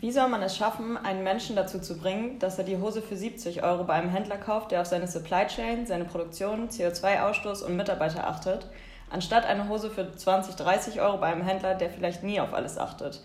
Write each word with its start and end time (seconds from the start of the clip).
Wie 0.00 0.12
soll 0.12 0.28
man 0.28 0.42
es 0.42 0.56
schaffen, 0.56 0.96
einen 0.96 1.22
Menschen 1.22 1.56
dazu 1.56 1.78
zu 1.78 1.98
bringen, 1.98 2.38
dass 2.38 2.56
er 2.56 2.64
die 2.64 2.78
Hose 2.78 3.02
für 3.02 3.16
70 3.16 3.62
Euro 3.62 3.84
bei 3.84 3.92
einem 3.92 4.08
Händler 4.08 4.38
kauft, 4.38 4.70
der 4.70 4.80
auf 4.80 4.86
seine 4.86 5.06
Supply 5.06 5.46
Chain, 5.46 5.84
seine 5.84 6.06
Produktion, 6.06 6.70
CO2-Ausstoß 6.70 7.62
und 7.62 7.76
Mitarbeiter 7.76 8.26
achtet, 8.26 8.66
anstatt 9.10 9.44
eine 9.44 9.68
Hose 9.68 9.90
für 9.90 10.10
20, 10.10 10.54
30 10.54 11.02
Euro 11.02 11.18
bei 11.18 11.26
einem 11.26 11.42
Händler, 11.42 11.74
der 11.74 11.90
vielleicht 11.90 12.22
nie 12.22 12.40
auf 12.40 12.54
alles 12.54 12.78
achtet? 12.78 13.20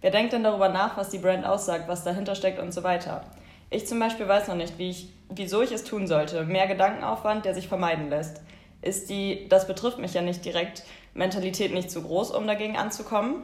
Wer 0.00 0.10
denkt 0.10 0.32
denn 0.32 0.42
darüber 0.42 0.70
nach, 0.70 0.96
was 0.96 1.10
die 1.10 1.18
Brand 1.18 1.44
aussagt, 1.44 1.86
was 1.86 2.02
dahinter 2.02 2.34
steckt 2.34 2.60
und 2.60 2.72
so 2.72 2.82
weiter? 2.82 3.22
Ich 3.68 3.86
zum 3.86 3.98
Beispiel 3.98 4.26
weiß 4.26 4.48
noch 4.48 4.54
nicht, 4.54 4.78
wie 4.78 4.88
ich, 4.88 5.12
wieso 5.28 5.60
ich 5.60 5.72
es 5.72 5.84
tun 5.84 6.06
sollte. 6.06 6.44
Mehr 6.44 6.66
Gedankenaufwand, 6.66 7.44
der 7.44 7.54
sich 7.54 7.68
vermeiden 7.68 8.08
lässt. 8.08 8.40
Ist 8.80 9.10
die, 9.10 9.48
das 9.50 9.66
betrifft 9.66 9.98
mich 9.98 10.14
ja 10.14 10.22
nicht 10.22 10.46
direkt, 10.46 10.82
Mentalität 11.12 11.74
nicht 11.74 11.90
zu 11.90 12.00
groß, 12.00 12.30
um 12.30 12.46
dagegen 12.46 12.78
anzukommen? 12.78 13.42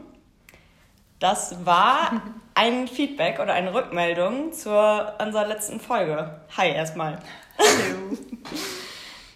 Das 1.23 1.65
war 1.65 2.21
ein 2.53 2.85
Feedback 2.85 3.39
oder 3.39 3.53
eine 3.53 3.73
Rückmeldung 3.73 4.51
zu 4.51 4.69
unserer 4.69 5.47
letzten 5.47 5.79
Folge. 5.79 6.41
Hi 6.57 6.69
erstmal. 6.69 7.17
Hallo. 7.57 8.17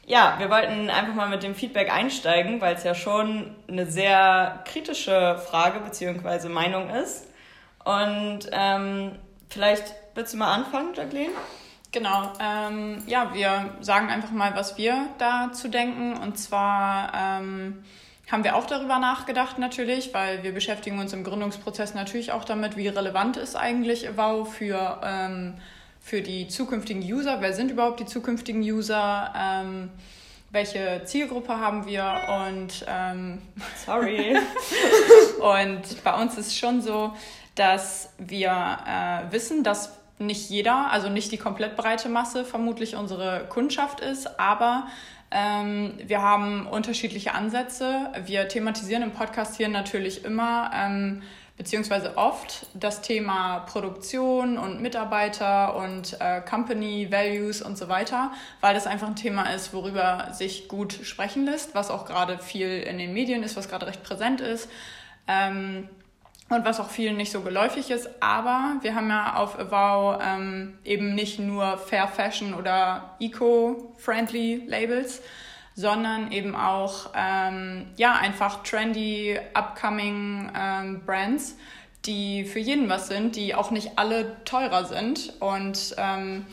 ja, 0.05 0.35
wir 0.37 0.49
wollten 0.49 0.89
einfach 0.89 1.13
mal 1.13 1.29
mit 1.29 1.43
dem 1.43 1.55
Feedback 1.55 1.89
einsteigen, 1.89 2.59
weil 2.59 2.75
es 2.75 2.83
ja 2.83 2.93
schon 2.93 3.55
eine 3.69 3.85
sehr 3.85 4.63
kritische 4.65 5.41
Frage 5.49 5.79
bzw. 5.79 6.49
Meinung 6.49 6.89
ist. 6.89 7.27
Und 7.85 8.39
ähm, 8.51 9.13
vielleicht 9.47 9.95
willst 10.13 10.33
du 10.33 10.39
mal 10.39 10.53
anfangen, 10.53 10.93
Jacqueline? 10.93 11.31
Genau, 11.93 12.33
ähm, 12.41 13.01
ja, 13.07 13.33
wir 13.33 13.69
sagen 13.79 14.09
einfach 14.09 14.31
mal, 14.31 14.53
was 14.57 14.77
wir 14.77 15.07
dazu 15.19 15.69
denken. 15.69 16.17
Und 16.17 16.37
zwar 16.37 17.13
ähm, 17.15 17.85
haben 18.31 18.43
wir 18.43 18.55
auch 18.55 18.65
darüber 18.65 18.99
nachgedacht 18.99 19.57
natürlich, 19.57 20.13
weil 20.13 20.43
wir 20.43 20.53
beschäftigen 20.53 20.99
uns 20.99 21.13
im 21.13 21.23
Gründungsprozess 21.23 21.93
natürlich 21.93 22.31
auch 22.31 22.43
damit, 22.43 22.75
wie 22.75 22.87
relevant 22.87 23.37
ist 23.37 23.55
eigentlich 23.55 24.07
Wow 24.17 24.53
für, 24.53 24.99
ähm, 25.03 25.55
für 26.01 26.21
die 26.21 26.47
zukünftigen 26.47 27.01
User, 27.01 27.39
wer 27.39 27.53
sind 27.53 27.71
überhaupt 27.71 27.99
die 28.01 28.05
zukünftigen 28.05 28.61
User, 28.61 29.33
ähm, 29.37 29.89
welche 30.51 31.01
Zielgruppe 31.05 31.57
haben 31.57 31.85
wir? 31.85 32.21
Und 32.47 32.85
ähm, 32.87 33.41
sorry. 33.85 34.37
und 35.39 36.03
bei 36.03 36.21
uns 36.21 36.37
ist 36.37 36.57
schon 36.57 36.81
so, 36.81 37.13
dass 37.55 38.13
wir 38.17 38.51
äh, 38.51 39.31
wissen, 39.31 39.63
dass 39.63 39.97
nicht 40.19 40.49
jeder, 40.49 40.91
also 40.91 41.09
nicht 41.09 41.31
die 41.31 41.37
komplett 41.37 41.75
breite 41.75 42.09
Masse 42.09 42.43
vermutlich 42.43 42.95
unsere 42.95 43.45
Kundschaft 43.49 43.99
ist, 43.99 44.39
aber 44.39 44.87
ähm, 45.31 45.93
wir 46.05 46.21
haben 46.21 46.67
unterschiedliche 46.67 47.33
Ansätze. 47.33 48.11
Wir 48.25 48.47
thematisieren 48.47 49.03
im 49.03 49.11
Podcast 49.11 49.57
hier 49.57 49.67
natürlich 49.67 50.23
immer 50.23 50.71
ähm, 50.73 51.21
beziehungsweise 51.57 52.17
oft 52.17 52.67
das 52.75 53.01
Thema 53.01 53.59
Produktion 53.61 54.57
und 54.57 54.79
Mitarbeiter 54.79 55.75
und 55.75 56.15
äh, 56.21 56.39
Company 56.41 57.11
Values 57.11 57.61
und 57.61 57.77
so 57.77 57.89
weiter, 57.89 58.31
weil 58.61 58.75
das 58.75 58.85
einfach 58.85 59.07
ein 59.07 59.15
Thema 59.15 59.51
ist, 59.53 59.73
worüber 59.73 60.29
sich 60.33 60.67
gut 60.67 60.93
sprechen 60.93 61.45
lässt, 61.45 61.73
was 61.73 61.89
auch 61.89 62.05
gerade 62.05 62.37
viel 62.37 62.79
in 62.81 62.99
den 62.99 63.11
Medien 63.11 63.43
ist, 63.43 63.57
was 63.57 63.67
gerade 63.67 63.87
recht 63.87 64.03
präsent 64.03 64.39
ist. 64.39 64.69
Ähm, 65.27 65.89
und 66.49 66.65
was 66.65 66.79
auch 66.79 66.89
vielen 66.89 67.17
nicht 67.17 67.31
so 67.31 67.41
geläufig 67.41 67.91
ist. 67.91 68.09
Aber 68.21 68.75
wir 68.81 68.95
haben 68.95 69.09
ja 69.09 69.35
auf 69.35 69.59
Avow 69.59 70.19
ähm, 70.23 70.77
eben 70.83 71.13
nicht 71.13 71.39
nur 71.39 71.77
Fair 71.77 72.07
Fashion 72.07 72.53
oder 72.53 73.15
Eco-Friendly 73.19 74.63
Labels, 74.67 75.21
sondern 75.75 76.31
eben 76.31 76.55
auch 76.55 77.11
ähm, 77.15 77.87
ja, 77.97 78.13
einfach 78.15 78.63
trendy, 78.63 79.37
upcoming 79.53 80.51
ähm, 80.57 81.01
Brands, 81.05 81.57
die 82.05 82.45
für 82.45 82.59
jeden 82.59 82.89
was 82.89 83.07
sind, 83.07 83.35
die 83.35 83.53
auch 83.53 83.69
nicht 83.69 83.91
alle 83.97 84.43
teurer 84.45 84.85
sind. 84.85 85.33
Und 85.39 85.95
ähm, 85.97 86.45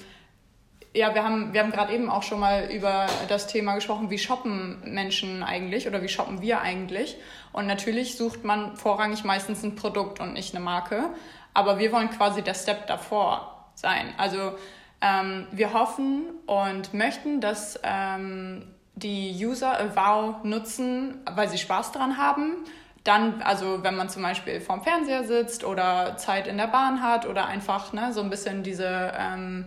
ja, 0.95 1.13
wir 1.13 1.25
haben, 1.25 1.53
wir 1.53 1.61
haben 1.61 1.73
gerade 1.73 1.93
eben 1.93 2.09
auch 2.09 2.23
schon 2.23 2.39
mal 2.39 2.71
über 2.71 3.07
das 3.29 3.49
Thema 3.49 3.75
gesprochen, 3.75 4.11
wie 4.11 4.19
shoppen 4.19 4.81
Menschen 4.85 5.43
eigentlich 5.43 5.89
oder 5.89 6.03
wie 6.03 6.09
shoppen 6.09 6.41
wir 6.41 6.61
eigentlich. 6.61 7.17
Und 7.53 7.67
natürlich 7.67 8.17
sucht 8.17 8.45
man 8.45 8.77
vorrangig 8.77 9.25
meistens 9.25 9.65
ein 9.65 9.75
Produkt 9.75 10.21
und 10.21 10.33
nicht 10.33 10.55
eine 10.55 10.65
Marke. 10.65 11.11
Aber 11.53 11.81
wir 11.81 11.91
wollen 11.91 12.11
quasi 12.11 12.43
der 12.43 12.55
Step 12.55 12.87
davor 12.87 13.67
sein. 13.75 14.15
Also 14.19 14.53
ähm, 15.01 15.49
wir 15.51 15.73
hoffen 15.73 16.27
und 16.47 16.95
möchten, 16.95 17.41
dass 17.41 17.79
ähm, 17.83 18.65
die 18.95 19.35
User 19.45 19.79
Avow 19.81 20.45
nutzen, 20.45 21.23
weil 21.29 21.49
sie 21.49 21.59
Spaß 21.59 21.91
daran 21.91 22.19
haben. 22.19 22.65
Dann, 23.03 23.43
also 23.43 23.83
wenn 23.83 23.97
man 23.97 24.09
zum 24.09 24.23
Beispiel 24.23 24.61
vorm 24.61 24.83
Fernseher 24.83 25.25
sitzt 25.25 25.65
oder 25.65 26.17
Zeit 26.19 26.47
in 26.47 26.57
der 26.57 26.69
Bahn 26.69 27.03
hat 27.03 27.27
oder 27.27 27.47
einfach 27.47 27.93
ne, 27.93 28.13
so 28.13 28.21
ein 28.21 28.31
bisschen 28.31 28.63
diese 28.63 29.13
ähm, 29.19 29.67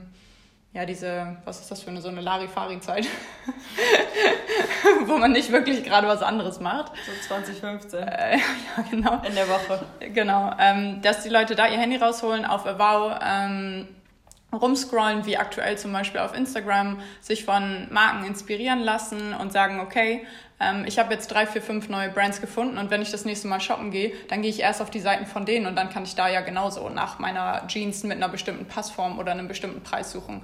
ja, 0.77 0.85
diese, 0.85 1.35
was 1.43 1.59
ist 1.59 1.71
das 1.71 1.81
für 1.81 1.89
eine 1.89 2.01
so 2.01 2.07
eine 2.07 2.21
Larifari-Zeit, 2.21 3.07
wo 5.07 5.17
man 5.17 5.31
nicht 5.31 5.51
wirklich 5.51 5.83
gerade 5.83 6.07
was 6.07 6.21
anderes 6.21 6.59
macht. 6.59 6.91
So 7.03 7.27
2015. 7.29 7.99
Äh, 7.99 8.37
ja, 8.77 8.83
genau. 8.91 9.19
In 9.27 9.33
der 9.33 9.49
Woche. 9.49 9.83
Genau. 10.13 10.53
Ähm, 10.59 11.01
dass 11.01 11.23
die 11.23 11.29
Leute 11.29 11.55
da 11.55 11.65
ihr 11.67 11.79
Handy 11.79 11.95
rausholen, 11.95 12.45
auf 12.45 12.67
Avow 12.67 13.19
ähm, 13.25 13.87
rumscrollen, 14.53 15.25
wie 15.25 15.37
aktuell 15.37 15.79
zum 15.79 15.91
Beispiel 15.93 16.21
auf 16.21 16.37
Instagram, 16.37 16.99
sich 17.21 17.43
von 17.43 17.87
Marken 17.91 18.23
inspirieren 18.25 18.81
lassen 18.81 19.33
und 19.33 19.51
sagen, 19.51 19.79
okay, 19.79 20.27
ähm, 20.59 20.85
ich 20.87 20.97
habe 20.99 21.13
jetzt 21.13 21.27
drei, 21.27 21.45
vier, 21.45 21.61
fünf 21.61 21.89
neue 21.89 22.09
Brands 22.09 22.41
gefunden 22.41 22.77
und 22.77 22.89
wenn 22.89 23.01
ich 23.01 23.11
das 23.11 23.25
nächste 23.25 23.47
Mal 23.47 23.61
shoppen 23.61 23.91
gehe, 23.91 24.13
dann 24.27 24.41
gehe 24.41 24.49
ich 24.49 24.59
erst 24.59 24.81
auf 24.81 24.89
die 24.89 24.99
Seiten 24.99 25.25
von 25.25 25.45
denen 25.45 25.67
und 25.67 25.75
dann 25.75 25.89
kann 25.89 26.03
ich 26.03 26.15
da 26.15 26.27
ja 26.27 26.41
genauso 26.41 26.89
nach 26.89 27.19
meiner 27.19 27.67
Jeans 27.67 28.03
mit 28.03 28.17
einer 28.17 28.29
bestimmten 28.29 28.65
Passform 28.65 29.19
oder 29.19 29.31
einem 29.31 29.47
bestimmten 29.47 29.81
Preis 29.81 30.11
suchen. 30.11 30.43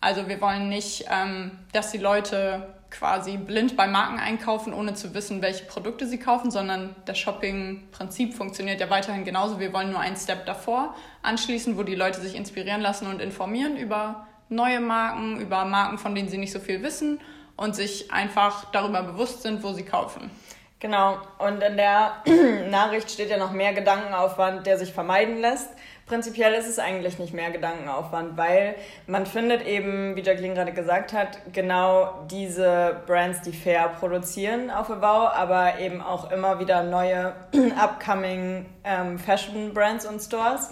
Also 0.00 0.28
wir 0.28 0.40
wollen 0.40 0.70
nicht, 0.70 1.04
ähm, 1.10 1.58
dass 1.72 1.90
die 1.90 1.98
Leute 1.98 2.74
quasi 2.90 3.36
blind 3.36 3.76
bei 3.76 3.86
Marken 3.86 4.18
einkaufen, 4.18 4.72
ohne 4.72 4.94
zu 4.94 5.14
wissen, 5.14 5.42
welche 5.42 5.64
Produkte 5.64 6.06
sie 6.06 6.18
kaufen, 6.18 6.50
sondern 6.50 6.96
das 7.04 7.18
Shopping-Prinzip 7.18 8.34
funktioniert 8.34 8.80
ja 8.80 8.90
weiterhin 8.90 9.24
genauso. 9.24 9.60
Wir 9.60 9.72
wollen 9.72 9.90
nur 9.90 10.00
einen 10.00 10.16
Step 10.16 10.46
davor 10.46 10.94
anschließen, 11.22 11.76
wo 11.76 11.82
die 11.82 11.94
Leute 11.94 12.20
sich 12.20 12.34
inspirieren 12.34 12.80
lassen 12.80 13.06
und 13.06 13.20
informieren 13.20 13.76
über 13.76 14.26
neue 14.48 14.80
Marken, 14.80 15.38
über 15.38 15.66
Marken, 15.66 15.98
von 15.98 16.14
denen 16.14 16.28
sie 16.28 16.38
nicht 16.38 16.52
so 16.52 16.58
viel 16.58 16.82
wissen 16.82 17.20
und 17.60 17.76
sich 17.76 18.10
einfach 18.10 18.64
darüber 18.72 19.02
bewusst 19.02 19.42
sind, 19.42 19.62
wo 19.62 19.74
sie 19.74 19.84
kaufen. 19.84 20.30
Genau, 20.78 21.18
und 21.38 21.62
in 21.62 21.76
der 21.76 22.14
Nachricht 22.70 23.10
steht 23.10 23.28
ja 23.28 23.36
noch 23.36 23.52
mehr 23.52 23.74
Gedankenaufwand, 23.74 24.66
der 24.66 24.78
sich 24.78 24.94
vermeiden 24.94 25.42
lässt. 25.42 25.68
Prinzipiell 26.06 26.54
ist 26.54 26.66
es 26.66 26.78
eigentlich 26.78 27.18
nicht 27.18 27.34
mehr 27.34 27.50
Gedankenaufwand, 27.50 28.38
weil 28.38 28.76
man 29.06 29.26
findet 29.26 29.66
eben, 29.66 30.16
wie 30.16 30.22
Jacqueline 30.22 30.54
gerade 30.54 30.72
gesagt 30.72 31.12
hat, 31.12 31.38
genau 31.52 32.24
diese 32.30 33.02
Brands, 33.06 33.42
die 33.42 33.52
fair 33.52 33.88
produzieren 33.88 34.70
auf 34.70 34.90
Avowed, 34.90 35.34
aber 35.34 35.78
eben 35.80 36.00
auch 36.00 36.32
immer 36.32 36.60
wieder 36.60 36.82
neue 36.82 37.34
upcoming 37.78 38.64
ähm, 38.84 39.18
Fashion 39.18 39.74
Brands 39.74 40.06
und 40.06 40.20
Stores. 40.20 40.70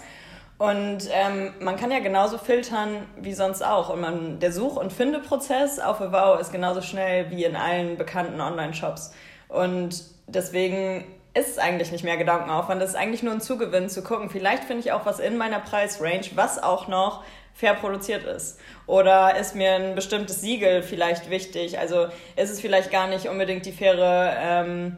Und 0.59 1.09
ähm, 1.13 1.53
man 1.61 1.77
kann 1.77 1.89
ja 1.89 1.99
genauso 1.99 2.37
filtern 2.37 3.05
wie 3.15 3.33
sonst 3.33 3.63
auch. 3.63 3.89
Und 3.89 4.01
man, 4.01 4.39
der 4.39 4.51
Such- 4.51 4.75
und 4.75 4.91
Findeprozess 4.91 5.79
auf 5.79 6.01
Avowed 6.01 6.41
ist 6.41 6.51
genauso 6.51 6.81
schnell 6.81 7.31
wie 7.31 7.45
in 7.45 7.55
allen 7.55 7.97
bekannten 7.97 8.41
Online-Shops. 8.41 9.13
Und 9.47 10.03
deswegen 10.27 11.05
ist 11.33 11.51
es 11.51 11.57
eigentlich 11.59 11.93
nicht 11.93 12.03
mehr 12.03 12.17
Gedankenaufwand. 12.17 12.81
Es 12.81 12.89
ist 12.89 12.95
eigentlich 12.97 13.23
nur 13.23 13.31
ein 13.31 13.39
Zugewinn 13.39 13.87
zu 13.87 14.03
gucken. 14.03 14.29
Vielleicht 14.29 14.65
finde 14.65 14.81
ich 14.81 14.91
auch 14.91 15.05
was 15.05 15.19
in 15.19 15.37
meiner 15.37 15.59
Preisrange, 15.59 16.29
was 16.35 16.61
auch 16.61 16.89
noch 16.89 17.23
fair 17.53 17.75
produziert 17.75 18.25
ist. 18.25 18.59
Oder 18.85 19.37
ist 19.37 19.55
mir 19.55 19.75
ein 19.75 19.95
bestimmtes 19.95 20.41
Siegel 20.41 20.83
vielleicht 20.83 21.29
wichtig? 21.29 21.79
Also 21.79 22.07
ist 22.35 22.49
es 22.49 22.59
vielleicht 22.59 22.91
gar 22.91 23.07
nicht 23.07 23.29
unbedingt 23.29 23.65
die 23.65 23.71
faire 23.71 24.35
ähm, 24.37 24.97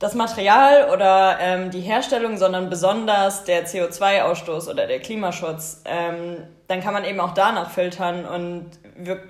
das 0.00 0.14
Material 0.14 0.90
oder 0.90 1.38
ähm, 1.40 1.70
die 1.70 1.80
Herstellung, 1.80 2.38
sondern 2.38 2.70
besonders 2.70 3.44
der 3.44 3.66
CO2-Ausstoß 3.66 4.68
oder 4.68 4.86
der 4.86 4.98
Klimaschutz, 4.98 5.82
ähm, 5.84 6.38
dann 6.68 6.80
kann 6.80 6.94
man 6.94 7.04
eben 7.04 7.20
auch 7.20 7.34
danach 7.34 7.70
filtern 7.70 8.24
und 8.24 8.70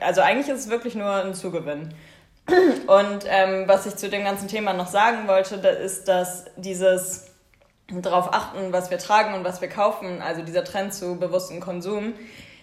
also 0.00 0.20
eigentlich 0.20 0.48
ist 0.48 0.60
es 0.60 0.70
wirklich 0.70 0.94
nur 0.94 1.10
ein 1.10 1.34
Zugewinn. 1.34 1.92
Und 2.86 3.24
ähm, 3.28 3.64
was 3.66 3.86
ich 3.86 3.96
zu 3.96 4.08
dem 4.08 4.24
ganzen 4.24 4.48
Thema 4.48 4.72
noch 4.72 4.86
sagen 4.86 5.28
wollte, 5.28 5.58
das 5.58 5.78
ist, 5.78 6.08
dass 6.08 6.46
dieses 6.56 7.26
darauf 7.88 8.32
achten, 8.32 8.72
was 8.72 8.90
wir 8.90 8.98
tragen 8.98 9.34
und 9.34 9.44
was 9.44 9.60
wir 9.60 9.68
kaufen, 9.68 10.22
also 10.22 10.42
dieser 10.42 10.64
Trend 10.64 10.94
zu 10.94 11.18
bewusstem 11.18 11.60
Konsum, 11.60 12.14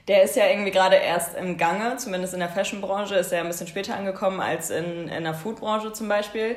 der 0.07 0.23
ist 0.23 0.37
ja 0.37 0.47
irgendwie 0.47 0.71
gerade 0.71 0.95
erst 0.95 1.35
im 1.35 1.57
Gange, 1.57 1.97
zumindest 1.97 2.33
in 2.33 2.39
der 2.39 2.49
Fashion-Branche 2.49 3.15
ist 3.15 3.33
er 3.33 3.41
ein 3.41 3.47
bisschen 3.47 3.67
später 3.67 3.95
angekommen 3.95 4.39
als 4.39 4.69
in, 4.69 5.09
in 5.09 5.23
der 5.25 5.33
Food-Branche 5.33 5.91
zum 5.91 6.07
Beispiel. 6.07 6.55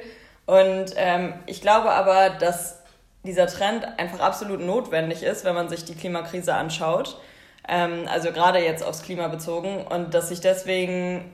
Und 0.51 0.95
ähm, 0.97 1.35
ich 1.47 1.61
glaube 1.61 1.93
aber, 1.93 2.31
dass 2.31 2.81
dieser 3.25 3.47
Trend 3.47 3.87
einfach 4.01 4.19
absolut 4.19 4.61
notwendig 4.61 5.23
ist, 5.23 5.45
wenn 5.45 5.55
man 5.55 5.69
sich 5.69 5.85
die 5.85 5.95
Klimakrise 5.95 6.55
anschaut. 6.55 7.21
Ähm, 7.69 8.09
also 8.09 8.33
gerade 8.33 8.59
jetzt 8.59 8.83
aufs 8.83 9.05
Klima 9.05 9.29
bezogen. 9.29 9.87
Und 9.87 10.13
dass 10.13 10.31
sich 10.31 10.41
deswegen 10.41 11.33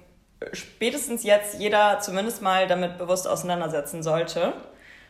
spätestens 0.52 1.24
jetzt 1.24 1.58
jeder 1.58 2.00
zumindest 2.00 2.42
mal 2.42 2.66
damit 2.66 2.98
bewusst 2.98 3.26
auseinandersetzen 3.26 4.02
sollte. 4.02 4.52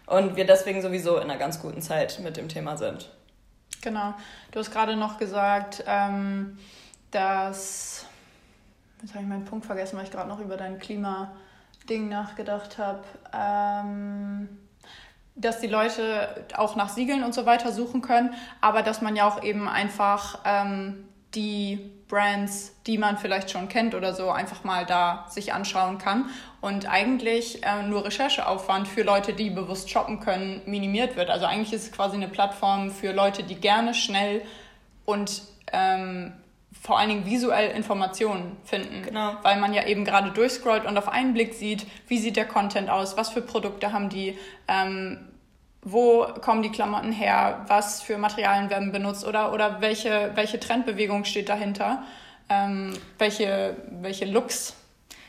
Und 0.06 0.36
wir 0.36 0.46
deswegen 0.46 0.82
sowieso 0.82 1.16
in 1.16 1.24
einer 1.24 1.36
ganz 1.36 1.60
guten 1.60 1.82
Zeit 1.82 2.20
mit 2.20 2.36
dem 2.36 2.48
Thema 2.48 2.76
sind. 2.76 3.10
Genau. 3.82 4.14
Du 4.52 4.60
hast 4.60 4.70
gerade 4.70 4.94
noch 4.94 5.18
gesagt, 5.18 5.82
ähm, 5.84 6.56
dass. 7.10 8.06
Jetzt 9.02 9.14
habe 9.14 9.24
ich 9.24 9.28
meinen 9.28 9.46
Punkt 9.46 9.66
vergessen, 9.66 9.96
weil 9.96 10.04
ich 10.04 10.12
gerade 10.12 10.28
noch 10.28 10.38
über 10.38 10.56
dein 10.56 10.78
Klimading 11.86 12.08
nachgedacht 12.08 12.78
habe. 12.78 13.04
Ähm, 13.32 14.48
dass 15.38 15.60
die 15.60 15.66
Leute 15.66 16.46
auch 16.56 16.76
nach 16.76 16.88
Siegeln 16.88 17.22
und 17.22 17.34
so 17.34 17.44
weiter 17.44 17.70
suchen 17.70 18.00
können, 18.00 18.32
aber 18.62 18.82
dass 18.82 19.02
man 19.02 19.16
ja 19.16 19.28
auch 19.28 19.42
eben 19.42 19.68
einfach 19.68 20.38
ähm, 20.46 21.06
die 21.34 21.92
Brands, 22.08 22.74
die 22.86 22.96
man 22.96 23.18
vielleicht 23.18 23.50
schon 23.50 23.68
kennt 23.68 23.94
oder 23.94 24.14
so, 24.14 24.30
einfach 24.30 24.64
mal 24.64 24.86
da 24.86 25.26
sich 25.28 25.52
anschauen 25.52 25.98
kann 25.98 26.30
und 26.62 26.88
eigentlich 26.88 27.62
äh, 27.64 27.82
nur 27.82 28.06
Rechercheaufwand 28.06 28.88
für 28.88 29.02
Leute, 29.02 29.34
die 29.34 29.50
bewusst 29.50 29.90
shoppen 29.90 30.20
können, 30.20 30.62
minimiert 30.64 31.16
wird. 31.16 31.28
Also 31.28 31.44
eigentlich 31.44 31.74
ist 31.74 31.82
es 31.82 31.92
quasi 31.92 32.16
eine 32.16 32.28
Plattform 32.28 32.90
für 32.90 33.12
Leute, 33.12 33.42
die 33.42 33.56
gerne 33.56 33.92
schnell 33.92 34.40
und 35.04 35.42
ähm, 35.70 36.32
vor 36.86 37.00
allen 37.00 37.08
Dingen 37.08 37.26
visuell 37.26 37.72
Informationen 37.72 38.56
finden. 38.64 39.02
Genau. 39.02 39.32
Weil 39.42 39.58
man 39.58 39.74
ja 39.74 39.84
eben 39.86 40.04
gerade 40.04 40.30
durchscrollt 40.30 40.84
und 40.84 40.96
auf 40.96 41.08
einen 41.08 41.34
Blick 41.34 41.52
sieht, 41.52 41.84
wie 42.06 42.16
sieht 42.16 42.36
der 42.36 42.44
Content 42.44 42.88
aus, 42.88 43.16
was 43.16 43.30
für 43.30 43.42
Produkte 43.42 43.92
haben 43.92 44.08
die, 44.08 44.38
ähm, 44.68 45.18
wo 45.82 46.28
kommen 46.42 46.62
die 46.62 46.70
Klamotten 46.70 47.10
her, 47.10 47.64
was 47.66 48.02
für 48.02 48.18
Materialien 48.18 48.70
werden 48.70 48.92
benutzt 48.92 49.26
oder, 49.26 49.52
oder 49.52 49.80
welche, 49.80 50.30
welche 50.36 50.60
Trendbewegung 50.60 51.24
steht 51.24 51.48
dahinter, 51.48 52.04
ähm, 52.48 52.92
welche, 53.18 53.76
welche 53.90 54.24
Looks. 54.24 54.76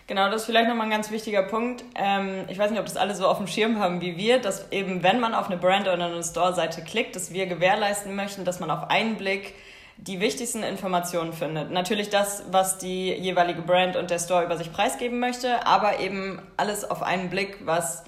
Genau, 0.06 0.30
das 0.30 0.42
ist 0.42 0.46
vielleicht 0.46 0.70
nochmal 0.70 0.86
ein 0.86 0.92
ganz 0.92 1.10
wichtiger 1.10 1.42
Punkt. 1.42 1.84
Ähm, 1.96 2.46
ich 2.50 2.60
weiß 2.60 2.70
nicht, 2.70 2.80
ob 2.80 2.86
das 2.86 2.98
alle 2.98 3.16
so 3.16 3.28
auf 3.28 3.38
dem 3.38 3.48
Schirm 3.48 3.80
haben 3.80 4.00
wie 4.00 4.16
wir, 4.16 4.38
dass 4.40 4.72
eben, 4.72 5.02
wenn 5.02 5.20
man 5.20 5.34
auf 5.34 5.48
eine 5.48 5.58
Brand- 5.58 5.88
oder 5.88 6.06
eine 6.06 6.24
Store-Seite 6.24 6.84
klickt, 6.84 7.16
dass 7.16 7.34
wir 7.34 7.48
gewährleisten 7.48 8.16
möchten, 8.16 8.46
dass 8.46 8.60
man 8.60 8.70
auf 8.70 8.92
einen 8.92 9.16
Blick 9.16 9.56
die 9.98 10.20
wichtigsten 10.20 10.64
Informationen 10.64 11.34
findet. 11.34 11.72
Natürlich 11.72 12.10
das, 12.10 12.44
was 12.52 12.78
die 12.78 13.12
jeweilige 13.14 13.62
Brand 13.62 13.96
und 13.96 14.12
der 14.12 14.20
Store 14.20 14.44
über 14.44 14.58
sich 14.58 14.72
preisgeben 14.72 15.20
möchte, 15.20 15.66
aber 15.66 16.00
eben 16.00 16.42
alles 16.56 16.90
auf 16.90 17.02
einen 17.02 17.30
Blick, 17.30 17.66
was 17.66 18.04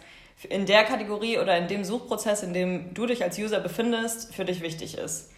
in 0.48 0.66
der 0.66 0.84
Kategorie 0.84 1.40
oder 1.40 1.58
in 1.58 1.68
dem 1.68 1.84
Suchprozess, 1.84 2.44
in 2.44 2.54
dem 2.54 2.94
du 2.94 3.06
dich 3.06 3.24
als 3.24 3.38
User 3.38 3.60
befindest, 3.60 4.34
für 4.34 4.46
dich 4.46 4.62
wichtig 4.62 4.98
ist. 4.98 5.32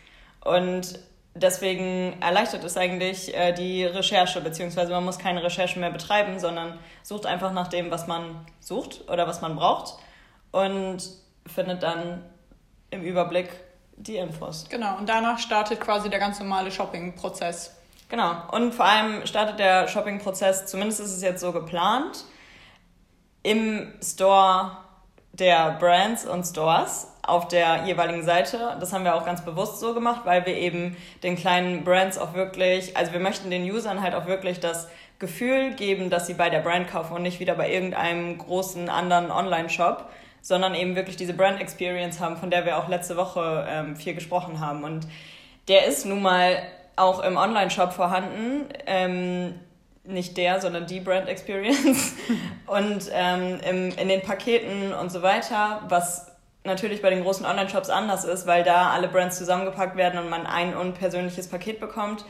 Und 0.43 0.99
deswegen 1.33 2.21
erleichtert 2.21 2.63
es 2.63 2.77
eigentlich 2.77 3.33
äh, 3.33 3.53
die 3.53 3.85
Recherche, 3.85 4.41
beziehungsweise 4.41 4.91
man 4.91 5.05
muss 5.05 5.17
keine 5.17 5.43
Recherche 5.43 5.79
mehr 5.79 5.91
betreiben, 5.91 6.39
sondern 6.39 6.77
sucht 7.01 7.25
einfach 7.25 7.53
nach 7.53 7.69
dem, 7.69 7.89
was 7.89 8.07
man 8.07 8.45
sucht 8.59 9.09
oder 9.09 9.27
was 9.27 9.41
man 9.41 9.55
braucht 9.55 9.95
und 10.51 10.99
findet 11.47 11.81
dann 11.81 12.23
im 12.91 13.03
Überblick 13.03 13.49
die 14.03 14.17
Infos. 14.17 14.65
Genau, 14.69 14.97
und 14.97 15.07
danach 15.07 15.39
startet 15.39 15.79
quasi 15.79 16.09
der 16.09 16.19
ganz 16.19 16.39
normale 16.39 16.71
Shopping-Prozess. 16.71 17.75
Genau, 18.09 18.33
und 18.51 18.73
vor 18.73 18.85
allem 18.85 19.25
startet 19.25 19.59
der 19.59 19.87
Shopping-Prozess, 19.87 20.65
zumindest 20.65 20.99
ist 20.99 21.11
es 21.11 21.21
jetzt 21.21 21.41
so 21.41 21.51
geplant, 21.51 22.25
im 23.43 23.93
Store 24.03 24.77
der 25.33 25.77
Brands 25.79 26.25
und 26.25 26.43
Stores 26.43 27.07
auf 27.23 27.47
der 27.47 27.85
jeweiligen 27.85 28.23
Seite. 28.23 28.75
Das 28.79 28.91
haben 28.91 29.05
wir 29.05 29.15
auch 29.15 29.25
ganz 29.25 29.45
bewusst 29.45 29.79
so 29.79 29.93
gemacht, 29.93 30.21
weil 30.25 30.45
wir 30.45 30.55
eben 30.55 30.97
den 31.23 31.35
kleinen 31.35 31.83
Brands 31.83 32.17
auch 32.17 32.33
wirklich, 32.33 32.97
also 32.97 33.13
wir 33.13 33.19
möchten 33.19 33.49
den 33.49 33.63
Usern 33.63 34.01
halt 34.01 34.13
auch 34.13 34.25
wirklich 34.25 34.59
das 34.59 34.89
Gefühl 35.19 35.75
geben, 35.75 36.09
dass 36.09 36.27
sie 36.27 36.33
bei 36.33 36.49
der 36.49 36.59
Brand 36.59 36.89
kaufen 36.89 37.13
und 37.13 37.21
nicht 37.21 37.39
wieder 37.39 37.55
bei 37.55 37.71
irgendeinem 37.71 38.37
großen 38.37 38.89
anderen 38.89 39.31
Online-Shop, 39.31 40.09
sondern 40.41 40.75
eben 40.75 40.95
wirklich 40.95 41.17
diese 41.17 41.33
Brand 41.33 41.61
Experience 41.61 42.19
haben, 42.19 42.37
von 42.37 42.49
der 42.49 42.65
wir 42.65 42.77
auch 42.77 42.87
letzte 42.87 43.17
Woche 43.17 43.65
ähm, 43.69 43.95
viel 43.95 44.13
gesprochen 44.13 44.59
haben. 44.59 44.83
Und 44.83 45.07
der 45.67 45.85
ist 45.85 46.05
nun 46.05 46.21
mal 46.21 46.57
auch 46.95 47.23
im 47.23 47.37
Online-Shop 47.37 47.93
vorhanden. 47.93 48.65
Ähm, 48.85 49.53
nicht 50.03 50.35
der, 50.37 50.59
sondern 50.59 50.87
die 50.87 50.99
Brand 50.99 51.29
Experience 51.29 52.13
und 52.65 53.09
ähm, 53.11 53.59
im, 53.69 53.97
in 53.97 54.07
den 54.07 54.21
Paketen 54.21 54.93
und 54.93 55.11
so 55.11 55.21
weiter, 55.21 55.81
was 55.89 56.31
natürlich 56.63 57.01
bei 57.01 57.09
den 57.09 57.23
großen 57.23 57.45
Online-Shops 57.45 57.89
anders 57.89 58.23
ist, 58.23 58.47
weil 58.47 58.63
da 58.63 58.91
alle 58.91 59.07
Brands 59.07 59.37
zusammengepackt 59.37 59.95
werden 59.97 60.19
und 60.19 60.29
man 60.29 60.45
ein 60.45 60.75
unpersönliches 60.75 61.47
Paket 61.47 61.79
bekommt 61.79 62.25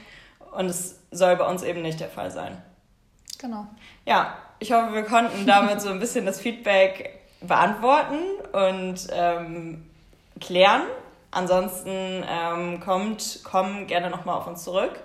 und 0.52 0.66
es 0.66 1.00
soll 1.12 1.36
bei 1.36 1.46
uns 1.46 1.63
eben 1.63 1.81
nicht 1.81 2.00
der 2.00 2.10
Fall 2.10 2.31
sein. 2.31 2.62
Genau. 3.40 3.66
Ja, 4.06 4.38
ich 4.60 4.72
hoffe, 4.72 4.94
wir 4.94 5.04
konnten 5.04 5.48
damit 5.48 5.81
so 5.81 5.90
ein 5.90 6.00
bisschen 6.00 6.25
das 6.25 6.40
Feedback 6.40 7.20
beantworten 7.41 8.19
und 8.51 9.07
ähm, 9.11 9.85
klären. 10.39 10.83
Ansonsten 11.31 12.23
ähm, 12.29 12.79
kommt, 12.81 13.39
komm 13.43 13.88
gerne 13.88 14.09
nochmal 14.09 14.38
auf 14.38 14.47
uns 14.47 14.63
zurück. 14.63 14.99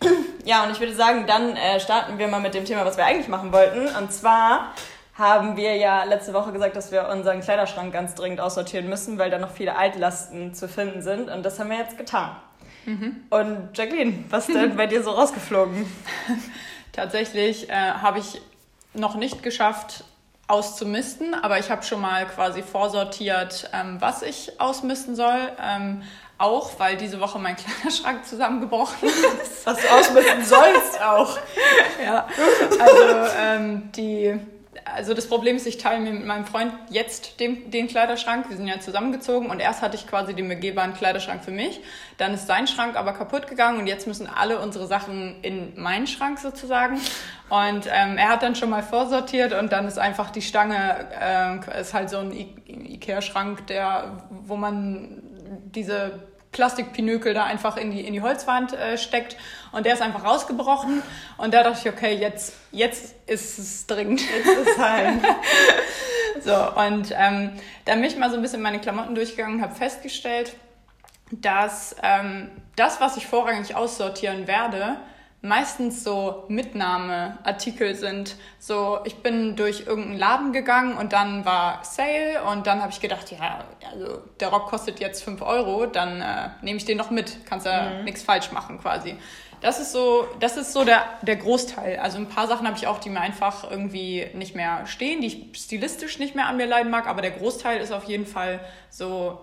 Ja, 0.44 0.62
und 0.62 0.70
ich 0.70 0.78
würde 0.78 0.94
sagen, 0.94 1.26
dann 1.26 1.56
äh, 1.56 1.80
starten 1.80 2.18
wir 2.18 2.28
mal 2.28 2.40
mit 2.40 2.54
dem 2.54 2.64
Thema, 2.64 2.84
was 2.84 2.96
wir 2.96 3.04
eigentlich 3.04 3.26
machen 3.26 3.52
wollten. 3.52 3.88
Und 3.96 4.12
zwar 4.12 4.72
haben 5.14 5.56
wir 5.56 5.74
ja 5.76 6.04
letzte 6.04 6.34
Woche 6.34 6.52
gesagt, 6.52 6.76
dass 6.76 6.92
wir 6.92 7.08
unseren 7.08 7.40
Kleiderschrank 7.40 7.92
ganz 7.92 8.14
dringend 8.14 8.40
aussortieren 8.40 8.88
müssen, 8.88 9.18
weil 9.18 9.30
da 9.30 9.38
noch 9.38 9.50
viele 9.50 9.76
Altlasten 9.76 10.54
zu 10.54 10.68
finden 10.68 11.02
sind. 11.02 11.30
Und 11.30 11.42
das 11.42 11.58
haben 11.58 11.70
wir 11.70 11.78
jetzt 11.78 11.98
getan. 11.98 12.36
Mhm. 12.84 13.24
Und 13.30 13.76
Jacqueline, 13.76 14.24
was 14.30 14.48
ist 14.48 14.54
denn 14.54 14.76
bei 14.76 14.86
dir 14.86 15.02
so 15.02 15.10
rausgeflogen? 15.10 15.84
Tatsächlich 16.92 17.68
äh, 17.68 17.72
habe 17.72 18.20
ich 18.20 18.40
noch 18.94 19.16
nicht 19.16 19.42
geschafft, 19.42 20.04
auszumisten, 20.48 21.34
aber 21.34 21.58
ich 21.58 21.70
habe 21.70 21.82
schon 21.82 22.00
mal 22.00 22.26
quasi 22.26 22.62
vorsortiert, 22.62 23.70
ähm, 23.72 23.96
was 24.00 24.22
ich 24.22 24.60
ausmisten 24.60 25.16
soll. 25.16 25.52
Ähm, 25.60 26.02
auch, 26.38 26.78
weil 26.78 26.96
diese 26.96 27.20
Woche 27.20 27.38
mein 27.38 27.56
Kleiderschrank 27.82 28.26
zusammengebrochen 28.26 29.08
ist. 29.08 29.66
Was 29.66 29.80
du 29.80 29.88
ausmisten 29.88 30.44
sollst 30.44 31.02
auch. 31.02 31.38
ja, 32.04 32.26
also 32.78 33.32
ähm, 33.38 33.90
die 33.92 34.38
also 34.94 35.14
das 35.14 35.26
Problem 35.26 35.56
ist, 35.56 35.66
ich 35.66 35.78
teile 35.78 36.00
mir 36.00 36.12
mit 36.12 36.24
meinem 36.26 36.46
Freund 36.46 36.72
jetzt 36.90 37.40
den, 37.40 37.70
den 37.70 37.88
Kleiderschrank. 37.88 38.48
Wir 38.48 38.56
sind 38.56 38.68
ja 38.68 38.78
zusammengezogen 38.78 39.50
und 39.50 39.60
erst 39.60 39.82
hatte 39.82 39.96
ich 39.96 40.06
quasi 40.06 40.34
den 40.34 40.48
begehbaren 40.48 40.94
Kleiderschrank 40.94 41.44
für 41.44 41.50
mich. 41.50 41.80
Dann 42.18 42.34
ist 42.34 42.46
sein 42.46 42.66
Schrank 42.66 42.96
aber 42.96 43.12
kaputt 43.12 43.48
gegangen 43.48 43.80
und 43.80 43.86
jetzt 43.86 44.06
müssen 44.06 44.28
alle 44.28 44.60
unsere 44.60 44.86
Sachen 44.86 45.42
in 45.42 45.80
meinen 45.80 46.06
Schrank 46.06 46.38
sozusagen. 46.38 47.00
Und 47.48 47.86
ähm, 47.86 48.16
er 48.16 48.28
hat 48.28 48.42
dann 48.42 48.54
schon 48.54 48.70
mal 48.70 48.82
vorsortiert 48.82 49.52
und 49.52 49.72
dann 49.72 49.86
ist 49.86 49.98
einfach 49.98 50.30
die 50.30 50.42
Stange, 50.42 51.06
äh, 51.20 51.80
ist 51.80 51.92
halt 51.92 52.10
so 52.10 52.18
ein 52.18 52.32
Ikea-Schrank, 52.32 53.66
der, 53.66 54.18
wo 54.30 54.56
man 54.56 55.22
diese 55.74 56.20
Plastikpinökel 56.56 57.34
da 57.34 57.44
einfach 57.44 57.76
in 57.76 57.90
die, 57.90 58.00
in 58.00 58.14
die 58.14 58.22
Holzwand 58.22 58.72
äh, 58.72 58.96
steckt. 58.96 59.36
Und 59.72 59.84
der 59.84 59.92
ist 59.92 60.00
einfach 60.00 60.24
rausgebrochen. 60.24 61.02
Und 61.36 61.52
da 61.52 61.62
dachte 61.62 61.80
ich, 61.86 61.94
okay, 61.94 62.14
jetzt, 62.14 62.54
jetzt 62.72 63.14
ist 63.26 63.58
es 63.58 63.86
dringend. 63.86 64.22
Jetzt 64.22 64.68
ist 64.68 64.78
halt. 64.78 65.20
so, 66.42 66.80
und 66.80 67.14
ähm, 67.14 67.52
dann 67.84 68.00
bin 68.00 68.04
ich 68.04 68.16
mal 68.16 68.30
so 68.30 68.36
ein 68.36 68.42
bisschen 68.42 68.62
meine 68.62 68.80
Klamotten 68.80 69.14
durchgegangen 69.14 69.56
und 69.56 69.62
habe 69.62 69.74
festgestellt, 69.74 70.54
dass 71.30 71.94
ähm, 72.02 72.50
das, 72.74 73.02
was 73.02 73.18
ich 73.18 73.26
vorrangig 73.26 73.74
aussortieren 73.74 74.46
werde, 74.46 74.96
meistens 75.46 76.02
so 76.02 76.44
Mitnahmeartikel 76.48 77.94
sind. 77.94 78.36
So, 78.58 78.98
ich 79.04 79.16
bin 79.22 79.56
durch 79.56 79.86
irgendeinen 79.86 80.18
Laden 80.18 80.52
gegangen 80.52 80.96
und 80.96 81.12
dann 81.12 81.44
war 81.44 81.84
Sale 81.84 82.42
und 82.50 82.66
dann 82.66 82.82
habe 82.82 82.90
ich 82.90 83.00
gedacht, 83.00 83.30
ja, 83.30 83.64
also 83.90 84.22
der 84.40 84.48
Rock 84.48 84.68
kostet 84.68 85.00
jetzt 85.00 85.22
5 85.22 85.42
Euro, 85.42 85.86
dann 85.86 86.20
äh, 86.20 86.50
nehme 86.62 86.76
ich 86.76 86.84
den 86.84 86.98
noch 86.98 87.10
mit. 87.10 87.46
Kannst 87.46 87.66
ja 87.66 87.98
mhm. 87.98 88.04
nichts 88.04 88.22
falsch 88.22 88.50
machen 88.50 88.80
quasi. 88.80 89.16
Das 89.60 89.80
ist 89.80 89.92
so, 89.92 90.26
das 90.40 90.56
ist 90.56 90.72
so 90.72 90.84
der, 90.84 91.04
der 91.22 91.36
Großteil. 91.36 91.98
Also 91.98 92.18
ein 92.18 92.28
paar 92.28 92.46
Sachen 92.46 92.66
habe 92.66 92.76
ich 92.76 92.86
auch, 92.86 92.98
die 92.98 93.08
mir 93.08 93.20
einfach 93.20 93.70
irgendwie 93.70 94.26
nicht 94.34 94.54
mehr 94.54 94.86
stehen, 94.86 95.20
die 95.20 95.28
ich 95.28 95.60
stilistisch 95.60 96.18
nicht 96.18 96.34
mehr 96.34 96.46
an 96.46 96.56
mir 96.56 96.66
leiden 96.66 96.90
mag, 96.90 97.06
aber 97.06 97.22
der 97.22 97.30
Großteil 97.30 97.80
ist 97.80 97.92
auf 97.92 98.04
jeden 98.04 98.26
Fall 98.26 98.60
so, 98.90 99.40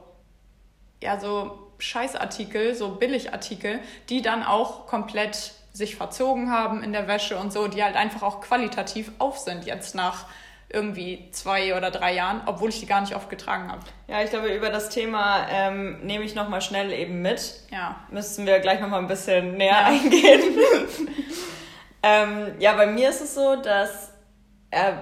ja, 1.01 1.19
so 1.19 1.71
Scheißartikel, 1.79 2.75
so 2.75 2.89
Billigartikel, 2.95 3.79
die 4.09 4.21
dann 4.21 4.43
auch 4.43 4.85
komplett 4.85 5.53
sich 5.73 5.95
verzogen 5.95 6.51
haben 6.51 6.83
in 6.83 6.93
der 6.93 7.07
Wäsche 7.07 7.37
und 7.37 7.51
so, 7.51 7.67
die 7.67 7.83
halt 7.83 7.95
einfach 7.95 8.21
auch 8.21 8.41
qualitativ 8.41 9.11
auf 9.17 9.39
sind 9.39 9.65
jetzt 9.65 9.95
nach 9.95 10.27
irgendwie 10.69 11.29
zwei 11.31 11.77
oder 11.77 11.91
drei 11.91 12.13
Jahren, 12.15 12.41
obwohl 12.45 12.69
ich 12.69 12.79
die 12.79 12.87
gar 12.87 13.01
nicht 13.01 13.15
oft 13.15 13.29
getragen 13.29 13.71
habe. 13.71 13.81
Ja, 14.07 14.23
ich 14.23 14.31
glaube, 14.31 14.47
über 14.47 14.69
das 14.69 14.89
Thema 14.89 15.47
ähm, 15.51 15.99
nehme 16.03 16.25
ich 16.25 16.33
nochmal 16.33 16.61
schnell 16.61 16.91
eben 16.91 17.21
mit. 17.21 17.61
Ja. 17.71 17.97
Müssen 18.09 18.47
wir 18.47 18.59
gleich 18.59 18.79
nochmal 18.79 18.99
ein 18.99 19.07
bisschen 19.07 19.55
näher 19.55 19.71
ja. 19.71 19.85
eingehen. 19.85 20.41
ähm, 22.03 22.55
ja, 22.59 22.73
bei 22.73 22.87
mir 22.87 23.09
ist 23.09 23.21
es 23.21 23.35
so, 23.35 23.55
dass 23.55 24.12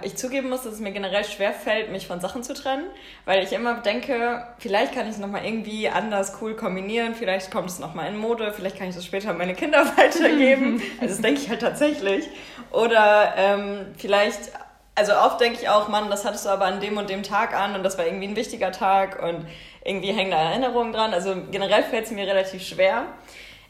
ich 0.01 0.15
zugeben 0.15 0.49
muss, 0.49 0.63
dass 0.63 0.73
es 0.73 0.79
mir 0.79 0.91
generell 0.91 1.23
schwer 1.23 1.53
fällt, 1.53 1.91
mich 1.91 2.07
von 2.07 2.19
Sachen 2.19 2.43
zu 2.43 2.53
trennen, 2.53 2.85
weil 3.25 3.43
ich 3.43 3.53
immer 3.53 3.75
denke, 3.75 4.45
vielleicht 4.57 4.93
kann 4.93 5.05
ich 5.05 5.13
es 5.13 5.17
nochmal 5.17 5.45
irgendwie 5.45 5.89
anders 5.89 6.37
cool 6.41 6.55
kombinieren, 6.55 7.15
vielleicht 7.15 7.51
kommt 7.51 7.69
es 7.69 7.79
nochmal 7.79 8.09
in 8.09 8.17
Mode, 8.17 8.53
vielleicht 8.53 8.77
kann 8.77 8.89
ich 8.89 8.95
das 8.95 9.05
später 9.05 9.29
an 9.29 9.37
meine 9.37 9.53
Kinder 9.53 9.85
weitergeben. 9.97 10.81
also 11.01 11.13
das 11.13 11.21
denke 11.21 11.41
ich 11.41 11.49
halt 11.49 11.61
tatsächlich. 11.61 12.27
Oder 12.71 13.33
ähm, 13.37 13.85
vielleicht, 13.97 14.51
also 14.95 15.13
oft 15.13 15.39
denke 15.39 15.59
ich 15.61 15.69
auch, 15.69 15.87
Mann, 15.87 16.09
das 16.09 16.25
hattest 16.25 16.45
du 16.45 16.49
aber 16.49 16.65
an 16.65 16.79
dem 16.79 16.97
und 16.97 17.09
dem 17.09 17.23
Tag 17.23 17.53
an 17.53 17.75
und 17.75 17.83
das 17.83 17.97
war 17.97 18.05
irgendwie 18.05 18.27
ein 18.27 18.35
wichtiger 18.35 18.71
Tag 18.71 19.21
und 19.21 19.45
irgendwie 19.83 20.11
hängen 20.11 20.31
da 20.31 20.37
Erinnerungen 20.37 20.93
dran. 20.93 21.13
Also 21.13 21.35
generell 21.49 21.83
fällt 21.83 22.05
es 22.05 22.11
mir 22.11 22.27
relativ 22.27 22.61
schwer. 22.63 23.05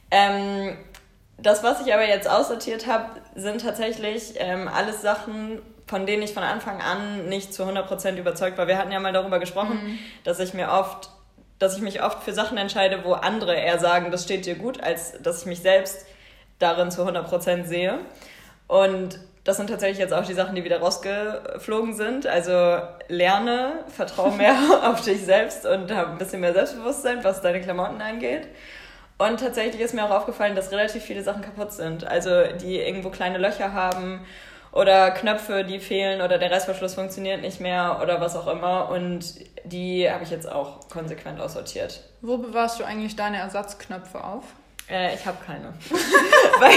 Ähm, 0.10 0.78
das, 1.42 1.64
was 1.64 1.86
ich 1.86 1.94
aber 1.94 2.08
jetzt 2.08 2.30
aussortiert 2.30 2.88
habe, 2.88 3.22
sind 3.36 3.62
tatsächlich 3.62 4.34
ähm, 4.36 4.68
alles 4.68 5.02
Sachen, 5.02 5.62
von 5.92 6.06
denen 6.06 6.24
ich 6.24 6.34
von 6.34 6.44
Anfang 6.44 6.80
an 6.80 7.28
nicht 7.28 7.54
zu 7.54 7.64
100% 7.64 8.16
überzeugt 8.16 8.58
war. 8.58 8.66
Wir 8.66 8.78
hatten 8.78 8.94
ja 8.94 9.00
mal 9.02 9.12
darüber 9.12 9.40
gesprochen, 9.40 9.78
mhm. 9.84 10.00
dass 10.24 10.40
ich 10.40 10.54
mir 10.54 10.70
oft, 10.70 11.10
dass 11.60 11.76
ich 11.76 11.82
mich 11.82 12.02
oft 12.02 12.24
für 12.24 12.32
Sachen 12.32 12.58
entscheide, 12.58 13.04
wo 13.04 13.12
andere 13.12 13.56
eher 13.56 13.78
sagen, 13.78 14.10
das 14.10 14.24
steht 14.24 14.46
dir 14.46 14.56
gut, 14.56 14.82
als 14.82 15.22
dass 15.22 15.42
ich 15.42 15.48
mich 15.48 15.60
selbst 15.60 16.06
darin 16.60 16.92
zu 16.92 17.06
100% 17.06 17.66
sehe. 17.66 18.00
Und 18.68 19.20
das 19.44 19.58
sind 19.58 19.70
tatsächlich 19.70 19.98
jetzt 19.98 20.14
auch 20.14 20.26
die 20.26 20.34
Sachen, 20.34 20.56
die 20.56 20.64
wieder 20.64 20.80
rausgeflogen 20.80 21.94
sind. 21.94 22.26
Also 22.26 22.78
lerne, 23.10 23.84
vertraue 23.94 24.32
mehr 24.38 24.56
auf 24.84 25.02
dich 25.02 25.26
selbst 25.26 25.66
und 25.66 25.94
habe 25.94 26.12
ein 26.12 26.18
bisschen 26.18 26.40
mehr 26.40 26.54
Selbstbewusstsein, 26.54 27.22
was 27.26 27.42
deine 27.42 27.60
Klamotten 27.60 28.02
angeht. 28.02 28.48
Und 29.18 29.42
tatsächlich 29.42 29.82
ist 29.82 29.94
mir 29.94 30.06
auch 30.06 30.12
aufgefallen, 30.12 30.56
dass 30.56 30.72
relativ 30.72 31.04
viele 31.04 31.22
Sachen 31.22 31.42
kaputt 31.42 31.74
sind. 31.74 32.08
Also 32.08 32.44
die 32.62 32.78
irgendwo 32.80 33.10
kleine 33.10 33.40
Löcher 33.40 33.74
haben 33.74 34.26
oder 34.72 35.12
Knöpfe, 35.12 35.64
die 35.64 35.80
fehlen 35.80 36.22
oder 36.22 36.38
der 36.38 36.52
Reißverschluss 36.52 36.96
funktioniert 36.96 37.42
nicht 37.42 37.60
mehr 37.60 38.00
oder 38.02 38.22
was 38.22 38.36
auch 38.36 38.48
immer. 38.48 38.90
Und 38.90 39.36
die 39.66 40.10
habe 40.10 40.24
ich 40.24 40.30
jetzt 40.30 40.50
auch 40.50 40.88
konsequent 40.90 41.40
aussortiert. 41.40 42.02
Wo 42.22 42.38
bewahrst 42.38 42.80
du 42.80 42.84
eigentlich 42.84 43.16
deine 43.16 43.38
Ersatzknöpfe 43.38 44.24
auf? 44.24 44.44
Äh, 44.90 45.16
ich 45.16 45.26
habe 45.26 45.38
keine. 45.46 45.74
weil, 46.60 46.72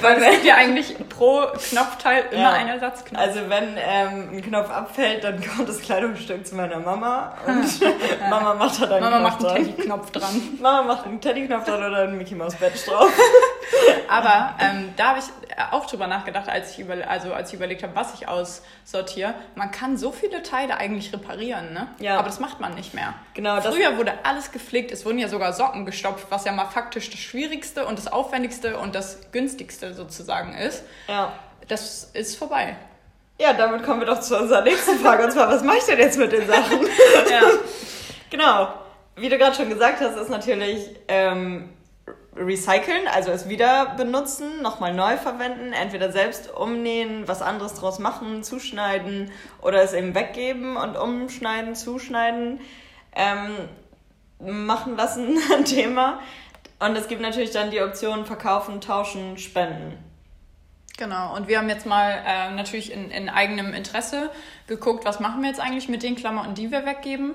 weil 0.00 0.22
es 0.22 0.30
gibt 0.32 0.44
ja 0.44 0.56
eigentlich 0.56 0.96
pro 1.08 1.42
Knopfteil 1.70 2.24
immer 2.32 2.40
ja. 2.40 2.50
einen 2.50 2.70
Ersatzknopf. 2.70 3.22
Also 3.22 3.40
wenn 3.48 3.76
ähm, 3.76 4.30
ein 4.32 4.42
Knopf 4.42 4.70
abfällt, 4.70 5.22
dann 5.22 5.40
kommt 5.40 5.68
das 5.68 5.80
Kleidungsstück 5.80 6.46
zu 6.46 6.56
meiner 6.56 6.80
Mama 6.80 7.36
und 7.46 7.80
Mama 8.30 8.54
macht 8.54 8.82
da 8.82 8.86
dann 8.86 9.00
Mama 9.00 9.20
macht 9.20 9.44
einen 9.44 9.66
Teddyknopf 9.66 10.10
dran. 10.10 10.42
Mama 10.60 10.82
macht 10.82 11.06
einen 11.06 11.20
Teddyknopf 11.20 11.64
dran 11.64 11.84
oder 11.84 12.02
einen 12.02 12.18
Mickey 12.18 12.34
Mouse 12.34 12.56
Badge 12.56 12.78
drauf. 12.86 13.10
Aber 14.08 14.54
ähm, 14.60 14.92
da 14.96 15.10
habe 15.10 15.20
ich 15.20 15.26
auch 15.70 15.86
drüber 15.86 16.06
nachgedacht, 16.06 16.48
als 16.48 16.72
ich, 16.72 16.80
über, 16.80 16.96
also 17.08 17.32
als 17.32 17.50
ich 17.50 17.54
überlegt 17.54 17.82
habe, 17.82 17.94
was 17.94 18.14
ich 18.14 18.28
aussortiere. 18.28 19.34
Man 19.54 19.70
kann 19.70 19.96
so 19.96 20.10
viele 20.12 20.42
Teile 20.42 20.76
eigentlich 20.76 21.12
reparieren, 21.12 21.72
ne? 21.72 21.88
Ja. 21.98 22.18
Aber 22.18 22.26
das 22.26 22.40
macht 22.40 22.60
man 22.60 22.74
nicht 22.74 22.94
mehr. 22.94 23.14
Genau. 23.34 23.60
Früher 23.60 23.96
wurde 23.96 24.12
alles 24.24 24.52
gepflegt. 24.52 24.90
Es 24.90 25.04
wurden 25.04 25.18
ja 25.18 25.28
sogar 25.28 25.52
Socken 25.52 25.86
gestopft, 25.86 26.26
was 26.30 26.44
ja 26.44 26.52
mal 26.52 26.66
faktisch 26.66 27.10
das 27.10 27.20
Schwierigste 27.20 27.43
und 27.86 27.98
das 27.98 28.12
Aufwendigste 28.12 28.78
und 28.78 28.94
das 28.94 29.18
günstigste 29.32 29.94
sozusagen 29.94 30.54
ist. 30.54 30.82
Ja. 31.08 31.32
Das 31.68 32.10
ist 32.12 32.36
vorbei. 32.36 32.76
Ja, 33.38 33.52
damit 33.52 33.82
kommen 33.82 34.00
wir 34.00 34.06
doch 34.06 34.20
zu 34.20 34.38
unserer 34.38 34.62
nächsten 34.62 34.98
Frage. 34.98 35.24
Und 35.24 35.32
zwar, 35.32 35.48
was 35.48 35.62
mache 35.64 35.78
ich 35.78 35.84
denn 35.84 35.98
jetzt 35.98 36.18
mit 36.18 36.32
den 36.32 36.46
Sachen? 36.46 36.80
ja. 37.30 37.42
Genau. 38.30 38.68
Wie 39.16 39.28
du 39.28 39.38
gerade 39.38 39.54
schon 39.56 39.68
gesagt 39.68 40.00
hast, 40.00 40.16
ist 40.16 40.30
natürlich 40.30 40.90
ähm, 41.08 41.68
recyceln, 42.36 43.06
also 43.12 43.30
es 43.30 43.48
wieder 43.48 43.94
benutzen, 43.96 44.60
nochmal 44.62 44.92
neu 44.92 45.16
verwenden, 45.16 45.72
entweder 45.72 46.10
selbst 46.10 46.52
umnähen, 46.52 47.28
was 47.28 47.42
anderes 47.42 47.74
draus 47.74 47.98
machen, 47.98 48.42
zuschneiden 48.42 49.30
oder 49.62 49.82
es 49.82 49.92
eben 49.92 50.14
weggeben 50.14 50.76
und 50.76 50.96
umschneiden, 50.96 51.74
zuschneiden, 51.76 52.60
ähm, 53.14 53.68
machen 54.40 54.96
lassen, 54.96 55.38
ein 55.52 55.64
Thema. 55.64 56.20
Und 56.78 56.96
es 56.96 57.08
gibt 57.08 57.20
natürlich 57.20 57.50
dann 57.50 57.70
die 57.70 57.80
Option 57.80 58.26
verkaufen, 58.26 58.80
tauschen, 58.80 59.38
spenden. 59.38 59.98
Genau, 60.96 61.34
und 61.34 61.48
wir 61.48 61.58
haben 61.58 61.68
jetzt 61.68 61.86
mal 61.86 62.22
äh, 62.24 62.52
natürlich 62.52 62.92
in, 62.92 63.10
in 63.10 63.28
eigenem 63.28 63.74
Interesse 63.74 64.30
geguckt, 64.68 65.04
was 65.04 65.18
machen 65.18 65.42
wir 65.42 65.48
jetzt 65.48 65.60
eigentlich 65.60 65.88
mit 65.88 66.04
den 66.04 66.14
Klamotten, 66.14 66.54
die 66.54 66.70
wir 66.70 66.86
weggeben. 66.86 67.34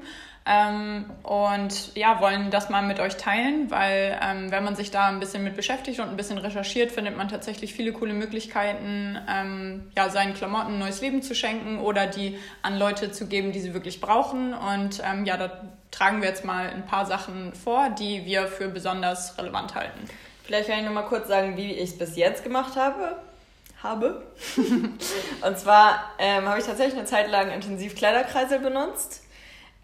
Ähm, 0.52 1.06
und 1.22 1.96
ja, 1.96 2.20
wollen 2.22 2.50
das 2.50 2.72
mal 2.72 2.82
mit 2.82 3.00
euch 3.00 3.18
teilen, 3.18 3.70
weil 3.70 4.18
ähm, 4.20 4.50
wenn 4.50 4.64
man 4.64 4.76
sich 4.76 4.90
da 4.90 5.08
ein 5.08 5.20
bisschen 5.20 5.44
mit 5.44 5.56
beschäftigt 5.56 6.00
und 6.00 6.10
ein 6.10 6.18
bisschen 6.18 6.40
recherchiert, 6.40 6.92
findet 6.92 7.16
man 7.16 7.28
tatsächlich 7.28 7.72
viele 7.74 7.94
coole 7.94 8.14
Möglichkeiten, 8.14 9.16
ähm, 9.30 9.92
ja, 9.96 10.10
seinen 10.10 10.34
Klamotten 10.34 10.74
ein 10.74 10.80
neues 10.80 11.02
Leben 11.02 11.22
zu 11.22 11.36
schenken 11.36 11.80
oder 11.80 12.08
die 12.08 12.40
an 12.64 12.80
Leute 12.80 13.12
zu 13.12 13.28
geben, 13.28 13.52
die 13.52 13.60
sie 13.60 13.76
wirklich 13.76 14.02
brauchen. 14.02 14.56
Und 14.56 15.04
ähm, 15.06 15.26
ja, 15.26 15.38
da 15.38 15.52
tragen 15.92 16.22
wir 16.22 16.30
jetzt 16.30 16.44
mal 16.44 16.68
ein 16.68 16.86
paar 16.88 17.06
Sachen 17.06 17.54
vor, 17.54 17.92
die 17.92 18.26
wir 18.26 18.48
für 18.48 18.70
besonders 18.70 19.38
relevant 19.38 19.76
halten. 19.76 20.00
Vielleicht 20.44 20.68
kann 20.68 20.80
ich 20.80 20.86
noch 20.86 20.94
mal 20.94 21.04
kurz 21.04 21.28
sagen, 21.28 21.58
wie 21.58 21.74
ich 21.74 21.92
es 21.92 21.98
bis 22.00 22.16
jetzt 22.16 22.44
gemacht 22.44 22.76
habe 22.76 23.18
habe. 23.84 24.24
und 24.58 25.58
zwar 25.58 26.12
ähm, 26.18 26.50
habe 26.50 26.60
ich 26.60 26.66
tatsächlich 26.66 26.98
eine 26.98 27.06
Zeit 27.06 27.30
lang 27.30 27.52
intensiv 27.52 27.96
Kleiderkreisel 27.96 28.60
benutzt. 28.60 29.24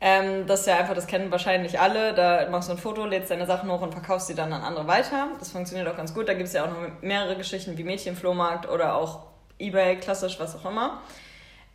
Ähm, 0.07 0.45
das 0.45 0.59
ist 0.59 0.67
ja 0.67 0.77
einfach, 0.77 0.93
das 0.93 1.07
kennen 1.07 1.31
wahrscheinlich 1.31 1.79
alle. 1.79 2.13
Da 2.13 2.47
machst 2.51 2.69
du 2.69 2.74
ein 2.74 2.77
Foto, 2.77 3.07
lädst 3.07 3.31
deine 3.31 3.47
Sachen 3.47 3.71
hoch 3.71 3.81
und 3.81 3.91
verkaufst 3.91 4.27
sie 4.27 4.35
dann 4.35 4.53
an 4.53 4.62
andere 4.62 4.85
weiter. 4.85 5.29
Das 5.39 5.50
funktioniert 5.50 5.88
auch 5.88 5.97
ganz 5.97 6.13
gut. 6.13 6.29
Da 6.29 6.35
gibt 6.35 6.45
es 6.45 6.53
ja 6.53 6.63
auch 6.63 6.69
noch 6.69 6.77
mehrere 7.01 7.35
Geschichten 7.35 7.75
wie 7.75 7.83
Mädchenflohmarkt 7.83 8.69
oder 8.69 8.93
auch 8.93 9.24
Ebay, 9.57 9.95
klassisch, 9.95 10.39
was 10.39 10.55
auch 10.57 10.69
immer. 10.69 11.01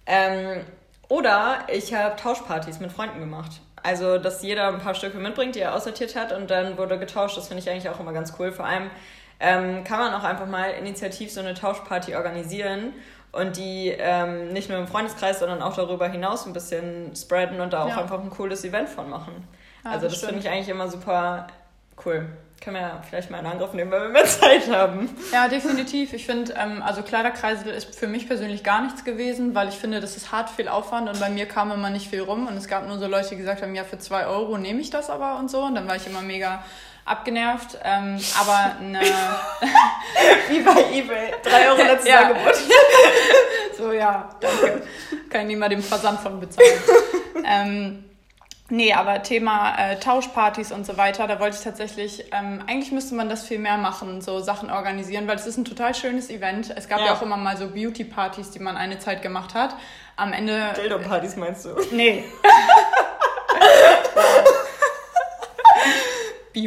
Ähm, 0.06 0.64
oder 1.08 1.66
ich 1.72 1.92
habe 1.92 2.14
Tauschpartys 2.14 2.78
mit 2.78 2.92
Freunden 2.92 3.18
gemacht. 3.18 3.50
Also, 3.82 4.18
dass 4.18 4.44
jeder 4.44 4.68
ein 4.68 4.78
paar 4.78 4.94
Stücke 4.94 5.18
mitbringt, 5.18 5.56
die 5.56 5.60
er 5.60 5.74
aussortiert 5.74 6.14
hat 6.14 6.30
und 6.30 6.52
dann 6.52 6.78
wurde 6.78 7.00
getauscht. 7.00 7.36
Das 7.36 7.48
finde 7.48 7.64
ich 7.64 7.68
eigentlich 7.68 7.88
auch 7.88 7.98
immer 7.98 8.12
ganz 8.12 8.34
cool. 8.38 8.52
Vor 8.52 8.64
allem 8.64 8.92
ähm, 9.40 9.82
kann 9.82 9.98
man 9.98 10.14
auch 10.14 10.22
einfach 10.22 10.46
mal 10.46 10.70
initiativ 10.70 11.32
so 11.32 11.40
eine 11.40 11.54
Tauschparty 11.54 12.14
organisieren 12.14 12.92
und 13.32 13.56
die 13.56 13.94
ähm, 13.96 14.52
nicht 14.52 14.68
nur 14.68 14.78
im 14.78 14.88
Freundeskreis, 14.88 15.38
sondern 15.38 15.62
auch 15.62 15.76
darüber 15.76 16.08
hinaus 16.08 16.46
ein 16.46 16.52
bisschen 16.52 17.14
spreaden 17.14 17.60
und 17.60 17.72
da 17.72 17.84
auch 17.84 17.88
ja. 17.88 18.00
einfach 18.00 18.20
ein 18.20 18.30
cooles 18.30 18.64
Event 18.64 18.88
von 18.88 19.08
machen. 19.08 19.46
Ja, 19.84 19.92
also 19.92 20.06
das, 20.06 20.20
das 20.20 20.28
finde 20.28 20.40
ich 20.40 20.48
eigentlich 20.48 20.68
immer 20.68 20.88
super 20.88 21.46
cool. 22.04 22.28
Können 22.62 22.76
wir 22.76 22.82
ja 22.82 23.02
vielleicht 23.08 23.30
mal 23.30 23.38
in 23.38 23.46
Angriff 23.46 23.72
nehmen, 23.72 23.90
weil 23.90 24.02
wir 24.02 24.08
mehr 24.10 24.24
Zeit 24.26 24.70
haben. 24.70 25.08
Ja, 25.32 25.48
definitiv. 25.48 26.12
Ich 26.12 26.26
finde, 26.26 26.52
ähm, 26.58 26.82
also 26.82 27.02
Kleiderkreisel 27.02 27.72
ist 27.72 27.94
für 27.94 28.06
mich 28.06 28.26
persönlich 28.26 28.62
gar 28.64 28.82
nichts 28.82 29.04
gewesen, 29.04 29.54
weil 29.54 29.68
ich 29.68 29.76
finde, 29.76 30.00
das 30.00 30.16
ist 30.16 30.30
hart 30.30 30.50
viel 30.50 30.68
Aufwand 30.68 31.08
und 31.08 31.18
bei 31.20 31.30
mir 31.30 31.46
kam 31.46 31.70
immer 31.70 31.88
nicht 31.88 32.10
viel 32.10 32.20
rum 32.20 32.46
und 32.46 32.56
es 32.56 32.68
gab 32.68 32.86
nur 32.86 32.98
so 32.98 33.06
Leute, 33.06 33.30
die 33.30 33.36
gesagt 33.36 33.62
haben, 33.62 33.74
ja, 33.74 33.84
für 33.84 33.98
zwei 33.98 34.26
Euro 34.26 34.58
nehme 34.58 34.80
ich 34.80 34.90
das 34.90 35.08
aber 35.08 35.38
und 35.38 35.50
so 35.50 35.62
und 35.62 35.74
dann 35.74 35.88
war 35.88 35.96
ich 35.96 36.06
immer 36.06 36.20
mega 36.20 36.62
abgenervt. 37.10 37.78
Ähm, 37.82 38.18
aber 38.40 38.76
eine. 38.78 39.00
Wie 40.48 40.60
bei 40.60 40.84
eBay. 40.92 41.34
Drei 41.42 41.68
Euro 41.68 41.82
letztes 41.82 42.08
ja. 42.08 42.20
Angebot. 42.20 42.54
so, 43.76 43.92
ja, 43.92 44.28
danke. 44.40 44.82
Kann 45.28 45.42
ich 45.42 45.46
nicht 45.48 45.58
mal 45.58 45.68
den 45.68 45.82
Versand 45.82 46.20
von 46.20 46.40
bezahlen. 46.40 46.80
ähm, 47.44 48.04
Nee, 48.72 48.92
aber 48.92 49.22
Thema 49.24 49.76
äh, 49.76 49.98
Tauschpartys 49.98 50.70
und 50.70 50.86
so 50.86 50.96
weiter, 50.96 51.26
da 51.26 51.40
wollte 51.40 51.56
ich 51.56 51.64
tatsächlich, 51.64 52.26
ähm, 52.32 52.62
eigentlich 52.68 52.92
müsste 52.92 53.16
man 53.16 53.28
das 53.28 53.44
viel 53.44 53.58
mehr 53.58 53.76
machen, 53.76 54.20
so 54.20 54.38
Sachen 54.38 54.70
organisieren, 54.70 55.26
weil 55.26 55.34
es 55.34 55.46
ist 55.46 55.56
ein 55.56 55.64
total 55.64 55.92
schönes 55.92 56.30
Event. 56.30 56.72
Es 56.76 56.88
gab 56.88 57.00
ja, 57.00 57.06
ja 57.06 57.14
auch 57.14 57.22
immer 57.22 57.36
mal 57.36 57.56
so 57.56 57.68
Beauty-Partys, 57.68 58.52
die 58.52 58.60
man 58.60 58.76
eine 58.76 59.00
Zeit 59.00 59.22
gemacht 59.22 59.54
hat. 59.54 59.74
Am 60.16 60.32
Ende. 60.32 60.72
Dildo-Partys 60.76 61.34
meinst 61.34 61.64
du? 61.64 61.70
Nee. 61.90 62.22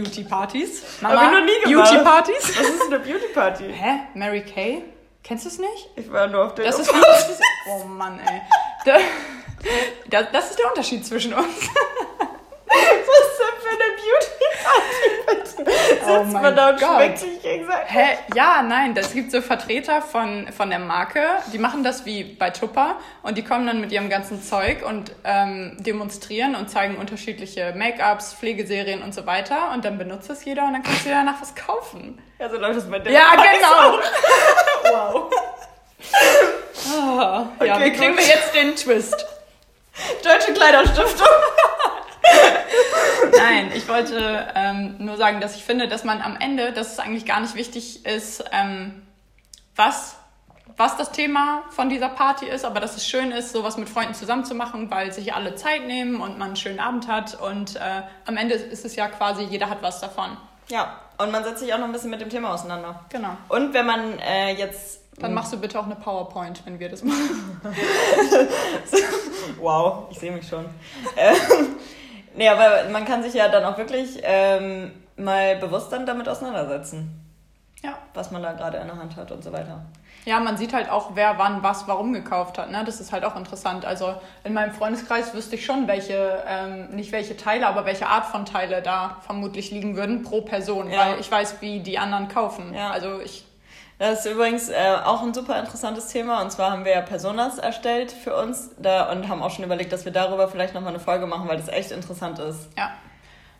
Beauty-Partys. 0.02 0.84
Mama, 1.02 1.16
Hab 1.22 1.32
ich 1.34 1.40
noch 1.40 1.46
nie 1.46 1.72
gemacht. 1.74 1.92
Beauty-Partys? 1.92 2.58
Was 2.58 2.68
ist 2.68 2.82
eine 2.88 3.00
Beauty-Party? 3.00 3.74
Hä? 3.74 4.00
Mary 4.16 4.42
Kay? 4.44 4.84
Kennst 5.24 5.46
du 5.46 5.50
es 5.50 5.60
nicht? 5.60 5.90
Ich 5.96 6.12
war 6.12 6.28
nur 6.28 6.46
auf 6.46 6.56
der 6.56 6.66
das 6.66 6.80
ist 6.80 6.94
wie, 6.94 7.00
das 7.00 7.30
ist, 7.30 7.42
Oh 7.70 7.86
Mann, 7.86 8.20
ey. 8.20 8.42
Das, 10.10 10.26
das 10.32 10.50
ist 10.50 10.60
der 10.60 10.68
Unterschied 10.68 11.06
zwischen 11.06 11.34
uns. 11.34 11.46
Was 12.68 13.38
denn 13.40 13.62
für 13.62 13.70
eine 13.70 13.88
Beauty-Party? 13.96 15.46
Sitzt 15.46 16.08
oh 16.10 16.24
man 16.26 16.56
da 16.56 16.70
und 16.72 16.80
Gott. 16.80 16.90
schmeckt 16.96 17.20
gegenseitig? 17.63 17.93
Hä? 17.93 18.17
Ja, 18.36 18.62
nein, 18.62 18.96
das 18.96 19.13
gibt 19.13 19.32
so 19.32 19.41
Vertreter 19.41 20.01
von, 20.01 20.51
von 20.51 20.70
der 20.70 20.79
Marke, 20.79 21.22
die 21.51 21.58
machen 21.58 21.84
das 21.84 22.05
wie 22.05 22.24
bei 22.24 22.50
Tupper 22.50 22.96
und 23.22 23.38
die 23.38 23.43
kommen 23.43 23.65
dann 23.67 23.82
mit 23.82 23.91
ihrem 23.91 24.10
ganzen 24.10 24.41
Zeug 24.41 24.86
und 24.86 25.12
ähm, 25.24 25.77
demonstrieren 25.79 26.55
und 26.55 26.70
zeigen 26.70 26.98
unterschiedliche 26.98 27.74
Make-ups, 27.75 28.34
Pflegeserien 28.34 29.01
und 29.01 29.13
so 29.13 29.25
weiter 29.25 29.72
und 29.74 29.86
dann 29.86 29.98
benutzt 29.98 30.29
das 30.29 30.46
jeder 30.46 30.65
und 30.65 30.74
dann 30.74 30.84
kannst 30.84 31.05
du 31.05 31.10
dir 31.10 31.15
danach 31.15 31.41
was 31.41 31.55
kaufen. 31.55 32.22
Ja, 32.39 32.50
so 32.50 32.58
läuft 32.58 32.77
das 32.77 32.89
bei 32.89 33.00
der 33.00 33.12
Ja, 33.12 33.32
genau. 33.36 34.00
wow. 34.91 35.32
Oh, 36.86 37.46
okay, 37.55 37.67
ja, 37.67 37.79
wie 37.79 37.93
kriegen 37.93 38.17
wir 38.17 38.25
jetzt 38.25 38.53
den 38.53 38.75
Twist? 38.75 39.25
Deutsche 40.24 40.53
Kleiderstiftung. 40.53 41.27
Nein, 43.38 43.72
ich 43.75 43.88
wollte 43.88 44.48
ähm, 44.56 44.96
nur 45.00 45.18
sagen, 45.18 45.42
dass 45.42 45.56
ich 45.56 45.63
finde, 45.63 45.88
dass 45.88 46.04
man 46.04 46.22
am 46.22 46.38
Ende, 46.38 46.72
dass 46.72 46.94
es 46.94 47.00
eigentlich 47.00 47.25
gar 47.25 47.40
nicht 47.40 47.56
wichtig 47.56 48.06
ist, 48.06 48.44
ähm, 48.52 49.02
was, 49.75 50.16
was 50.78 50.98
das 50.98 51.12
Thema 51.12 51.63
von 51.70 51.90
dieser 51.90 52.10
Party 52.10 52.46
ist, 52.46 52.66
aber 52.66 52.80
dass 52.80 52.96
es 52.96 53.08
schön 53.08 53.32
ist, 53.32 53.52
sowas 53.52 53.78
mit 53.78 53.90
Freunden 53.90 54.13
zusammen 54.13 54.46
zu 54.46 54.56
machen, 54.56 54.90
weil 54.92 55.12
sich 55.12 55.34
alle 55.34 55.56
Zeit 55.56 55.88
nehmen 55.88 56.22
und 56.22 56.38
man 56.38 56.50
einen 56.50 56.56
schönen 56.56 56.80
Abend 56.80 57.08
hat 57.08 57.40
und 57.40 57.75
äh, 57.75 58.04
am 58.25 58.38
Ende 58.38 58.56
ist 58.56 58.86
es 58.86 58.96
ja 58.96 59.08
quasi, 59.08 59.44
jeder 59.44 59.70
hat 59.70 59.82
was 59.82 60.00
davon. 60.00 60.38
Ja, 60.70 61.00
und 61.18 61.32
man 61.32 61.44
setzt 61.44 61.60
sich 61.60 61.74
auch 61.74 61.78
noch 61.78 61.86
ein 61.86 61.92
bisschen 61.92 62.10
mit 62.10 62.22
dem 62.22 62.30
Thema 62.30 62.54
auseinander. 62.54 63.02
Genau. 63.10 63.38
Und 63.50 63.74
wenn 63.74 63.86
man 63.86 64.20
äh, 64.20 64.54
jetzt. 64.54 65.02
Dann 65.20 65.36
machst 65.36 65.54
du 65.54 65.58
bitte 65.58 65.80
auch 65.80 65.86
eine 65.86 65.96
PowerPoint, 65.96 66.66
wenn 66.66 66.80
wir 66.80 66.90
das 66.90 67.04
machen. 67.04 67.62
wow, 69.60 70.08
ich 70.10 70.18
sehe 70.18 70.32
mich 70.32 70.48
schon. 70.48 70.66
ähm, 71.16 71.36
nee, 72.36 72.48
aber 72.48 72.90
man 72.92 73.06
kann 73.06 73.24
sich 73.24 73.34
ja 73.34 73.48
dann 73.48 73.63
auch 73.66 73.78
wirklich 73.78 74.20
ähm, 74.24 74.92
mal 75.18 75.56
bewusst 75.58 75.92
dann 75.92 76.06
damit 76.06 76.28
auseinandersetzen. 76.28 77.20
Ja. 77.84 77.98
Was 78.13 78.32
man 78.32 78.42
da 78.42 78.54
gerade 78.54 78.78
in 78.78 78.88
der 78.88 78.98
Hand 78.98 79.16
hat 79.16 79.32
und 79.32 79.44
so 79.44 79.52
weiter. 79.52 79.86
Ja, 80.25 80.40
man 80.40 80.58
sieht 80.58 80.74
halt 80.74 80.90
auch, 80.90 81.12
wer 81.16 81.38
wann 81.38 81.63
was 81.63 81.88
warum 81.88 82.13
gekauft 82.13 82.58
hat. 82.58 82.72
Ne? 82.72 82.84
Das 82.86 83.02
ist 83.02 83.12
halt 83.12 83.25
auch 83.25 83.36
interessant. 83.36 83.86
Also 83.86 84.16
in 84.44 84.54
meinem 84.54 84.72
Freundeskreis 84.72 85.34
wüsste 85.34 85.56
ich 85.56 85.66
schon, 85.66 85.88
welche, 85.88 86.44
ähm, 86.48 86.90
nicht 86.92 87.12
welche 87.12 87.36
Teile, 87.36 87.68
aber 87.68 87.86
welche 87.86 88.08
Art 88.08 88.25
von 88.25 88.46
Teile 88.46 88.82
da 88.82 89.18
vermutlich 89.25 89.72
liegen 89.72 89.98
würden 89.98 90.24
pro 90.24 90.42
Person, 90.42 90.90
ja. 90.90 91.00
weil 91.00 91.20
ich 91.20 91.30
weiß, 91.30 91.62
wie 91.62 91.82
die 91.82 92.00
anderen 92.00 92.30
kaufen. 92.30 92.74
Ja. 92.74 92.92
Also 92.92 93.20
ich. 93.20 93.46
Das 94.00 94.26
ist 94.26 94.32
übrigens 94.32 94.70
äh, 94.70 94.96
auch 95.04 95.22
ein 95.22 95.34
super 95.34 95.60
interessantes 95.60 96.08
Thema. 96.08 96.42
Und 96.42 96.52
zwar 96.52 96.72
haben 96.72 96.86
wir 96.86 96.92
ja 96.92 97.02
Personas 97.02 97.58
erstellt 97.58 98.12
für 98.12 98.36
uns 98.36 98.72
da 98.80 99.12
und 99.12 99.30
haben 99.30 99.42
auch 99.42 99.52
schon 99.52 99.64
überlegt, 99.64 99.94
dass 99.94 100.06
wir 100.06 100.12
darüber 100.12 100.48
vielleicht 100.48 100.74
nochmal 100.74 100.90
eine 100.90 101.00
Folge 101.00 101.26
machen, 101.26 101.48
weil 101.48 101.58
das 101.58 101.68
echt 101.68 101.92
interessant 101.92 102.40
ist. 102.40 102.70
Ja. 102.78 102.92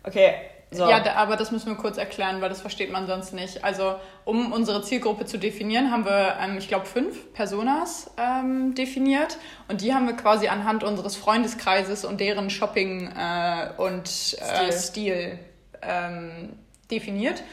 Okay, 0.02 0.34
so. 0.74 0.88
Ja, 0.88 1.02
aber 1.14 1.36
das 1.36 1.52
müssen 1.52 1.68
wir 1.68 1.76
kurz 1.76 1.98
erklären, 1.98 2.40
weil 2.40 2.48
das 2.48 2.60
versteht 2.60 2.90
man 2.90 3.06
sonst 3.06 3.32
nicht. 3.32 3.62
Also, 3.62 3.94
um 4.24 4.52
unsere 4.52 4.82
Zielgruppe 4.82 5.24
zu 5.24 5.38
definieren, 5.38 5.92
haben 5.92 6.04
wir, 6.04 6.36
ähm, 6.40 6.58
ich 6.58 6.66
glaube, 6.66 6.86
fünf 6.86 7.32
Personas 7.32 8.10
ähm, 8.16 8.74
definiert. 8.74 9.38
Und 9.68 9.82
die 9.82 9.94
haben 9.94 10.06
wir 10.06 10.16
quasi 10.16 10.48
anhand 10.48 10.82
unseres 10.82 11.14
Freundeskreises 11.14 12.04
und 12.04 12.20
deren 12.20 12.50
Shopping 12.50 13.12
äh, 13.16 13.70
und 13.76 14.08
äh, 14.08 14.72
Stil, 14.72 14.72
Stil 14.72 15.38
ähm, 15.80 16.58
definiert. 16.90 17.44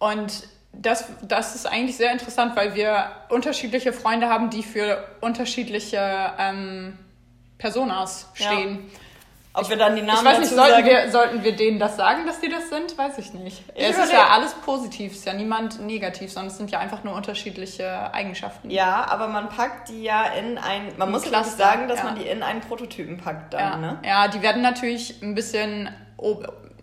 Und 0.00 0.48
das, 0.72 1.06
das 1.22 1.54
ist 1.54 1.66
eigentlich 1.66 1.96
sehr 1.96 2.12
interessant, 2.12 2.56
weil 2.56 2.74
wir 2.74 3.12
unterschiedliche 3.28 3.92
Freunde 3.92 4.28
haben, 4.28 4.50
die 4.50 4.62
für 4.62 5.04
unterschiedliche 5.20 6.32
ähm, 6.38 6.98
Personas 7.58 8.30
stehen. 8.34 8.90
Ja. 8.92 8.98
Ob 9.54 9.68
wir 9.68 9.76
dann 9.76 9.94
die 9.94 10.02
Namen 10.02 10.20
ich 10.20 10.24
weiß 10.24 10.38
nicht, 10.38 10.54
sollten 10.54 10.86
wir, 10.86 11.10
sollten 11.10 11.44
wir 11.44 11.54
denen 11.54 11.78
das 11.78 11.96
sagen, 11.96 12.26
dass 12.26 12.40
die 12.40 12.48
das 12.48 12.70
sind? 12.70 12.96
Weiß 12.96 13.18
ich 13.18 13.34
nicht. 13.34 13.62
Ich 13.74 13.84
es 13.84 13.98
ist 13.98 14.10
ja 14.10 14.28
alles 14.28 14.54
positiv, 14.54 15.12
es 15.12 15.18
ist 15.18 15.26
ja 15.26 15.34
niemand 15.34 15.78
negativ, 15.80 16.32
sondern 16.32 16.50
es 16.50 16.56
sind 16.56 16.70
ja 16.70 16.78
einfach 16.78 17.04
nur 17.04 17.14
unterschiedliche 17.14 18.14
Eigenschaften. 18.14 18.70
Ja, 18.70 19.06
aber 19.10 19.28
man 19.28 19.50
packt 19.50 19.90
die 19.90 20.04
ja 20.04 20.24
in 20.24 20.56
ein, 20.56 20.92
man 20.96 21.10
muss 21.10 21.24
Cluster, 21.24 21.44
sagen, 21.44 21.86
dass 21.86 21.98
ja. 21.98 22.04
man 22.04 22.14
die 22.14 22.26
in 22.26 22.42
einen 22.42 22.62
Prototypen 22.62 23.18
packt 23.18 23.52
dann, 23.52 23.60
ja. 23.60 23.76
ne? 23.76 23.98
Ja, 24.06 24.28
die 24.28 24.40
werden 24.40 24.62
natürlich 24.62 25.22
ein 25.22 25.34
bisschen, 25.34 25.90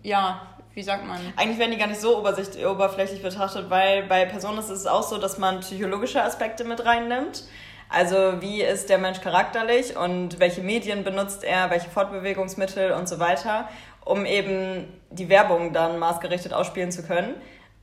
ja, 0.04 0.40
wie 0.74 0.82
sagt 0.82 1.06
man? 1.06 1.18
Eigentlich 1.36 1.58
werden 1.58 1.72
die 1.72 1.78
gar 1.78 1.88
nicht 1.88 2.00
so 2.00 2.18
oberflächlich 2.18 3.22
betrachtet, 3.22 3.70
weil 3.70 4.04
bei 4.04 4.24
Personen 4.24 4.58
ist 4.58 4.70
es 4.70 4.86
auch 4.86 5.02
so, 5.02 5.18
dass 5.18 5.38
man 5.38 5.60
psychologische 5.60 6.22
Aspekte 6.22 6.64
mit 6.64 6.84
reinnimmt. 6.84 7.44
Also 7.88 8.40
wie 8.40 8.62
ist 8.62 8.88
der 8.88 8.98
Mensch 8.98 9.20
charakterlich 9.20 9.96
und 9.96 10.38
welche 10.38 10.60
Medien 10.60 11.02
benutzt 11.02 11.42
er, 11.42 11.70
welche 11.70 11.90
Fortbewegungsmittel 11.90 12.92
und 12.92 13.08
so 13.08 13.18
weiter, 13.18 13.68
um 14.04 14.24
eben 14.24 14.86
die 15.10 15.28
Werbung 15.28 15.72
dann 15.72 15.98
maßgerichtet 15.98 16.52
ausspielen 16.52 16.92
zu 16.92 17.02
können. 17.02 17.34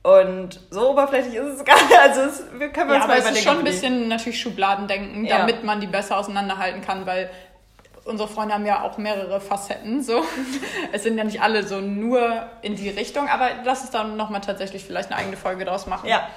Und 0.02 0.60
so 0.70 0.90
oberflächlich 0.90 1.34
ist 1.34 1.58
es 1.58 1.64
gar 1.64 1.76
nicht. 1.76 1.98
Also 1.98 2.22
es, 2.22 2.44
wir 2.58 2.70
können 2.70 2.88
ja, 2.88 2.96
uns 2.96 3.04
aber 3.04 3.18
es 3.18 3.30
ist 3.30 3.44
schon 3.44 3.58
ein 3.58 3.64
bisschen 3.64 4.08
natürlich 4.08 4.40
Schubladendenken, 4.40 5.26
ja. 5.26 5.38
damit 5.38 5.62
man 5.62 5.80
die 5.80 5.86
besser 5.86 6.16
auseinanderhalten 6.16 6.80
kann, 6.80 7.04
weil 7.04 7.28
unsere 8.08 8.28
Freunde 8.28 8.54
haben 8.54 8.66
ja 8.66 8.82
auch 8.82 8.98
mehrere 8.98 9.40
Facetten. 9.40 10.02
So. 10.02 10.24
Es 10.92 11.02
sind 11.02 11.18
ja 11.18 11.24
nicht 11.24 11.42
alle 11.42 11.66
so 11.66 11.80
nur 11.80 12.46
in 12.62 12.74
die 12.74 12.88
Richtung, 12.88 13.28
aber 13.28 13.50
lass 13.64 13.82
uns 13.82 13.90
dann 13.90 14.16
nochmal 14.16 14.40
tatsächlich 14.40 14.84
vielleicht 14.84 15.10
eine 15.10 15.20
eigene 15.20 15.36
Folge 15.36 15.64
draus 15.64 15.86
machen. 15.86 16.08
Ja. 16.08 16.28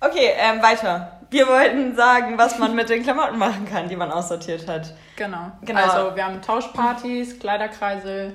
Okay, 0.00 0.30
ähm, 0.36 0.62
weiter. 0.62 1.20
Wir 1.30 1.46
wollten 1.46 1.94
sagen, 1.94 2.36
was 2.36 2.58
man 2.58 2.74
mit 2.74 2.88
den 2.88 3.02
Klamotten 3.02 3.38
machen 3.38 3.66
kann, 3.66 3.88
die 3.88 3.96
man 3.96 4.10
aussortiert 4.10 4.66
hat. 4.66 4.94
Genau. 5.16 5.52
genau. 5.62 5.80
Also 5.80 6.16
wir 6.16 6.24
haben 6.24 6.42
Tauschpartys, 6.42 7.38
Kleiderkreisel. 7.38 8.34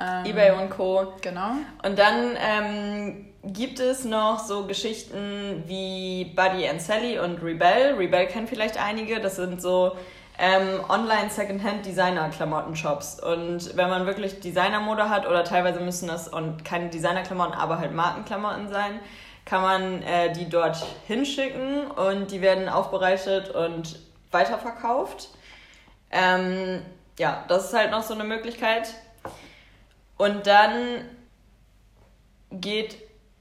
Ähm, 0.00 0.24
Ebay 0.24 0.52
und 0.52 0.70
Co. 0.70 1.14
Genau. 1.20 1.50
Und 1.82 1.98
dann 1.98 2.36
ähm, 2.38 3.26
gibt 3.44 3.80
es 3.80 4.04
noch 4.04 4.38
so 4.38 4.66
Geschichten 4.66 5.64
wie 5.66 6.32
Buddy 6.36 6.68
and 6.68 6.80
Sally 6.80 7.18
und 7.18 7.42
Rebel. 7.42 7.94
Rebel 7.98 8.26
kennen 8.26 8.46
vielleicht 8.46 8.82
einige. 8.82 9.20
Das 9.20 9.36
sind 9.36 9.60
so 9.60 9.96
ähm, 10.40 10.82
online 10.88 11.28
Secondhand 11.28 11.84
Designer 11.84 12.30
Klamotten-Shops. 12.30 13.20
Und 13.20 13.76
wenn 13.76 13.90
man 13.90 14.06
wirklich 14.06 14.40
Designermode 14.40 15.10
hat 15.10 15.26
oder 15.26 15.44
teilweise 15.44 15.80
müssen 15.80 16.08
das 16.08 16.28
und 16.28 16.64
keine 16.64 16.88
Designerklamotten, 16.88 17.54
aber 17.54 17.78
halt 17.78 17.92
Markenklamotten 17.92 18.68
sein, 18.68 19.00
kann 19.44 19.60
man 19.60 20.02
äh, 20.02 20.32
die 20.32 20.48
dort 20.48 20.82
hinschicken 21.06 21.90
und 21.90 22.30
die 22.30 22.40
werden 22.40 22.70
aufbereitet 22.70 23.50
und 23.50 23.98
weiterverkauft. 24.30 25.28
Ähm, 26.10 26.82
ja, 27.18 27.44
das 27.48 27.66
ist 27.66 27.74
halt 27.74 27.90
noch 27.90 28.02
so 28.02 28.14
eine 28.14 28.24
Möglichkeit. 28.24 28.94
Und 30.16 30.46
dann 30.46 31.04
geht. 32.50 32.96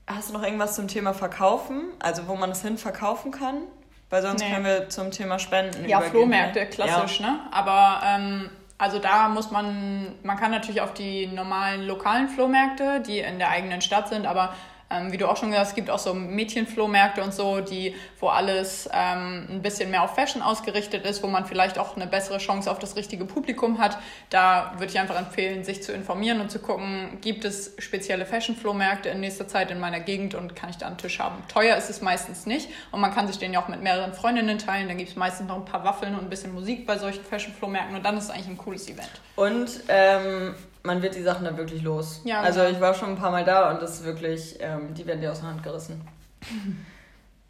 Hast 0.06 0.30
du 0.30 0.34
noch 0.34 0.44
irgendwas 0.44 0.76
zum 0.76 0.88
Thema 0.88 1.14
Verkaufen? 1.14 1.92
Also, 2.00 2.28
wo 2.28 2.36
man 2.36 2.50
es 2.52 2.64
hin 2.64 2.78
verkaufen 2.78 3.32
kann? 3.32 3.62
Weil 4.10 4.22
sonst 4.22 4.42
nee. 4.42 4.52
können 4.52 4.66
wir 4.66 4.90
zum 4.90 5.12
Thema 5.12 5.38
Spenden 5.38 5.88
Ja, 5.88 6.02
Flohmärkte, 6.02 6.66
klassisch, 6.66 7.20
ja. 7.20 7.28
ne? 7.28 7.40
Aber 7.52 8.02
ähm, 8.06 8.50
also 8.78 8.98
da 8.98 9.28
muss 9.28 9.52
man, 9.52 10.16
man 10.24 10.38
kann 10.38 10.52
natürlich 10.52 10.82
auf 10.82 10.94
die 10.94 11.28
normalen 11.28 11.86
lokalen 11.86 12.30
Flohmärkte, 12.30 13.02
die 13.06 13.20
in 13.20 13.38
der 13.38 13.50
eigenen 13.50 13.82
Stadt 13.82 14.08
sind, 14.08 14.26
aber 14.26 14.54
ähm, 14.92 15.12
wie 15.12 15.18
du 15.18 15.28
auch 15.28 15.38
schon 15.38 15.50
gesagt 15.50 15.66
hast, 15.66 15.70
es 15.70 15.76
gibt 15.76 15.90
auch 15.90 16.00
so 16.00 16.14
Mädchenflohmärkte 16.14 17.24
und 17.24 17.34
so, 17.34 17.62
die, 17.62 17.96
wo 18.20 18.28
alles 18.28 18.90
ähm, 18.92 19.48
ein 19.50 19.62
bisschen 19.62 19.92
mehr 19.92 20.04
auf 20.04 20.16
Fashion 20.16 20.42
ausgerichtet 20.42 21.06
ist, 21.06 21.22
wo 21.22 21.28
man 21.28 21.46
vielleicht 21.46 21.78
auch 21.78 21.96
eine 21.96 22.08
bessere 22.08 22.40
Chance 22.40 22.72
auf 22.72 22.80
das 22.80 22.96
richtige 22.96 23.26
Publikum 23.26 23.78
hat. 23.78 23.98
Da 24.30 24.74
würde 24.78 24.92
ich 24.92 25.00
einfach 25.00 25.18
empfehlen, 25.18 25.64
sich 25.64 25.84
zu 25.84 25.92
informieren 25.92 26.42
und 26.42 26.50
zu 26.50 26.60
gucken, 26.60 27.20
gibt 27.22 27.46
es 27.46 27.76
spezielle 27.78 28.26
Fashion-Flohmärkte 28.26 29.10
in 29.10 29.20
nächster 29.20 29.48
Zeit 29.48 29.70
in 29.70 29.80
meiner 29.80 30.00
Gegend 30.00 30.34
und 30.34 30.56
kann 30.56 30.70
ich 30.70 30.78
da 30.78 30.88
einen 30.88 30.98
Tisch 30.98 31.20
haben. 31.20 31.44
Teuer 31.48 31.78
ist 31.78 31.90
es 31.90 32.02
meistens 32.02 32.46
nicht 32.46 32.70
und 32.92 33.00
man 33.00 33.14
kann 33.14 33.28
sich 33.28 33.38
den 33.38 33.54
ja 33.54 33.62
auch 33.62 33.68
mit 33.68 33.82
mehreren 33.82 34.14
Freundinnen 34.14 34.58
teilen. 34.58 34.88
Dann 34.88 34.98
gibt 34.98 35.12
es 35.12 35.16
meistens 35.16 35.48
noch 35.48 35.58
ein 35.58 35.66
paar 35.66 35.84
Waffeln 35.84 36.16
und 36.16 36.22
ein 36.22 36.30
bisschen 36.30 36.54
Musik 36.54 36.88
bei 36.88 36.98
solchen 36.98 37.24
Fashion-Flohmärkten 37.24 37.96
und 37.96 38.04
dann 38.04 38.18
ist 38.18 38.26
es 38.26 38.30
eigentlich 38.32 38.48
ein 38.48 38.58
cooles 38.58 38.90
Event. 38.90 39.12
Und 39.36 39.70
ähm 39.88 40.56
man 40.84 41.02
wird 41.02 41.16
die 41.16 41.24
Sachen 41.24 41.46
dann 41.46 41.58
wirklich 41.58 41.82
los. 41.82 42.22
Ja, 42.24 42.42
also 42.42 42.62
genau. 42.62 42.72
ich 42.72 42.82
war 42.82 42.94
schon 42.94 43.10
ein 43.10 43.16
paar 43.18 43.32
Mal 43.32 43.46
da 43.46 43.72
und 43.72 43.82
das 43.82 43.96
ist 43.96 44.04
wirklich, 44.04 44.58
ähm, 44.60 44.94
die 44.94 45.06
werden 45.06 45.22
dir 45.22 45.32
aus 45.32 45.42
der 45.42 45.50
Hand 45.50 45.64
gerissen. 45.64 46.08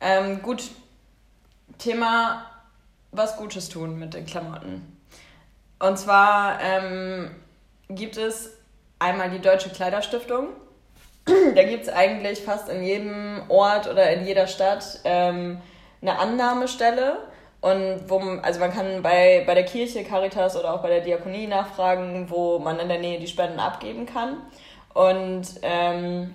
ähm, 0.01 0.41
gut, 0.41 0.63
Thema 1.77 2.45
was 3.11 3.37
Gutes 3.37 3.69
tun 3.69 3.97
mit 3.97 4.13
den 4.13 4.25
Klamotten. 4.25 4.97
Und 5.79 5.97
zwar 5.97 6.59
ähm, 6.61 7.31
gibt 7.89 8.17
es 8.17 8.51
einmal 8.99 9.29
die 9.29 9.39
Deutsche 9.39 9.69
Kleiderstiftung. 9.69 10.49
da 11.25 11.63
gibt 11.63 11.83
es 11.83 11.89
eigentlich 11.89 12.41
fast 12.43 12.69
in 12.69 12.83
jedem 12.83 13.41
Ort 13.49 13.87
oder 13.87 14.11
in 14.11 14.25
jeder 14.25 14.47
Stadt 14.47 14.99
ähm, 15.05 15.61
eine 16.01 16.19
Annahmestelle 16.19 17.17
und 17.61 18.09
wo, 18.09 18.19
also 18.41 18.59
man 18.59 18.71
kann 18.71 19.01
bei, 19.01 19.43
bei 19.45 19.53
der 19.53 19.65
Kirche, 19.65 20.03
Caritas 20.03 20.55
oder 20.55 20.73
auch 20.73 20.81
bei 20.81 20.89
der 20.89 21.01
Diakonie 21.01 21.47
nachfragen, 21.47 22.29
wo 22.29 22.59
man 22.59 22.79
in 22.79 22.87
der 22.87 22.99
Nähe 22.99 23.19
die 23.19 23.27
Spenden 23.27 23.59
abgeben 23.59 24.05
kann. 24.05 24.37
Und 24.93 25.45
ähm, 25.61 26.33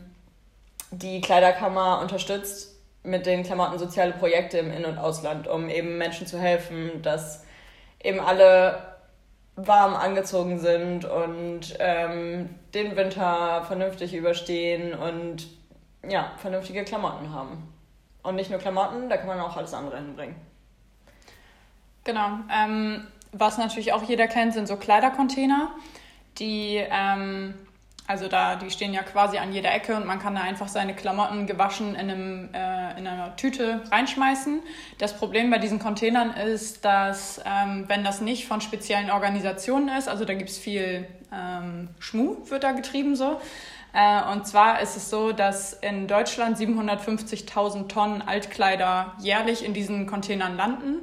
die 0.91 1.21
Kleiderkammer 1.21 2.01
unterstützt 2.01 2.79
mit 3.03 3.27
den 3.27 3.43
Klamotten 3.43 3.79
soziale 3.79 4.13
Projekte 4.13 4.59
im 4.59 4.71
In- 4.71 4.85
und 4.85 4.99
Ausland, 4.99 5.49
um 5.49 5.69
eben 5.69 5.99
Menschen 5.99 6.27
zu 6.27 6.39
helfen, 6.39 7.03
dass 7.03 7.45
eben 8.03 8.21
alle 8.21 8.95
warm 9.57 9.95
angezogen 9.95 10.59
sind 10.59 11.05
und 11.05 11.77
ähm, 11.79 12.51
den 12.75 12.97
Winter 12.97 13.65
vernünftig 13.67 14.15
überstehen 14.15 14.95
und 14.95 15.47
ja, 16.07 16.33
vernünftige 16.39 16.85
Klamotten 16.85 17.33
haben. 17.33 17.73
Und 18.23 18.37
nicht 18.37 18.51
nur 18.51 18.59
Klamotten, 18.59 19.09
da 19.09 19.17
kann 19.17 19.29
man 19.29 19.41
auch 19.41 19.57
alles 19.57 19.75
andere 19.75 19.97
hinbringen. 19.97 20.37
Genau. 22.05 22.39
Ähm, 22.55 23.07
was 23.33 23.59
natürlich 23.59 23.93
auch 23.93 24.03
jeder 24.05 24.29
kennt, 24.29 24.55
sind 24.55 24.69
so 24.69 24.77
Kleidercontainer, 24.77 25.73
die, 26.39 26.77
ähm, 26.77 27.55
also 28.07 28.29
da, 28.29 28.57
die 28.57 28.71
stehen 28.71 28.93
ja 28.93 29.03
quasi 29.03 29.39
an 29.39 29.53
jeder 29.53 29.75
Ecke 29.75 29.97
und 29.97 30.07
man 30.07 30.21
kann 30.21 30.35
da 30.35 30.43
einfach 30.43 30.69
seine 30.69 30.95
Klamotten 30.95 31.47
gewaschen 31.47 31.95
in, 31.95 32.11
einem, 32.11 32.49
äh, 32.53 32.99
in 32.99 33.07
einer 33.07 33.35
Tüte 33.37 33.83
reinschmeißen. 33.91 34.63
Das 34.99 35.17
Problem 35.17 35.51
bei 35.51 35.59
diesen 35.59 35.79
Containern 35.79 36.33
ist, 36.33 36.85
dass 36.85 37.41
ähm, 37.45 37.85
wenn 37.89 38.05
das 38.05 38.21
nicht 38.21 38.47
von 38.47 38.61
speziellen 38.61 39.11
Organisationen 39.11 39.89
ist, 39.89 40.09
also 40.09 40.25
da 40.25 40.35
gibt 40.35 40.51
es 40.51 40.59
viel 40.59 41.07
ähm, 41.33 41.89
Schmu, 41.99 42.37
wird 42.51 42.63
da 42.63 42.73
getrieben 42.73 43.17
so, 43.17 43.41
äh, 43.95 44.33
und 44.33 44.47
zwar 44.47 44.81
ist 44.81 44.97
es 44.97 45.09
so, 45.09 45.33
dass 45.33 45.73
in 45.73 46.09
Deutschland 46.09 46.59
750.000 46.59 47.89
Tonnen 47.89 48.23
Altkleider 48.23 49.15
jährlich 49.21 49.65
in 49.65 49.73
diesen 49.73 50.07
Containern 50.07 50.57
landen. 50.57 51.03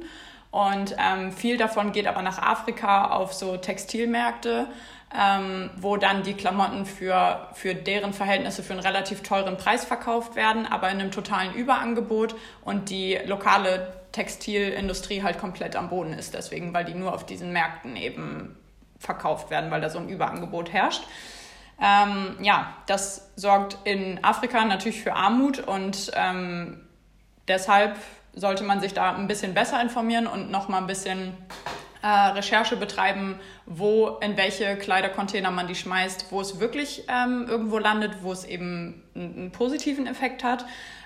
Und 0.52 0.94
ähm, 0.98 1.32
viel 1.32 1.56
davon 1.56 1.90
geht 1.90 2.06
aber 2.06 2.22
nach 2.22 2.38
Afrika 2.38 3.06
auf 3.06 3.32
so 3.32 3.56
Textilmärkte. 3.56 4.68
ähm, 5.14 5.70
wo 5.76 5.96
dann 5.96 6.22
die 6.22 6.34
Klamotten 6.34 6.86
für, 6.86 7.48
für 7.52 7.74
deren 7.74 8.12
Verhältnisse 8.12 8.62
für 8.62 8.72
einen 8.72 8.82
relativ 8.82 9.22
teuren 9.22 9.56
Preis 9.56 9.84
verkauft 9.84 10.36
werden, 10.36 10.66
aber 10.66 10.90
in 10.90 11.00
einem 11.00 11.10
totalen 11.10 11.52
Überangebot 11.54 12.34
und 12.62 12.88
die 12.88 13.18
lokale 13.26 13.92
Textilindustrie 14.12 15.22
halt 15.22 15.38
komplett 15.38 15.76
am 15.76 15.88
Boden 15.88 16.12
ist, 16.12 16.34
deswegen, 16.34 16.72
weil 16.72 16.84
die 16.84 16.94
nur 16.94 17.14
auf 17.14 17.26
diesen 17.26 17.52
Märkten 17.52 17.96
eben 17.96 18.56
verkauft 18.98 19.50
werden, 19.50 19.70
weil 19.70 19.80
da 19.80 19.90
so 19.90 19.98
ein 19.98 20.08
Überangebot 20.08 20.72
herrscht. 20.72 21.02
Ähm, 21.80 22.36
ja, 22.40 22.74
das 22.86 23.32
sorgt 23.36 23.78
in 23.84 24.22
Afrika 24.22 24.64
natürlich 24.64 25.02
für 25.02 25.14
Armut 25.14 25.58
und 25.58 26.12
ähm, 26.14 26.86
deshalb 27.48 27.96
sollte 28.34 28.64
man 28.64 28.80
sich 28.80 28.94
da 28.94 29.14
ein 29.14 29.26
bisschen 29.26 29.54
besser 29.54 29.80
informieren 29.80 30.26
und 30.26 30.50
noch 30.50 30.68
mal 30.68 30.78
ein 30.78 30.86
bisschen 30.86 31.34
äh, 32.02 32.06
Recherche 32.06 32.76
betreiben, 32.76 33.38
wo, 33.66 34.18
in 34.20 34.36
welche 34.36 34.76
Kleidercontainer 34.76 35.50
man 35.50 35.68
die 35.68 35.74
schmeißt, 35.74 36.26
wo 36.30 36.40
es 36.40 36.58
wirklich 36.58 37.04
ähm, 37.08 37.46
irgendwo 37.48 37.78
landet, 37.78 38.22
wo 38.22 38.32
es 38.32 38.44
eben 38.44 39.02
einen, 39.14 39.34
einen 39.34 39.52
positiven 39.52 40.06
Effekt 40.06 40.42
hat. 40.42 40.64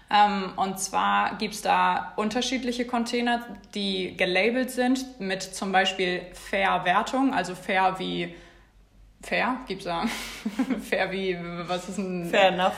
Ähm, 0.08 0.52
und 0.56 0.78
zwar 0.78 1.36
gibt 1.36 1.54
es 1.54 1.62
da 1.62 2.12
unterschiedliche 2.16 2.86
Container, 2.86 3.44
die 3.74 4.16
gelabelt 4.16 4.70
sind 4.70 5.20
mit 5.20 5.42
zum 5.42 5.72
Beispiel 5.72 6.22
Fair-Wertung, 6.32 7.34
also 7.34 7.54
fair 7.54 7.96
wie 7.98 8.34
fair, 9.20 9.58
gibt 9.66 9.80
es 9.80 9.86
da 9.86 10.04
fair 10.88 11.10
wie, 11.10 11.36
was 11.66 11.88
ist 11.88 11.98
ein... 11.98 12.30
Fair 12.30 12.48
enough. 12.48 12.76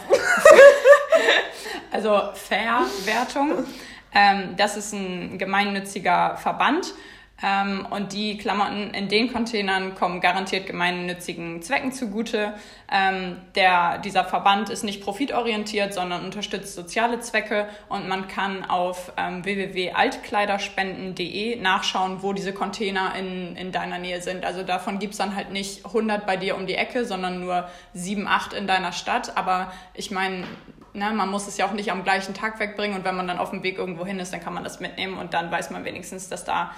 also 1.93 2.31
Fair-Wertung. 2.33 3.67
Ähm, 4.15 4.55
das 4.57 4.77
ist 4.77 4.93
ein 4.93 5.39
gemeinnütziger 5.39 6.37
Verband 6.37 6.95
ähm, 7.43 7.87
und 7.91 8.13
die 8.13 8.37
Klamotten 8.37 8.93
in 8.95 9.09
den 9.09 9.33
Containern 9.33 9.95
kommen 9.95 10.21
garantiert 10.21 10.67
gemeinnützigen 10.67 11.63
Zwecken 11.63 11.93
zugute. 11.93 12.53
Ähm, 12.91 13.37
der, 13.55 13.99
dieser 13.99 14.25
Verband 14.25 14.71
ist 14.71 14.83
nicht 14.83 15.05
profitorientiert, 15.05 15.95
sondern 15.95 16.25
unterstützt 16.25 16.75
soziale 16.75 17.21
Zwecke 17.21 17.69
und 17.89 18.09
man 18.09 18.27
kann 18.27 18.65
auf 18.65 19.13
ähm, 19.17 19.45
www.altkleiderspenden.de 19.45 21.61
nachschauen, 21.61 22.25
wo 22.25 22.33
diese 22.33 22.53
Container 22.53 23.15
in, 23.17 23.55
in 23.55 23.71
deiner 23.71 23.99
Nähe 23.99 24.21
sind. 24.21 24.45
Also 24.45 24.65
davon 24.65 24.99
gibt's 24.99 25.19
dann 25.19 25.37
halt 25.37 25.53
nicht 25.53 25.87
100 25.87 26.27
bei 26.27 26.37
dir 26.37 26.57
um 26.57 26.67
die 26.67 26.75
Ecke, 26.75 27.05
sondern 27.05 27.39
nur 27.41 27.69
7, 27.95 28.27
8 28.27 28.55
in 28.55 28.67
deiner 28.67 28.91
Stadt. 28.91 29.37
Aber 29.37 29.73
ich 29.95 30.11
meine, 30.11 30.43
Ne, 30.95 31.13
man 31.13 31.31
muss 31.31 31.47
es 31.47 31.59
ja 31.59 31.67
auch 31.67 31.73
nicht 31.73 31.93
am 31.93 32.03
gleichen 32.03 32.35
Tag 32.35 32.59
wegbringen 32.61 32.97
und 32.97 33.05
wenn 33.05 33.15
man 33.15 33.29
dann 33.29 33.39
auf 33.39 33.51
dem 33.51 33.63
Weg 33.63 33.79
irgendwo 33.79 34.07
hin 34.07 34.19
ist, 34.19 34.33
dann 34.33 34.41
kann 34.41 34.55
man 34.55 34.65
das 34.65 34.81
mitnehmen 34.81 35.19
und 35.19 35.35
dann 35.35 35.51
weiß 35.51 35.71
man 35.71 35.85
wenigstens, 35.85 36.29
dass 36.29 36.45
da 36.45 36.73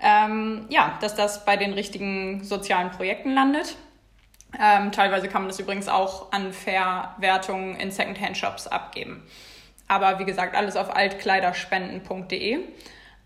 ähm, 0.00 0.66
ja, 0.68 0.96
dass 1.00 1.14
das 1.14 1.44
bei 1.44 1.56
den 1.56 1.72
richtigen 1.72 2.44
sozialen 2.44 2.90
Projekten 2.90 3.34
landet. 3.34 3.76
Ähm, 4.58 4.92
teilweise 4.92 5.28
kann 5.28 5.42
man 5.42 5.48
das 5.48 5.58
übrigens 5.58 5.88
auch 5.88 6.32
an 6.32 6.52
Verwertungen 6.52 7.76
in 7.76 7.90
Secondhand-Shops 7.90 8.66
abgeben. 8.66 9.22
Aber 9.88 10.18
wie 10.18 10.24
gesagt, 10.24 10.54
alles 10.54 10.76
auf 10.76 10.94
altkleiderspenden.de. 10.94 12.58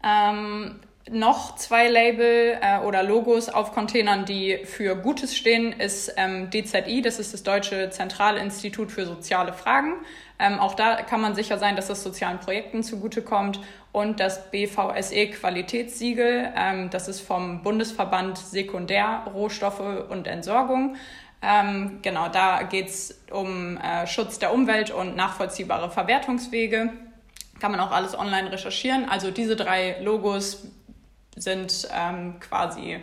Ähm, 0.05 0.81
noch 1.11 1.57
zwei 1.57 1.88
Label 1.88 2.59
äh, 2.61 2.79
oder 2.81 3.03
Logos 3.03 3.49
auf 3.49 3.73
Containern, 3.73 4.25
die 4.25 4.59
für 4.65 4.97
Gutes 4.97 5.37
stehen, 5.37 5.73
ist 5.73 6.15
ähm, 6.17 6.51
DZI, 6.51 7.03
das 7.03 7.19
ist 7.19 7.35
das 7.35 7.43
Deutsche 7.43 7.91
Zentralinstitut 7.91 8.93
für 8.93 9.05
soziale 9.05 9.53
Fragen. 9.53 9.95
Ähm, 10.38 10.59
auch 10.59 10.75
da 10.75 11.03
kann 11.03 11.21
man 11.21 11.35
sicher 11.35 11.59
sein, 11.59 11.77
dass 11.77 11.91
es 11.91 12.03
sozialen 12.03 12.38
Projekten 12.38 12.83
zugutekommt. 12.83 13.61
Und 13.93 14.21
das 14.21 14.51
BVSE 14.51 15.29
Qualitätssiegel, 15.29 16.53
ähm, 16.57 16.91
das 16.91 17.09
ist 17.09 17.21
vom 17.21 17.62
Bundesverband 17.62 18.38
Sekundär, 18.38 19.25
Rohstoffe 19.35 20.09
und 20.09 20.27
Entsorgung. 20.27 20.97
Ähm, 21.43 21.99
genau, 22.03 22.29
da 22.29 22.62
geht 22.62 22.88
es 22.88 23.21
um 23.31 23.77
äh, 23.77 24.07
Schutz 24.07 24.38
der 24.38 24.55
Umwelt 24.55 24.91
und 24.91 25.17
nachvollziehbare 25.17 25.91
Verwertungswege. 25.91 26.93
Kann 27.61 27.71
man 27.71 27.81
auch 27.81 27.91
alles 27.91 28.19
online 28.19 28.51
recherchieren. 28.51 29.09
Also 29.09 29.31
diese 29.31 29.57
drei 29.57 30.01
Logos 30.01 30.67
sind 31.37 31.88
ähm, 31.92 32.38
quasi 32.40 33.03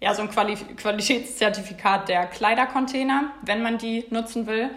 ja, 0.00 0.14
so 0.14 0.22
ein 0.22 0.30
Quali 0.30 0.56
Qualitätszertifikat 0.56 2.08
der 2.08 2.26
Kleidercontainer, 2.26 3.30
wenn 3.42 3.62
man 3.62 3.78
die 3.78 4.04
nutzen 4.10 4.46
will. 4.46 4.70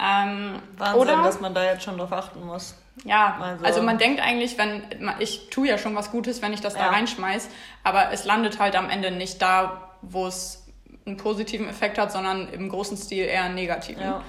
Ähm, 0.00 0.60
Wahnsinn, 0.76 1.00
oder, 1.00 1.22
dass 1.22 1.40
man 1.40 1.54
da 1.54 1.64
jetzt 1.64 1.82
schon 1.82 1.98
drauf 1.98 2.12
achten 2.12 2.44
muss. 2.44 2.74
Ja, 3.04 3.38
also, 3.40 3.64
also 3.64 3.82
man 3.82 3.98
denkt 3.98 4.20
eigentlich, 4.20 4.58
wenn 4.58 4.82
ich 5.18 5.50
tue 5.50 5.68
ja 5.68 5.78
schon 5.78 5.94
was 5.94 6.10
Gutes, 6.10 6.42
wenn 6.42 6.52
ich 6.52 6.60
das 6.60 6.74
ja. 6.74 6.84
da 6.84 6.90
reinschmeiß, 6.90 7.48
aber 7.84 8.12
es 8.12 8.24
landet 8.24 8.58
halt 8.58 8.76
am 8.76 8.90
Ende 8.90 9.10
nicht 9.10 9.40
da, 9.40 9.90
wo 10.02 10.26
es 10.26 10.66
einen 11.06 11.16
positiven 11.16 11.68
Effekt 11.68 11.98
hat, 11.98 12.12
sondern 12.12 12.48
im 12.48 12.68
großen 12.68 12.96
Stil 12.96 13.24
eher 13.24 13.44
einen 13.44 13.54
negativen. 13.54 14.02
Ja. 14.02 14.22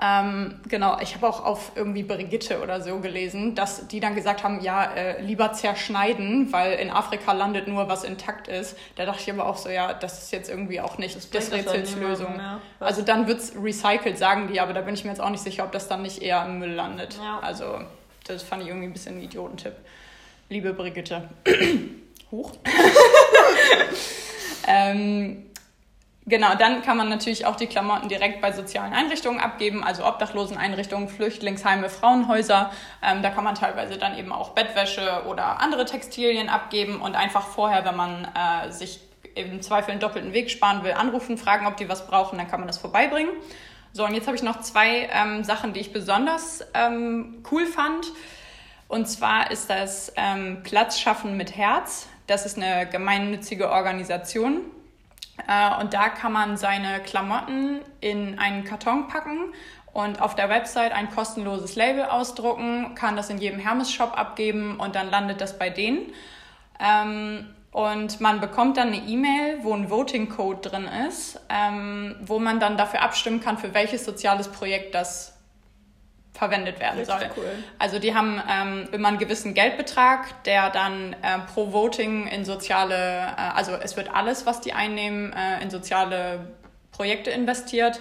Ähm, 0.00 0.60
genau, 0.68 0.98
ich 1.00 1.14
habe 1.14 1.28
auch 1.28 1.44
auf 1.44 1.72
irgendwie 1.76 2.02
Brigitte 2.02 2.60
oder 2.60 2.80
so 2.80 2.98
gelesen, 2.98 3.54
dass 3.54 3.86
die 3.86 4.00
dann 4.00 4.16
gesagt 4.16 4.42
haben, 4.42 4.60
ja, 4.60 4.92
äh, 4.92 5.22
lieber 5.22 5.52
zerschneiden, 5.52 6.52
weil 6.52 6.72
in 6.80 6.90
Afrika 6.90 7.32
landet 7.32 7.68
nur, 7.68 7.88
was 7.88 8.02
intakt 8.02 8.48
ist. 8.48 8.76
Da 8.96 9.06
dachte 9.06 9.20
ich 9.22 9.30
aber 9.30 9.46
auch 9.46 9.56
so, 9.56 9.68
ja, 9.68 9.94
das 9.94 10.24
ist 10.24 10.32
jetzt 10.32 10.50
irgendwie 10.50 10.80
auch 10.80 10.98
nicht 10.98 11.14
das, 11.14 11.30
das 11.30 11.52
Rätsels 11.52 11.94
Lösung. 11.94 12.40
Also 12.80 13.02
dann 13.02 13.28
wird's 13.28 13.52
recycelt, 13.56 14.18
sagen 14.18 14.48
die, 14.52 14.58
aber 14.58 14.72
da 14.72 14.80
bin 14.80 14.94
ich 14.94 15.04
mir 15.04 15.10
jetzt 15.10 15.20
auch 15.20 15.30
nicht 15.30 15.44
sicher, 15.44 15.62
ob 15.62 15.70
das 15.70 15.86
dann 15.86 16.02
nicht 16.02 16.20
eher 16.20 16.44
im 16.44 16.58
Müll 16.58 16.72
landet. 16.72 17.16
Ja. 17.22 17.38
Also 17.38 17.78
das 18.26 18.42
fand 18.42 18.62
ich 18.62 18.68
irgendwie 18.68 18.88
ein 18.88 18.92
bisschen 18.92 19.18
ein 19.18 19.22
Idiotentipp. 19.22 19.74
Liebe 20.48 20.74
Brigitte. 20.74 21.28
Hoch. 22.32 22.50
ähm, 24.66 25.46
Genau, 26.26 26.54
dann 26.54 26.80
kann 26.80 26.96
man 26.96 27.10
natürlich 27.10 27.44
auch 27.44 27.56
die 27.56 27.66
Klamotten 27.66 28.08
direkt 28.08 28.40
bei 28.40 28.50
sozialen 28.50 28.94
Einrichtungen 28.94 29.40
abgeben, 29.40 29.84
also 29.84 30.06
Obdachloseneinrichtungen, 30.06 31.08
Flüchtlingsheime, 31.08 31.90
Frauenhäuser. 31.90 32.70
Ähm, 33.02 33.22
da 33.22 33.28
kann 33.28 33.44
man 33.44 33.54
teilweise 33.54 33.98
dann 33.98 34.16
eben 34.16 34.32
auch 34.32 34.50
Bettwäsche 34.50 35.24
oder 35.28 35.60
andere 35.60 35.84
Textilien 35.84 36.48
abgeben 36.48 37.02
und 37.02 37.14
einfach 37.14 37.46
vorher, 37.48 37.84
wenn 37.84 37.96
man 37.96 38.26
äh, 38.34 38.70
sich 38.72 39.00
im 39.34 39.60
Zweifel 39.60 39.90
einen 39.90 40.00
doppelten 40.00 40.32
Weg 40.32 40.50
sparen 40.50 40.82
will, 40.82 40.92
anrufen, 40.92 41.36
fragen, 41.36 41.66
ob 41.66 41.76
die 41.76 41.90
was 41.90 42.06
brauchen, 42.06 42.38
dann 42.38 42.48
kann 42.48 42.60
man 42.60 42.68
das 42.68 42.78
vorbeibringen. 42.78 43.32
So, 43.92 44.06
und 44.06 44.14
jetzt 44.14 44.26
habe 44.26 44.36
ich 44.36 44.42
noch 44.42 44.60
zwei 44.60 45.10
ähm, 45.12 45.44
Sachen, 45.44 45.74
die 45.74 45.80
ich 45.80 45.92
besonders 45.92 46.64
ähm, 46.72 47.44
cool 47.52 47.66
fand. 47.66 48.06
Und 48.88 49.06
zwar 49.08 49.50
ist 49.50 49.68
das 49.68 50.12
ähm, 50.16 50.62
Platz 50.62 50.98
schaffen 50.98 51.36
mit 51.36 51.54
Herz. 51.54 52.08
Das 52.26 52.46
ist 52.46 52.56
eine 52.56 52.88
gemeinnützige 52.88 53.70
Organisation 53.70 54.62
und 55.80 55.92
da 55.94 56.08
kann 56.08 56.32
man 56.32 56.56
seine 56.56 57.00
Klamotten 57.00 57.80
in 58.00 58.38
einen 58.38 58.64
Karton 58.64 59.08
packen 59.08 59.52
und 59.92 60.20
auf 60.20 60.34
der 60.34 60.48
Website 60.48 60.92
ein 60.92 61.10
kostenloses 61.10 61.76
Label 61.76 62.04
ausdrucken, 62.04 62.94
kann 62.94 63.16
das 63.16 63.30
in 63.30 63.38
jedem 63.38 63.60
Hermes-Shop 63.60 64.18
abgeben 64.18 64.78
und 64.78 64.94
dann 64.94 65.10
landet 65.10 65.40
das 65.40 65.58
bei 65.58 65.70
denen. 65.70 66.12
Ähm, 66.80 67.46
und 67.70 68.20
man 68.20 68.40
bekommt 68.40 68.76
dann 68.76 68.88
eine 68.88 68.98
E-Mail, 68.98 69.58
wo 69.62 69.72
ein 69.72 69.90
Voting-Code 69.90 70.68
drin 70.68 70.88
ist, 71.08 71.40
ähm, 71.48 72.16
wo 72.20 72.38
man 72.38 72.60
dann 72.60 72.76
dafür 72.76 73.02
abstimmen 73.02 73.40
kann, 73.40 73.58
für 73.58 73.74
welches 73.74 74.04
soziales 74.04 74.48
Projekt 74.48 74.94
das 74.94 75.33
verwendet 76.34 76.80
werden 76.80 76.98
Richtig 76.98 77.16
soll. 77.16 77.30
Cool. 77.36 77.64
Also 77.78 77.98
die 77.98 78.14
haben 78.14 78.42
ähm, 78.50 78.88
immer 78.92 79.08
einen 79.08 79.18
gewissen 79.18 79.54
Geldbetrag, 79.54 80.42
der 80.44 80.70
dann 80.70 81.14
äh, 81.22 81.38
pro 81.52 81.72
Voting 81.72 82.26
in 82.26 82.44
soziale, 82.44 82.94
äh, 82.94 83.40
also 83.54 83.72
es 83.72 83.96
wird 83.96 84.12
alles, 84.12 84.44
was 84.44 84.60
die 84.60 84.72
einnehmen, 84.72 85.32
äh, 85.32 85.62
in 85.62 85.70
soziale 85.70 86.48
Projekte 86.90 87.30
investiert. 87.30 88.00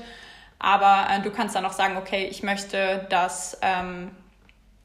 Aber 0.58 1.08
äh, 1.12 1.22
du 1.22 1.30
kannst 1.30 1.56
dann 1.56 1.66
auch 1.66 1.74
sagen, 1.74 1.96
okay, 1.96 2.26
ich 2.26 2.42
möchte, 2.42 3.06
dass, 3.10 3.60
ähm, 3.62 4.12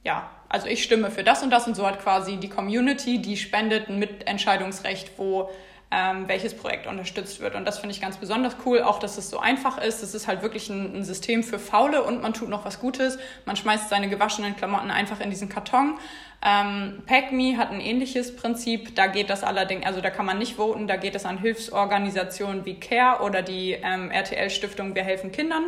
ja, 0.04 0.28
also 0.50 0.66
ich 0.66 0.82
stimme 0.82 1.11
für 1.11 1.24
das 1.24 1.42
und 1.42 1.50
das 1.50 1.66
und 1.66 1.74
so 1.74 1.87
hat 1.87 2.02
quasi 2.02 2.37
die 2.37 2.50
Community, 2.50 3.20
die 3.22 3.37
spendet 3.37 3.88
ein 3.88 3.98
Mitentscheidungsrecht, 3.98 5.12
wo 5.18 5.50
ähm, 5.90 6.29
welches 6.29 6.55
Projekt 6.55 6.87
unterstützt 6.87 7.40
wird. 7.40 7.55
Und 7.55 7.64
das 7.64 7.79
finde 7.79 7.94
ich 7.94 8.01
ganz 8.01 8.18
besonders 8.18 8.57
cool, 8.66 8.83
auch 8.83 8.98
dass 8.98 9.16
es 9.16 9.31
so 9.31 9.38
einfach 9.38 9.79
ist. 9.79 10.03
Es 10.03 10.14
ist 10.14 10.29
halt 10.29 10.42
wirklich 10.42 10.68
ein, 10.68 10.96
ein, 10.96 11.05
System 11.05 11.42
für 11.42 11.59
Faule 11.59 12.03
und 12.03 12.20
man 12.20 12.35
tut 12.35 12.51
noch 12.51 12.66
was 12.66 12.79
Gutes. 12.79 13.18
Man 13.46 13.57
schmeißt 13.57 13.88
seine 13.88 14.09
gewaschenen 14.09 14.55
Klamotten 14.55 14.90
einfach 14.90 15.20
in 15.20 15.31
diesen 15.31 15.48
Karton. 15.48 15.98
Ähm, 16.44 17.03
PackMe 17.07 17.57
hat 17.57 17.70
ein 17.70 17.81
ähnliches 17.81 18.37
Prinzip. 18.37 18.94
Da 18.96 19.07
geht 19.07 19.31
das 19.31 19.42
allerdings, 19.42 19.87
also 19.87 20.03
da 20.03 20.11
kann 20.11 20.27
man 20.27 20.38
nicht 20.38 20.57
voten, 20.57 20.87
da 20.87 20.96
geht 20.96 21.14
es 21.14 21.24
an 21.24 21.38
Hilfsorganisationen 21.38 22.66
wie 22.66 22.79
CARE 22.79 23.22
oder 23.22 23.40
die 23.40 23.72
ähm, 23.72 24.11
RTL-Stiftung 24.11 24.94
Wir 24.94 25.05
helfen 25.05 25.33
Kindern 25.33 25.64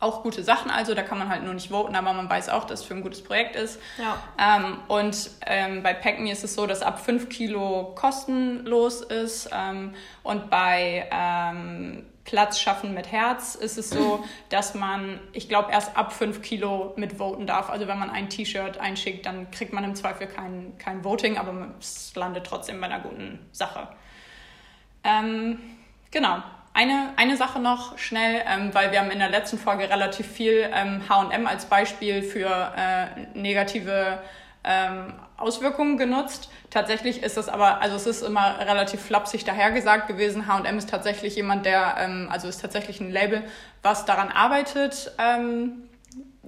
auch 0.00 0.22
gute 0.22 0.44
Sachen, 0.44 0.70
also 0.70 0.94
da 0.94 1.02
kann 1.02 1.18
man 1.18 1.28
halt 1.28 1.42
nur 1.42 1.54
nicht 1.54 1.70
voten, 1.70 1.96
aber 1.96 2.12
man 2.12 2.30
weiß 2.30 2.50
auch, 2.50 2.64
dass 2.64 2.80
es 2.80 2.86
für 2.86 2.94
ein 2.94 3.02
gutes 3.02 3.22
Projekt 3.22 3.56
ist. 3.56 3.80
Ja. 3.98 4.22
Ähm, 4.38 4.78
und 4.86 5.30
ähm, 5.44 5.82
bei 5.82 5.92
PackMe 5.92 6.30
ist 6.30 6.44
es 6.44 6.54
so, 6.54 6.66
dass 6.66 6.82
ab 6.82 7.00
5 7.04 7.28
Kilo 7.28 7.94
kostenlos 7.96 9.00
ist 9.02 9.50
ähm, 9.52 9.94
und 10.22 10.50
bei 10.50 11.08
ähm, 11.10 12.06
Platz 12.22 12.60
schaffen 12.60 12.94
mit 12.94 13.10
Herz 13.10 13.56
ist 13.56 13.76
es 13.78 13.90
so, 13.90 14.24
dass 14.50 14.74
man, 14.74 15.18
ich 15.32 15.48
glaube, 15.48 15.72
erst 15.72 15.96
ab 15.96 16.12
5 16.12 16.42
Kilo 16.42 16.92
mit 16.96 17.18
voten 17.18 17.46
darf. 17.46 17.68
Also 17.68 17.88
wenn 17.88 17.98
man 17.98 18.10
ein 18.10 18.28
T-Shirt 18.28 18.78
einschickt, 18.78 19.26
dann 19.26 19.50
kriegt 19.50 19.72
man 19.72 19.82
im 19.82 19.96
Zweifel 19.96 20.28
kein, 20.28 20.78
kein 20.78 21.02
Voting, 21.02 21.38
aber 21.38 21.74
es 21.80 22.14
landet 22.14 22.46
trotzdem 22.46 22.80
bei 22.80 22.86
einer 22.86 23.00
guten 23.00 23.40
Sache. 23.50 23.88
Ähm, 25.02 25.58
genau, 26.10 26.42
Eine, 26.78 27.12
eine 27.16 27.36
Sache 27.36 27.58
noch 27.58 27.98
schnell, 27.98 28.40
ähm, 28.46 28.72
weil 28.72 28.92
wir 28.92 29.00
haben 29.00 29.10
in 29.10 29.18
der 29.18 29.30
letzten 29.30 29.58
Folge 29.58 29.90
relativ 29.90 30.28
viel 30.28 30.70
ähm, 30.72 31.02
H&M 31.08 31.44
als 31.48 31.64
Beispiel 31.64 32.22
für 32.22 32.72
äh, 32.76 33.36
negative 33.36 34.20
ähm, 34.62 35.12
Auswirkungen 35.36 35.98
genutzt. 35.98 36.48
Tatsächlich 36.70 37.24
ist 37.24 37.36
es 37.36 37.48
aber, 37.48 37.80
also 37.82 37.96
es 37.96 38.06
ist 38.06 38.22
immer 38.22 38.60
relativ 38.60 39.00
flapsig 39.00 39.42
dahergesagt 39.42 40.06
gewesen. 40.06 40.46
H&M 40.46 40.78
ist 40.78 40.88
tatsächlich 40.88 41.34
jemand, 41.34 41.66
der, 41.66 41.96
ähm, 41.98 42.28
also 42.30 42.46
ist 42.46 42.60
tatsächlich 42.60 43.00
ein 43.00 43.10
Label, 43.10 43.42
was 43.82 44.04
daran 44.04 44.28
arbeitet, 44.28 45.10
ähm, 45.18 45.87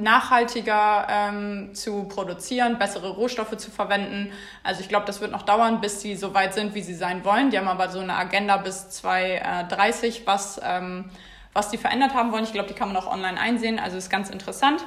nachhaltiger 0.00 1.06
ähm, 1.08 1.74
zu 1.74 2.04
produzieren, 2.04 2.78
bessere 2.78 3.10
Rohstoffe 3.10 3.56
zu 3.56 3.70
verwenden. 3.70 4.32
Also 4.62 4.80
ich 4.80 4.88
glaube, 4.88 5.06
das 5.06 5.20
wird 5.20 5.30
noch 5.30 5.42
dauern, 5.42 5.80
bis 5.80 6.00
sie 6.00 6.16
so 6.16 6.34
weit 6.34 6.54
sind, 6.54 6.74
wie 6.74 6.82
sie 6.82 6.94
sein 6.94 7.24
wollen. 7.24 7.50
Die 7.50 7.58
haben 7.58 7.68
aber 7.68 7.88
so 7.88 8.00
eine 8.00 8.14
Agenda 8.14 8.56
bis 8.56 8.90
2030, 8.90 10.26
was, 10.26 10.60
ähm, 10.62 11.10
was 11.52 11.70
die 11.70 11.78
verändert 11.78 12.14
haben 12.14 12.32
wollen. 12.32 12.44
Ich 12.44 12.52
glaube, 12.52 12.68
die 12.68 12.74
kann 12.74 12.88
man 12.88 12.96
auch 12.96 13.10
online 13.10 13.40
einsehen. 13.40 13.78
Also 13.78 13.96
ist 13.96 14.10
ganz 14.10 14.30
interessant. 14.30 14.84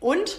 Und 0.00 0.38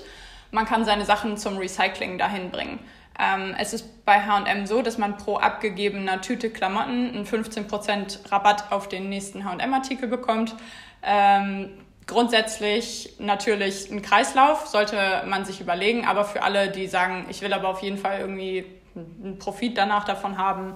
man 0.51 0.65
kann 0.65 0.85
seine 0.85 1.05
Sachen 1.05 1.37
zum 1.37 1.57
Recycling 1.57 2.17
dahin 2.17 2.49
bringen. 2.51 2.79
Ähm, 3.19 3.53
es 3.59 3.73
ist 3.73 4.05
bei 4.05 4.21
H&M 4.21 4.65
so, 4.65 4.81
dass 4.81 4.97
man 4.97 5.17
pro 5.17 5.37
abgegebener 5.37 6.21
Tüte 6.21 6.49
Klamotten 6.49 7.09
einen 7.13 7.25
15% 7.25 8.31
Rabatt 8.31 8.71
auf 8.71 8.87
den 8.87 9.09
nächsten 9.09 9.43
H&M-Artikel 9.43 10.07
bekommt. 10.07 10.55
Ähm, 11.03 11.69
grundsätzlich 12.09 13.13
natürlich 13.19 13.89
ein 13.89 14.01
Kreislauf, 14.01 14.67
sollte 14.67 15.23
man 15.27 15.45
sich 15.45 15.61
überlegen, 15.61 16.05
aber 16.05 16.25
für 16.25 16.41
alle, 16.41 16.69
die 16.69 16.87
sagen, 16.87 17.27
ich 17.29 17.41
will 17.41 17.53
aber 17.53 17.69
auf 17.69 17.81
jeden 17.81 17.97
Fall 17.97 18.19
irgendwie 18.19 18.65
einen 18.95 19.39
Profit 19.39 19.77
danach 19.77 20.03
davon 20.03 20.37
haben, 20.37 20.75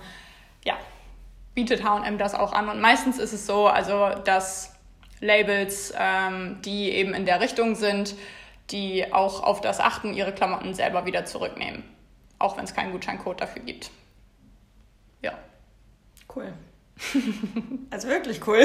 ja, 0.63 0.76
bietet 1.56 1.84
H&M 1.84 2.17
das 2.17 2.36
auch 2.36 2.54
an. 2.54 2.69
Und 2.69 2.80
meistens 2.80 3.19
ist 3.19 3.34
es 3.34 3.46
so, 3.46 3.67
also 3.67 4.10
dass 4.24 4.76
Labels, 5.19 5.93
ähm, 5.98 6.62
die 6.63 6.91
eben 6.91 7.13
in 7.13 7.26
der 7.26 7.41
Richtung 7.41 7.76
sind, 7.76 8.15
die 8.69 9.12
auch 9.13 9.43
auf 9.43 9.62
das 9.62 9.80
achten, 9.80 10.13
ihre 10.13 10.34
Klamotten 10.34 10.74
selber 10.74 11.06
wieder 11.06 11.26
zurücknehmen. 11.26 11.84
Auch 12.39 12.58
wenn 12.58 12.63
es 12.65 12.74
keinen 12.74 12.91
Gutscheincode 12.91 13.41
dafür 13.41 13.62
gibt. 13.63 13.91
Ja. 15.22 15.34
Cool. 16.34 16.54
Also 17.90 18.08
wirklich 18.08 18.46
cool. 18.48 18.64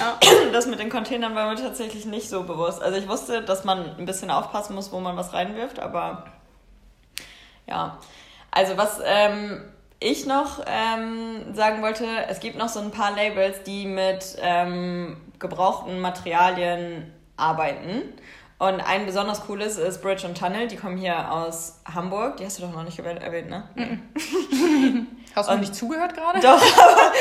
Ja. 0.00 0.18
Das 0.52 0.66
mit 0.66 0.78
den 0.78 0.90
Containern 0.90 1.34
war 1.34 1.50
mir 1.50 1.56
tatsächlich 1.56 2.06
nicht 2.06 2.28
so 2.28 2.42
bewusst. 2.44 2.82
Also 2.82 2.98
ich 2.98 3.08
wusste, 3.08 3.42
dass 3.42 3.64
man 3.64 3.96
ein 3.96 4.04
bisschen 4.04 4.30
aufpassen 4.30 4.74
muss, 4.74 4.92
wo 4.92 5.00
man 5.00 5.16
was 5.16 5.32
reinwirft, 5.32 5.78
aber 5.78 6.24
ja. 7.66 7.98
Also 8.50 8.76
was 8.76 9.00
ähm, 9.04 9.62
ich 10.00 10.26
noch 10.26 10.64
ähm, 10.66 11.54
sagen 11.54 11.82
wollte, 11.82 12.06
es 12.28 12.40
gibt 12.40 12.58
noch 12.58 12.68
so 12.68 12.80
ein 12.80 12.90
paar 12.90 13.14
Labels, 13.14 13.62
die 13.62 13.86
mit 13.86 14.36
ähm, 14.40 15.16
gebrauchten 15.38 16.00
Materialien 16.00 17.12
arbeiten. 17.36 18.02
Und 18.58 18.80
ein 18.80 19.06
besonders 19.06 19.42
cooles 19.46 19.76
ist 19.76 20.02
Bridge 20.02 20.26
und 20.26 20.38
Tunnel. 20.38 20.68
Die 20.68 20.76
kommen 20.76 20.96
hier 20.96 21.32
aus 21.32 21.80
Hamburg. 21.92 22.36
Die 22.36 22.44
hast 22.44 22.58
du 22.58 22.62
doch 22.62 22.72
noch 22.72 22.84
nicht 22.84 22.98
erwähnt, 22.98 23.50
ne? 23.50 23.64
Hast 25.34 25.48
du 25.48 25.54
und 25.54 25.60
nicht 25.60 25.74
zugehört 25.74 26.14
gerade? 26.14 26.40
Doch, 26.40 26.60
aber, 26.78 27.12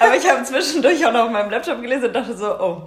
aber 0.00 0.16
ich 0.16 0.28
habe 0.28 0.42
zwischendurch 0.44 1.04
auch 1.06 1.12
noch 1.12 1.24
auf 1.24 1.30
meinem 1.30 1.50
Laptop 1.50 1.80
gelesen 1.80 2.06
und 2.06 2.12
dachte 2.12 2.36
so, 2.36 2.58
oh. 2.58 2.82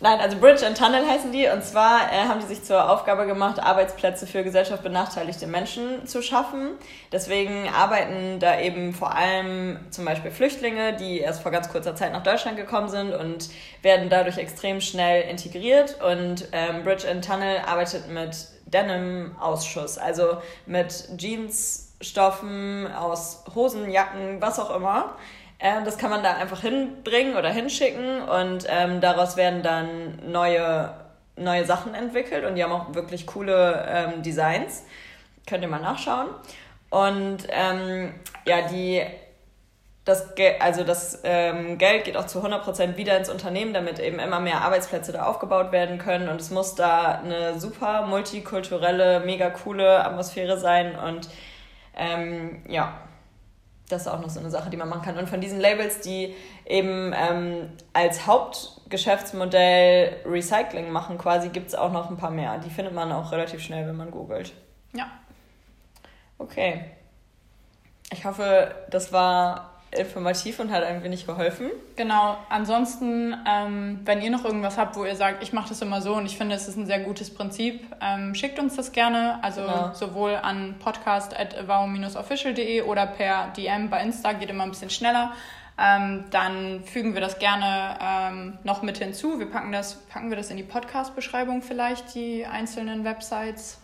Nein, 0.00 0.20
also 0.20 0.36
Bridge 0.36 0.64
and 0.64 0.78
Tunnel 0.78 1.04
heißen 1.04 1.32
die. 1.32 1.48
Und 1.48 1.64
zwar 1.64 2.12
äh, 2.12 2.28
haben 2.28 2.38
die 2.38 2.46
sich 2.46 2.62
zur 2.62 2.88
Aufgabe 2.88 3.26
gemacht, 3.26 3.58
Arbeitsplätze 3.60 4.28
für 4.28 4.44
gesellschaft 4.44 4.84
benachteiligte 4.84 5.48
Menschen 5.48 6.06
zu 6.06 6.22
schaffen. 6.22 6.70
Deswegen 7.10 7.68
arbeiten 7.68 8.38
da 8.38 8.60
eben 8.60 8.92
vor 8.92 9.16
allem 9.16 9.80
zum 9.90 10.04
Beispiel 10.04 10.30
Flüchtlinge, 10.30 10.94
die 10.94 11.18
erst 11.18 11.42
vor 11.42 11.50
ganz 11.50 11.68
kurzer 11.68 11.96
Zeit 11.96 12.12
nach 12.12 12.22
Deutschland 12.22 12.56
gekommen 12.56 12.88
sind 12.88 13.12
und 13.12 13.48
werden 13.82 14.08
dadurch 14.08 14.38
extrem 14.38 14.80
schnell 14.80 15.28
integriert. 15.28 15.96
Und 16.00 16.46
ähm, 16.52 16.84
Bridge 16.84 17.10
and 17.10 17.26
Tunnel 17.26 17.58
arbeitet 17.66 18.08
mit 18.08 18.36
Denim-Ausschuss, 18.66 19.98
also 19.98 20.38
mit 20.66 21.08
Jeansstoffen 22.00 22.92
aus 22.92 23.44
Hosen, 23.54 23.90
Jacken, 23.90 24.40
was 24.40 24.58
auch 24.58 24.74
immer 24.74 25.16
äh, 25.58 25.82
das 25.84 25.98
kann 25.98 26.10
man 26.10 26.22
da 26.22 26.34
einfach 26.36 26.60
hinbringen 26.60 27.36
oder 27.36 27.50
hinschicken 27.50 28.22
und 28.22 28.66
ähm, 28.68 29.00
daraus 29.00 29.36
werden 29.36 29.62
dann 29.62 30.30
neue, 30.30 30.94
neue 31.36 31.64
Sachen 31.64 31.94
entwickelt 31.94 32.44
und 32.44 32.54
die 32.54 32.62
haben 32.62 32.72
auch 32.72 32.94
wirklich 32.94 33.26
coole 33.26 33.84
ähm, 33.88 34.22
Designs. 34.22 34.84
Könnt 35.46 35.62
ihr 35.62 35.68
mal 35.68 35.80
nachschauen. 35.80 36.28
Und 36.90 37.38
ähm, 37.50 38.14
ja, 38.46 38.68
die, 38.68 39.02
das, 40.04 40.28
also 40.60 40.84
das 40.84 41.20
ähm, 41.24 41.76
Geld 41.76 42.04
geht 42.04 42.16
auch 42.16 42.26
zu 42.26 42.40
100% 42.40 42.96
wieder 42.96 43.16
ins 43.16 43.28
Unternehmen, 43.28 43.74
damit 43.74 43.98
eben 43.98 44.20
immer 44.20 44.40
mehr 44.40 44.62
Arbeitsplätze 44.62 45.12
da 45.12 45.24
aufgebaut 45.24 45.72
werden 45.72 45.98
können. 45.98 46.28
Und 46.28 46.40
es 46.40 46.50
muss 46.50 46.76
da 46.76 47.20
eine 47.22 47.58
super 47.58 48.02
multikulturelle, 48.06 49.20
mega 49.20 49.50
coole 49.50 50.04
Atmosphäre 50.04 50.58
sein. 50.58 50.96
Und 50.98 51.28
ähm, 51.98 52.62
ja, 52.68 52.98
das 53.88 54.02
ist 54.02 54.08
auch 54.08 54.20
noch 54.20 54.30
so 54.30 54.40
eine 54.40 54.50
Sache, 54.50 54.70
die 54.70 54.76
man 54.76 54.88
machen 54.88 55.02
kann. 55.02 55.18
Und 55.18 55.28
von 55.28 55.40
diesen 55.40 55.60
Labels, 55.60 56.00
die 56.00 56.34
eben 56.66 57.12
ähm, 57.16 57.70
als 57.92 58.26
Hauptgeschäftsmodell 58.26 60.18
Recycling 60.26 60.90
machen, 60.90 61.16
quasi 61.18 61.48
gibt 61.48 61.68
es 61.68 61.74
auch 61.74 61.92
noch 61.92 62.10
ein 62.10 62.16
paar 62.16 62.30
mehr. 62.30 62.58
Die 62.58 62.70
findet 62.70 62.94
man 62.94 63.10
auch 63.12 63.32
relativ 63.32 63.62
schnell, 63.62 63.86
wenn 63.86 63.96
man 63.96 64.10
googelt. 64.10 64.52
Ja. 64.92 65.10
Okay. 66.38 66.84
Ich 68.12 68.24
hoffe, 68.24 68.74
das 68.90 69.12
war 69.12 69.77
informativ 69.90 70.60
und 70.60 70.70
hat 70.70 70.84
ein 70.84 71.02
wenig 71.02 71.26
geholfen. 71.26 71.70
Genau. 71.96 72.36
Ansonsten, 72.50 73.34
ähm, 73.48 74.00
wenn 74.04 74.20
ihr 74.20 74.30
noch 74.30 74.44
irgendwas 74.44 74.76
habt, 74.76 74.96
wo 74.96 75.04
ihr 75.04 75.16
sagt, 75.16 75.42
ich 75.42 75.52
mache 75.52 75.70
das 75.70 75.80
immer 75.80 76.02
so 76.02 76.14
und 76.14 76.26
ich 76.26 76.36
finde, 76.36 76.54
es 76.54 76.68
ist 76.68 76.76
ein 76.76 76.86
sehr 76.86 77.00
gutes 77.00 77.32
Prinzip, 77.32 77.86
ähm, 78.00 78.34
schickt 78.34 78.58
uns 78.58 78.76
das 78.76 78.92
gerne. 78.92 79.42
Also 79.42 79.62
genau. 79.62 79.94
sowohl 79.94 80.36
an 80.36 80.76
podcast.avao-official.de 80.78 82.82
oder 82.82 83.06
per 83.06 83.48
DM 83.56 83.88
bei 83.88 84.02
Insta, 84.02 84.34
geht 84.34 84.50
immer 84.50 84.64
ein 84.64 84.70
bisschen 84.70 84.90
schneller. 84.90 85.32
Ähm, 85.80 86.24
dann 86.30 86.82
fügen 86.82 87.14
wir 87.14 87.20
das 87.20 87.38
gerne 87.38 87.96
ähm, 88.00 88.58
noch 88.64 88.82
mit 88.82 88.98
hinzu. 88.98 89.38
Wir 89.38 89.48
packen 89.48 89.70
das, 89.70 89.94
packen 90.08 90.28
wir 90.28 90.36
das 90.36 90.50
in 90.50 90.56
die 90.56 90.64
Podcast-Beschreibung 90.64 91.62
vielleicht, 91.62 92.14
die 92.14 92.44
einzelnen 92.44 93.04
Websites. 93.04 93.78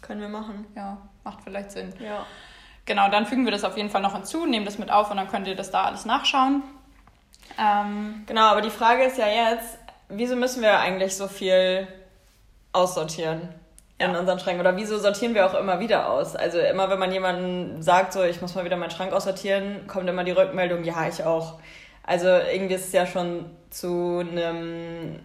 Können 0.00 0.20
wir 0.20 0.28
machen. 0.28 0.64
Ja, 0.76 0.98
macht 1.24 1.42
vielleicht 1.42 1.72
Sinn. 1.72 1.92
Ja. 1.98 2.24
Genau, 2.88 3.10
dann 3.10 3.26
fügen 3.26 3.44
wir 3.44 3.52
das 3.52 3.64
auf 3.64 3.76
jeden 3.76 3.90
Fall 3.90 4.00
noch 4.00 4.14
hinzu, 4.14 4.46
nehmen 4.46 4.64
das 4.64 4.78
mit 4.78 4.90
auf 4.90 5.10
und 5.10 5.18
dann 5.18 5.28
könnt 5.28 5.46
ihr 5.46 5.54
das 5.54 5.70
da 5.70 5.84
alles 5.84 6.06
nachschauen. 6.06 6.62
Ähm, 7.60 8.24
genau, 8.26 8.46
aber 8.46 8.62
die 8.62 8.70
Frage 8.70 9.04
ist 9.04 9.18
ja 9.18 9.26
jetzt, 9.26 9.76
wieso 10.08 10.36
müssen 10.36 10.62
wir 10.62 10.80
eigentlich 10.80 11.14
so 11.14 11.28
viel 11.28 11.86
aussortieren 12.72 13.50
in 13.98 14.12
ja. 14.12 14.18
unseren 14.18 14.38
Schränken? 14.38 14.62
Oder 14.62 14.78
wieso 14.78 14.98
sortieren 14.98 15.34
wir 15.34 15.44
auch 15.44 15.52
immer 15.52 15.80
wieder 15.80 16.08
aus? 16.08 16.34
Also 16.34 16.60
immer, 16.60 16.88
wenn 16.88 16.98
man 16.98 17.12
jemanden 17.12 17.82
sagt, 17.82 18.14
so, 18.14 18.22
ich 18.22 18.40
muss 18.40 18.54
mal 18.54 18.64
wieder 18.64 18.78
meinen 18.78 18.90
Schrank 18.90 19.12
aussortieren, 19.12 19.86
kommt 19.86 20.08
immer 20.08 20.24
die 20.24 20.30
Rückmeldung, 20.30 20.82
ja, 20.82 21.06
ich 21.06 21.22
auch. 21.24 21.60
Also 22.04 22.28
irgendwie 22.28 22.76
ist 22.76 22.86
es 22.86 22.92
ja 22.92 23.04
schon 23.04 23.50
zu 23.68 24.20
einem 24.20 25.20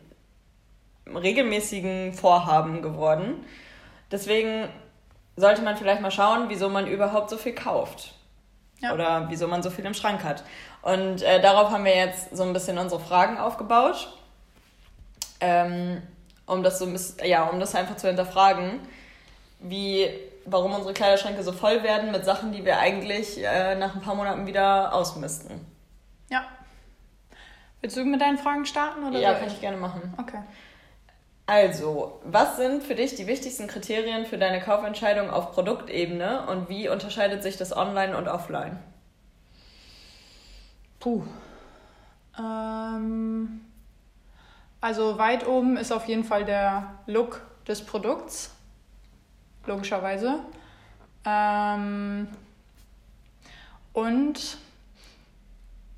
regelmäßigen 1.07 2.11
Vorhaben 2.11 2.81
geworden. 2.81 3.45
Deswegen 4.11 4.67
sollte 5.35 5.61
man 5.61 5.77
vielleicht 5.77 6.01
mal 6.01 6.11
schauen, 6.11 6.45
wieso 6.49 6.69
man 6.69 6.87
überhaupt 6.87 7.29
so 7.29 7.37
viel 7.37 7.53
kauft. 7.53 8.13
Ja. 8.79 8.93
Oder 8.93 9.27
wieso 9.29 9.47
man 9.47 9.63
so 9.63 9.69
viel 9.69 9.85
im 9.85 9.93
Schrank 9.93 10.23
hat. 10.23 10.43
Und 10.81 11.21
äh, 11.21 11.41
darauf 11.41 11.71
haben 11.71 11.85
wir 11.85 11.95
jetzt 11.95 12.35
so 12.35 12.43
ein 12.43 12.53
bisschen 12.53 12.77
unsere 12.77 12.99
Fragen 12.99 13.37
aufgebaut. 13.37 14.17
Ähm, 15.39 16.01
um 16.45 16.63
das 16.63 16.79
so 16.79 16.87
ja, 17.23 17.43
um 17.45 17.59
das 17.59 17.75
einfach 17.75 17.95
zu 17.95 18.07
hinterfragen, 18.07 18.79
wie, 19.59 20.09
warum 20.45 20.73
unsere 20.73 20.93
Kleiderschränke 20.93 21.43
so 21.43 21.53
voll 21.53 21.83
werden 21.83 22.11
mit 22.11 22.25
Sachen, 22.25 22.51
die 22.51 22.65
wir 22.65 22.79
eigentlich 22.79 23.41
äh, 23.41 23.75
nach 23.75 23.95
ein 23.95 24.01
paar 24.01 24.15
Monaten 24.15 24.45
wieder 24.45 24.93
ausmisten. 24.93 25.65
Ja. 26.29 26.45
Willst 27.81 27.95
du 27.95 28.03
mit 28.03 28.21
deinen 28.21 28.37
Fragen 28.37 28.65
starten? 28.65 29.03
Oder 29.03 29.19
ja, 29.19 29.33
kann 29.33 29.47
ich 29.47 29.59
gerne 29.61 29.77
machen. 29.77 30.13
Okay. 30.17 30.39
Also, 31.45 32.21
was 32.23 32.55
sind 32.55 32.83
für 32.83 32.95
dich 32.95 33.15
die 33.15 33.27
wichtigsten 33.27 33.67
Kriterien 33.67 34.25
für 34.25 34.37
deine 34.37 34.61
Kaufentscheidung 34.61 35.29
auf 35.29 35.51
Produktebene 35.51 36.47
und 36.47 36.69
wie 36.69 36.87
unterscheidet 36.87 37.43
sich 37.43 37.57
das 37.57 37.75
online 37.75 38.15
und 38.15 38.29
offline? 38.29 38.79
Puh. 41.01 41.23
Ähm, 42.39 43.61
also 44.79 45.17
weit 45.17 45.45
oben 45.45 45.75
ist 45.75 45.91
auf 45.91 46.07
jeden 46.07 46.23
Fall 46.23 46.45
der 46.45 46.93
Look 47.07 47.41
des 47.67 47.85
Produkts, 47.85 48.55
logischerweise. 49.65 50.39
Ähm, 51.25 52.29
und 53.91 54.57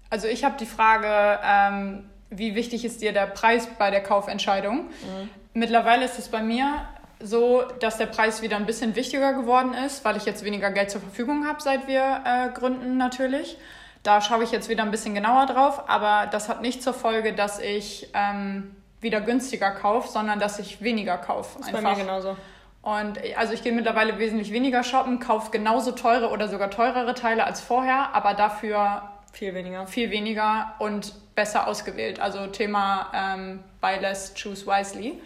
also 0.10 0.28
ich 0.28 0.44
habe 0.44 0.58
die 0.58 0.66
Frage, 0.66 1.40
ähm, 1.44 2.10
wie 2.38 2.56
wichtig 2.56 2.86
ist 2.86 3.02
dir 3.02 3.14
der 3.14 3.28
Preis 3.28 3.68
bei 3.78 3.92
der 3.92 4.02
Kaufentscheidung? 4.02 4.86
Mhm. 4.86 5.30
Mittlerweile 5.54 6.06
ist 6.06 6.20
es 6.20 6.30
bei 6.30 6.42
mir 6.42 6.88
so, 7.20 7.64
dass 7.80 7.98
der 7.98 8.08
Preis 8.08 8.42
wieder 8.42 8.58
ein 8.58 8.66
bisschen 8.66 8.96
wichtiger 8.96 9.34
geworden 9.34 9.74
ist, 9.74 10.04
weil 10.04 10.18
ich 10.18 10.26
jetzt 10.26 10.44
weniger 10.44 10.72
Geld 10.72 10.92
zur 10.92 11.02
Verfügung 11.02 11.48
habe, 11.48 11.62
seit 11.62 11.88
wir 11.88 12.22
äh, 12.26 12.50
gründen 12.50 12.98
natürlich. 12.98 13.58
Da 14.04 14.22
schaue 14.22 14.44
ich 14.44 14.52
jetzt 14.52 14.70
wieder 14.70 14.84
ein 14.84 14.92
bisschen 14.92 15.16
genauer 15.16 15.48
drauf, 15.48 15.90
aber 15.90 16.28
das 16.28 16.50
hat 16.50 16.62
nicht 16.62 16.84
zur 16.84 16.94
Folge, 16.94 17.34
dass 17.34 17.60
ich 17.60 18.10
ähm, 18.14 18.76
wieder 19.02 19.22
günstiger 19.22 19.72
kaufe, 19.72 20.10
sondern 20.10 20.40
dass 20.40 20.60
ich 20.60 20.82
weniger 20.82 21.18
kaufe. 21.18 21.58
Das 21.58 21.68
ist 21.68 21.74
bei 21.74 21.82
mir 21.82 21.96
genauso. 21.96 22.36
Und 22.82 23.20
also 23.36 23.54
ich 23.54 23.64
gehe 23.64 23.72
mittlerweile 23.72 24.20
wesentlich 24.20 24.52
weniger 24.52 24.84
shoppen, 24.84 25.20
kaufe 25.20 25.50
genauso 25.50 25.92
teure 25.92 26.30
oder 26.30 26.48
sogar 26.48 26.70
teurere 26.70 27.16
Teile 27.16 27.46
als 27.46 27.62
vorher, 27.62 28.14
aber 28.14 28.36
dafür 28.36 29.10
viel 29.32 29.56
weniger. 29.56 29.88
Viel 29.88 30.12
weniger 30.12 30.76
und 30.78 31.14
besser 31.36 31.68
ausgewählt. 31.68 32.20
Also 32.20 32.48
Thema 32.48 33.12
ähm, 33.14 33.64
Buy 33.82 34.00
less, 34.00 34.34
choose 34.34 34.66
wisely. 34.66 35.22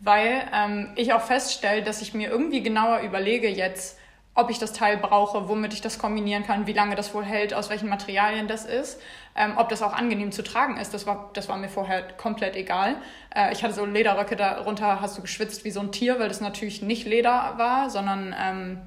Weil 0.00 0.48
ähm, 0.54 0.92
ich 0.96 1.12
auch 1.12 1.20
feststelle, 1.20 1.82
dass 1.82 2.00
ich 2.00 2.14
mir 2.14 2.30
irgendwie 2.30 2.62
genauer 2.62 3.00
überlege 3.00 3.48
jetzt, 3.48 3.98
ob 4.34 4.48
ich 4.48 4.58
das 4.58 4.72
Teil 4.72 4.96
brauche, 4.96 5.48
womit 5.48 5.74
ich 5.74 5.82
das 5.82 5.98
kombinieren 5.98 6.46
kann, 6.46 6.66
wie 6.66 6.72
lange 6.72 6.94
das 6.94 7.12
wohl 7.12 7.24
hält, 7.24 7.52
aus 7.52 7.68
welchen 7.68 7.88
Materialien 7.88 8.48
das 8.48 8.64
ist, 8.64 9.00
ähm, 9.36 9.54
ob 9.56 9.68
das 9.68 9.82
auch 9.82 9.92
angenehm 9.92 10.32
zu 10.32 10.42
tragen 10.42 10.78
ist. 10.78 10.94
Das 10.94 11.06
war, 11.06 11.30
das 11.34 11.48
war 11.48 11.58
mir 11.58 11.68
vorher 11.68 12.02
komplett 12.16 12.56
egal. 12.56 12.96
Äh, 13.34 13.52
ich 13.52 13.62
hatte 13.62 13.74
so 13.74 13.84
Lederröcke 13.84 14.36
darunter, 14.36 15.00
hast 15.02 15.18
du 15.18 15.22
geschwitzt 15.22 15.64
wie 15.64 15.70
so 15.70 15.80
ein 15.80 15.92
Tier, 15.92 16.18
weil 16.18 16.28
das 16.28 16.40
natürlich 16.40 16.80
nicht 16.80 17.06
Leder 17.06 17.54
war, 17.56 17.90
sondern 17.90 18.34
ähm, 18.40 18.78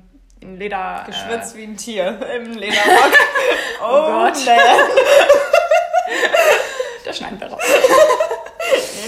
ein 0.41 0.57
Leder. 0.57 1.03
Geschwitzt 1.05 1.55
äh, 1.55 1.59
wie 1.59 1.63
ein 1.63 1.77
Tier 1.77 2.19
im 2.35 2.53
Lederrock. 2.53 3.13
oh, 3.81 3.85
oh 3.85 4.07
Gott. 4.07 4.37
das 7.05 7.17
schneiden 7.17 7.39
wir 7.39 7.47
raus. 7.47 7.61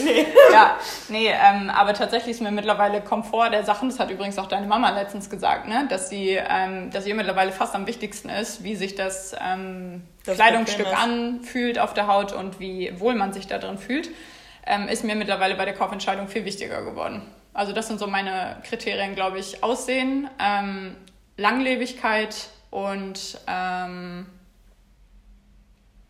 nee, 0.03 0.11
nee. 0.11 0.27
Ja, 0.51 0.77
nee, 1.09 1.27
ähm, 1.27 1.69
aber 1.69 1.93
tatsächlich 1.93 2.35
ist 2.35 2.41
mir 2.41 2.51
mittlerweile 2.51 3.01
Komfort 3.01 3.51
der 3.51 3.63
Sachen, 3.63 3.89
das 3.89 3.99
hat 3.99 4.09
übrigens 4.09 4.37
auch 4.37 4.47
deine 4.47 4.67
Mama 4.67 4.89
letztens 4.91 5.29
gesagt, 5.29 5.67
ne, 5.67 5.85
dass 5.89 6.09
sie, 6.09 6.31
ähm, 6.31 6.91
dass 6.91 7.05
ihr 7.05 7.15
mittlerweile 7.15 7.51
fast 7.51 7.75
am 7.75 7.87
wichtigsten 7.87 8.29
ist, 8.29 8.63
wie 8.63 8.75
sich 8.75 8.95
das, 8.95 9.35
ähm, 9.41 10.03
das 10.25 10.35
Kleidungsstück 10.35 10.87
anfühlt 10.87 11.79
auf 11.79 11.93
der 11.93 12.07
Haut 12.07 12.33
und 12.33 12.59
wie 12.59 12.99
wohl 12.99 13.15
man 13.15 13.33
sich 13.33 13.47
da 13.47 13.57
drin 13.57 13.77
fühlt, 13.77 14.09
ähm, 14.65 14.87
ist 14.87 15.03
mir 15.03 15.15
mittlerweile 15.15 15.55
bei 15.55 15.65
der 15.65 15.73
Kaufentscheidung 15.73 16.27
viel 16.27 16.45
wichtiger 16.45 16.81
geworden. 16.83 17.21
Also 17.53 17.71
das 17.71 17.87
sind 17.87 17.99
so 17.99 18.07
meine 18.07 18.57
Kriterien, 18.67 19.15
glaube 19.15 19.39
ich. 19.39 19.63
Aussehen, 19.63 20.29
ähm, 20.39 20.95
Langlebigkeit 21.37 22.49
und 22.69 23.39
ähm, 23.47 24.25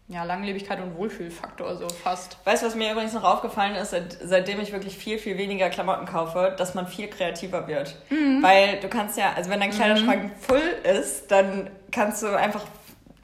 ja, 0.08 0.24
Langlebigkeit 0.24 0.80
und 0.82 0.96
Wohlfühlfaktor 0.98 1.78
so 1.78 1.90
fast. 1.90 2.38
Weißt 2.46 2.62
du, 2.62 2.68
was 2.68 2.76
mir 2.76 2.92
übrigens 2.92 3.14
noch 3.14 3.24
aufgefallen 3.24 3.76
ist, 3.76 3.90
seit, 3.90 4.18
seitdem 4.24 4.60
ich 4.60 4.72
wirklich 4.72 4.98
viel, 4.98 5.18
viel 5.18 5.38
weniger 5.38 5.70
Klamotten 5.70 6.06
kaufe, 6.06 6.54
dass 6.58 6.76
man 6.76 6.88
viel 6.88 7.08
kreativer 7.08 7.68
wird. 7.68 7.96
Mhm. 8.12 8.44
Weil 8.44 8.80
du 8.80 8.88
kannst 8.88 9.18
ja, 9.18 9.34
also 9.36 9.50
wenn 9.50 9.60
dein 9.60 9.72
Kleiderschrank 9.72 10.24
mhm. 10.24 10.32
voll 10.40 10.62
ist, 10.84 11.32
dann 11.32 11.72
kannst 11.92 12.22
du 12.22 12.28
einfach 12.28 12.62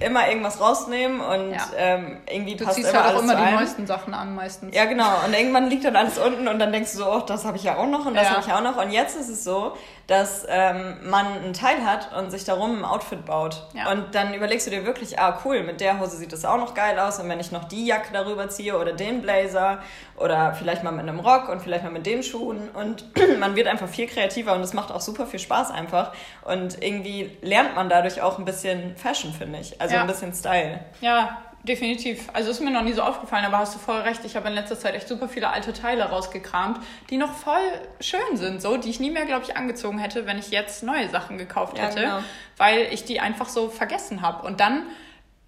immer 0.02 0.28
irgendwas 0.28 0.60
rausnehmen 0.60 1.22
und 1.22 1.52
ja. 1.52 1.62
ähm, 1.78 2.18
irgendwie 2.30 2.56
du 2.56 2.66
passt 2.66 2.78
ziehst 2.78 2.90
immer 2.90 3.04
halt 3.04 3.16
auch 3.16 3.22
immer 3.22 3.36
die 3.36 3.52
neuesten 3.52 3.88
Sachen 3.88 4.14
an 4.14 4.36
meistens. 4.36 4.76
Ja, 4.76 4.86
genau. 4.86 5.10
Und 5.26 5.34
irgendwann 5.34 5.70
liegt 5.70 5.86
dann 5.86 5.96
alles 5.96 6.18
unten 6.18 6.48
und 6.48 6.60
dann 6.60 6.72
denkst 6.72 6.92
du 6.94 7.00
so, 7.00 7.12
oh, 7.12 7.20
das 7.20 7.46
habe 7.46 7.58
ich 7.58 7.64
ja 7.64 7.78
auch 7.78 7.88
noch 7.88 8.06
und 8.06 8.16
das 8.16 8.24
ja. 8.24 8.32
habe 8.32 8.42
ich 8.46 8.54
auch 8.54 8.62
noch. 8.62 8.82
Und 8.82 8.92
jetzt 8.92 9.16
ist 9.16 9.30
es 9.30 9.44
so, 9.44 9.74
dass 10.08 10.46
ähm, 10.50 10.98
man 11.04 11.26
einen 11.26 11.54
Teil 11.54 11.86
hat 11.86 12.14
und 12.18 12.32
sich 12.32 12.44
darum 12.44 12.80
ein 12.80 12.86
Outfit 12.86 13.26
baut. 13.26 13.68
Ja. 13.74 13.92
Und 13.92 14.14
dann 14.14 14.34
überlegst 14.34 14.68
du 14.68 14.72
dir 14.72 14.86
wirklich, 14.86 15.20
ah 15.20 15.40
cool, 15.46 15.64
mit 15.64 15.80
der 15.80 16.00
Hose 16.00 16.18
sieht 16.18 16.34
das 16.34 16.44
auch 16.44 16.58
noch 16.58 16.74
geil 16.74 17.00
aus. 17.00 17.20
Und 17.20 17.30
wenn 17.30 17.40
ich 17.40 17.52
noch 17.52 17.66
die 17.66 17.86
Jacke 17.86 18.10
darüber 18.12 18.50
ziehe 18.50 18.78
oder 18.78 18.94
den 18.94 19.22
Blazer 19.22 19.80
oder 20.18 20.54
vielleicht 20.54 20.84
mal 20.84 20.92
mit 20.92 21.08
einem 21.08 21.20
Rock 21.20 21.50
und 21.50 21.62
vielleicht 21.62 21.84
mal 21.84 21.92
mit 21.92 22.06
den 22.06 22.24
Schuhen. 22.24 22.70
Und 22.74 23.06
man 23.40 23.56
wird 23.56 23.68
einfach 23.68 23.88
viel 23.88 24.08
kreativer 24.08 24.54
und 24.54 24.62
es 24.62 24.74
macht 24.74 24.92
auch 24.92 25.02
super 25.02 25.26
viel 25.26 25.40
Spaß 25.40 25.72
einfach. 25.72 26.12
Und 26.44 26.82
irgendwie 26.84 27.38
lernt 27.42 27.76
man 27.76 27.90
dadurch 27.90 28.22
auch 28.22 28.38
ein 28.38 28.46
bisschen 28.46 28.96
Fashion, 28.98 29.34
finde 29.34 29.60
ich. 29.60 29.80
Also 29.80 29.91
ja. 29.94 30.02
ein 30.02 30.08
bisschen 30.08 30.34
Style. 30.34 30.80
Ja, 31.02 31.42
definitiv. 31.64 32.30
Also 32.34 32.52
ist 32.52 32.62
mir 32.62 32.72
noch 32.72 32.84
nie 32.84 32.94
so 32.94 33.02
aufgefallen, 33.02 33.46
aber 33.46 33.60
hast 33.60 33.76
du 33.76 33.80
voll 33.80 34.02
recht. 34.02 34.24
Ich 34.26 34.36
habe 34.36 34.48
in 34.48 34.54
letzter 34.54 34.80
Zeit 34.80 34.96
echt 34.96 35.08
super 35.08 35.30
viele 35.30 35.50
alte 35.50 35.74
Teile 35.74 36.04
rausgekramt, 36.04 36.80
die 37.10 37.18
noch 37.18 37.34
voll 37.34 37.62
schön 38.00 38.36
sind, 38.36 38.62
so, 38.62 38.78
die 38.78 38.90
ich 38.90 39.00
nie 39.00 39.12
mehr, 39.12 39.26
glaube 39.26 39.46
ich, 39.46 39.56
angezogen 39.56 40.00
hätte, 40.00 40.26
wenn 40.26 40.40
ich 40.40 40.52
jetzt 40.52 40.84
neue 40.84 41.10
Sachen 41.10 41.38
gekauft 41.38 41.80
hätte, 41.80 42.02
ja, 42.02 42.18
genau. 42.18 42.24
weil 42.58 42.88
ich 42.92 43.04
die 43.04 43.20
einfach 43.20 43.50
so 43.50 43.70
vergessen 43.70 44.22
habe. 44.22 44.46
Und 44.46 44.60
dann 44.60 44.84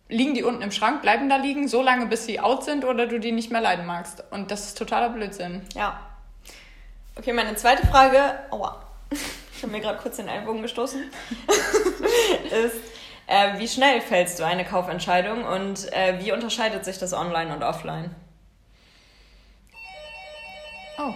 liegen 0.10 0.34
die 0.34 0.44
unten 0.44 0.62
im 0.62 0.72
Schrank, 0.72 1.02
bleiben 1.02 1.30
da 1.30 1.38
liegen, 1.38 1.68
so 1.68 1.82
lange, 1.82 2.06
bis 2.06 2.26
sie 2.26 2.40
out 2.40 2.64
sind 2.64 2.86
oder 2.86 3.08
du 3.08 3.20
die 3.20 3.32
nicht 3.32 3.52
mehr 3.52 3.62
leiden 3.62 3.86
magst. 3.86 4.24
Und 4.32 4.52
das 4.52 4.68
ist 4.68 4.78
totaler 4.78 5.10
Blödsinn. 5.10 5.62
Ja. 5.74 6.00
Okay, 7.16 7.34
meine 7.34 7.56
zweite 7.56 7.86
Frage, 7.88 8.20
aua, 8.52 8.84
ich 9.56 9.64
habe 9.64 9.72
mir 9.72 9.82
gerade 9.82 10.00
kurz 10.00 10.18
den 10.18 10.28
Ellbogen 10.28 10.62
gestoßen, 10.62 11.02
ist, 12.46 12.93
äh, 13.28 13.58
wie 13.58 13.68
schnell 13.68 14.02
fällst 14.02 14.40
du 14.40 14.46
eine 14.46 14.66
Kaufentscheidung 14.66 15.46
und 15.46 15.92
äh, 15.94 16.20
wie 16.20 16.32
unterscheidet 16.32 16.86
sich 16.86 16.98
das 16.98 17.14
online 17.14 17.54
und 17.54 17.64
offline? 17.64 18.14
Oh, 20.98 21.14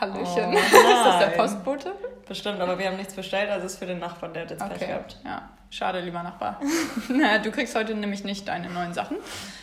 Hallöchen. 0.00 0.54
Oh, 0.54 0.58
ist 0.58 1.04
das 1.04 1.18
der 1.18 1.26
Postbote? 1.36 1.92
Bestimmt, 2.26 2.60
aber 2.60 2.78
wir 2.78 2.86
haben 2.86 2.96
nichts 2.96 3.14
bestellt, 3.14 3.50
also 3.50 3.66
ist 3.66 3.78
für 3.78 3.86
den 3.86 3.98
Nachbarn, 3.98 4.32
der 4.32 4.42
hat 4.42 4.50
jetzt 4.50 4.62
okay. 4.62 4.74
Pech 4.78 4.88
gehabt. 4.88 5.16
Ja, 5.24 5.50
schade, 5.70 6.00
lieber 6.00 6.22
Nachbar. 6.22 6.58
du 7.42 7.50
kriegst 7.50 7.74
heute 7.74 7.94
nämlich 7.94 8.24
nicht 8.24 8.48
deine 8.48 8.70
neuen 8.70 8.94
Sachen, 8.94 9.18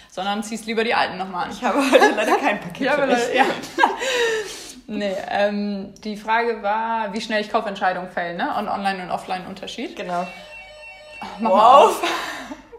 sondern 0.09 0.43
ziehst 0.43 0.67
lieber 0.67 0.83
die 0.83 0.93
alten 0.93 1.17
nochmal 1.17 1.45
an. 1.45 1.51
Ich 1.51 1.63
habe 1.63 1.79
heute 1.79 2.13
leider 2.15 2.37
kein 2.37 2.59
Paket 2.59 2.85
ja, 2.85 2.93
für 2.93 3.07
dich. 3.07 3.33
Ja. 3.33 3.45
nee, 4.87 5.15
ähm, 5.29 5.93
die 6.03 6.17
Frage 6.17 6.61
war, 6.61 7.13
wie 7.13 7.21
schnell 7.21 7.41
ich 7.41 7.49
Kaufentscheidungen 7.49 8.11
fälle, 8.11 8.37
ne? 8.37 8.55
Und 8.57 8.67
Online- 8.67 9.03
und 9.03 9.09
Offline-Unterschied. 9.09 9.95
Genau. 9.95 10.27
Mach 11.39 11.49
wow. 11.49 11.49
mal 11.51 11.85
auf. 11.85 12.03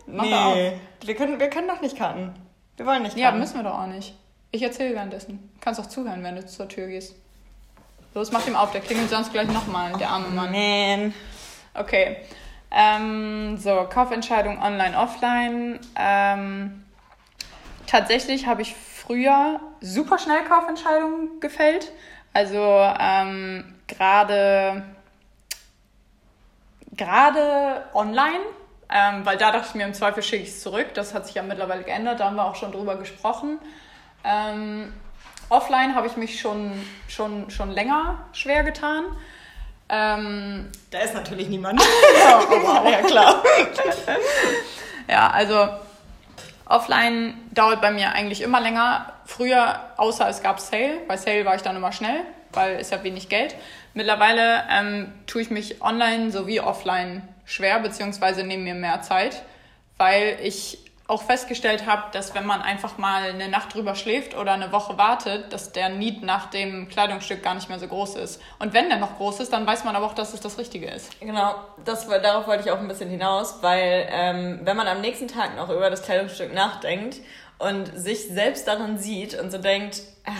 Mach 0.07 0.25
nee, 0.25 0.35
auf. 0.35 1.07
Wir, 1.07 1.15
können, 1.17 1.41
wir 1.41 1.51
können 1.51 1.69
doch 1.69 1.81
nicht 1.81 1.97
karten. 1.97 2.35
Wir 2.77 2.87
wollen 2.87 3.03
nicht 3.03 3.17
karten. 3.17 3.21
Ja, 3.21 3.33
müssen 3.33 3.57
wir 3.57 3.63
doch 3.63 3.79
auch 3.79 3.87
nicht. 3.87 4.15
Ich 4.51 4.63
erzähle 4.63 4.95
währenddessen. 4.95 5.39
Du 5.55 5.61
kannst 5.61 5.81
auch 5.81 5.87
zuhören, 5.87 6.23
wenn 6.23 6.37
du 6.37 6.45
zur 6.47 6.69
Tür 6.69 6.87
gehst. 6.87 7.15
Los, 8.15 8.31
mach 8.31 8.47
ihm 8.47 8.57
auf, 8.57 8.73
der 8.73 8.83
klingelt 8.83 9.09
sonst 9.09 9.33
gleich 9.33 9.49
nochmal, 9.49 9.93
der 9.95 10.11
arme 10.11 10.29
Mann. 10.29 10.53
Man. 10.53 11.15
Okay. 11.73 12.19
Ähm, 12.71 13.57
so, 13.57 13.87
Kaufentscheidung 13.89 14.61
online, 14.61 14.99
offline. 14.99 15.81
Ähm, 15.99 16.85
tatsächlich 17.87 18.47
habe 18.47 18.63
ich 18.63 18.75
früher 18.75 19.61
super 19.81 20.19
schnell 20.19 20.45
Kaufentscheidungen 20.45 21.41
gefällt. 21.41 21.93
Also 22.35 22.59
ähm, 22.99 23.75
gerade 23.87 24.85
gerade 26.93 27.85
online, 27.95 28.41
ähm, 28.91 29.25
weil 29.25 29.37
da 29.37 29.51
dachte 29.51 29.69
ich 29.69 29.75
mir, 29.75 29.85
im 29.85 29.95
Zweifel 29.95 30.23
schicke 30.23 30.43
ich 30.43 30.51
es 30.51 30.63
zurück. 30.63 30.95
Das 30.95 31.15
hat 31.15 31.27
sich 31.27 31.35
ja 31.35 31.43
mittlerweile 31.43 31.83
geändert, 31.83 32.21
da 32.21 32.27
haben 32.27 32.37
wir 32.37 32.45
auch 32.45 32.57
schon 32.57 32.73
drüber 32.73 32.97
gesprochen. 32.97 33.59
Ähm, 34.25 34.93
offline 35.49 35.95
habe 35.95 36.07
ich 36.07 36.17
mich 36.17 36.41
schon, 36.41 36.73
schon, 37.09 37.51
schon 37.51 37.71
länger 37.71 38.19
schwer 38.33 38.63
getan. 38.63 39.05
Ähm, 39.89 40.71
da 40.91 40.99
ist 41.01 41.15
natürlich 41.15 41.49
niemand. 41.49 41.81
ja, 42.19 42.43
wow. 42.49 42.91
ja, 42.91 43.03
klar. 43.03 43.43
ja, 45.09 45.31
also 45.31 45.69
offline 46.67 47.35
dauert 47.51 47.81
bei 47.83 47.91
mir 47.91 48.13
eigentlich 48.13 48.41
immer 48.41 48.61
länger. 48.61 49.13
Früher, 49.27 49.81
außer 49.97 50.29
es 50.29 50.43
gab 50.43 50.61
Sale. 50.61 51.01
Bei 51.09 51.17
Sale 51.17 51.45
war 51.45 51.57
ich 51.57 51.63
dann 51.63 51.77
immer 51.77 51.93
schnell, 51.93 52.23
weil 52.53 52.77
es 52.77 52.91
ja 52.91 53.03
wenig 53.05 53.29
Geld. 53.29 53.55
Mittlerweile 53.95 54.65
ähm, 54.71 55.13
tue 55.27 55.43
ich 55.43 55.51
mich 55.51 55.83
online 55.83 56.31
sowie 56.31 56.61
offline 56.61 57.29
schwer, 57.45 57.81
beziehungsweise 57.81 58.45
nehme 58.45 58.65
mir 58.65 58.75
mehr 58.75 59.03
Zeit, 59.03 59.43
weil 59.99 60.39
ich 60.43 60.79
auch 61.09 61.23
festgestellt 61.23 61.85
habe, 61.87 62.05
dass 62.13 62.35
wenn 62.35 62.47
man 62.47 62.63
einfach 62.63 62.97
mal 62.97 63.25
eine 63.31 63.49
Nacht 63.49 63.75
drüber 63.75 63.95
schläft 63.95 64.35
oder 64.35 64.53
eine 64.53 64.73
Woche 64.73 64.97
wartet, 64.97 65.53
dass 65.53 65.73
der 65.73 65.91
Need 65.91 66.23
nach 66.23 66.49
dem 66.49 66.89
Kleidungsstück 66.89 67.43
gar 67.43 67.55
nicht 67.55 67.69
mehr 67.69 67.79
so 67.79 67.87
groß 67.87 68.17
ist. 68.17 68.41
Und 68.59 68.73
wenn 68.73 68.89
der 68.89 68.99
noch 68.99 69.19
groß 69.19 69.41
ist, 69.41 69.53
dann 69.53 69.67
weiß 69.67 69.85
man 69.85 69.95
aber 69.95 70.07
auch, 70.07 70.15
dass 70.15 70.33
es 70.33 70.41
das 70.41 70.59
Richtige 70.59 70.89
ist. 70.89 71.21
Genau, 71.21 71.57
das, 71.85 72.09
darauf 72.09 72.47
wollte 72.47 72.65
ich 72.65 72.71
auch 72.71 72.79
ein 72.79 72.89
bisschen 72.89 73.11
hinaus, 73.11 73.59
weil 73.63 74.09
ähm, 74.11 74.61
wenn 74.63 74.77
man 74.77 74.87
am 74.87 75.03
nächsten 75.03 75.29
Tag 75.29 75.55
noch 75.57 75.69
über 75.69 75.91
das 75.91 76.03
Kleidungsstück 76.03 76.55
nachdenkt 76.55 77.19
und 77.59 77.87
sich 77.95 78.29
selbst 78.29 78.67
darin 78.67 78.97
sieht 78.97 79.39
und 79.39 79.51
so 79.51 79.59
denkt, 79.59 80.03
ah, 80.25 80.31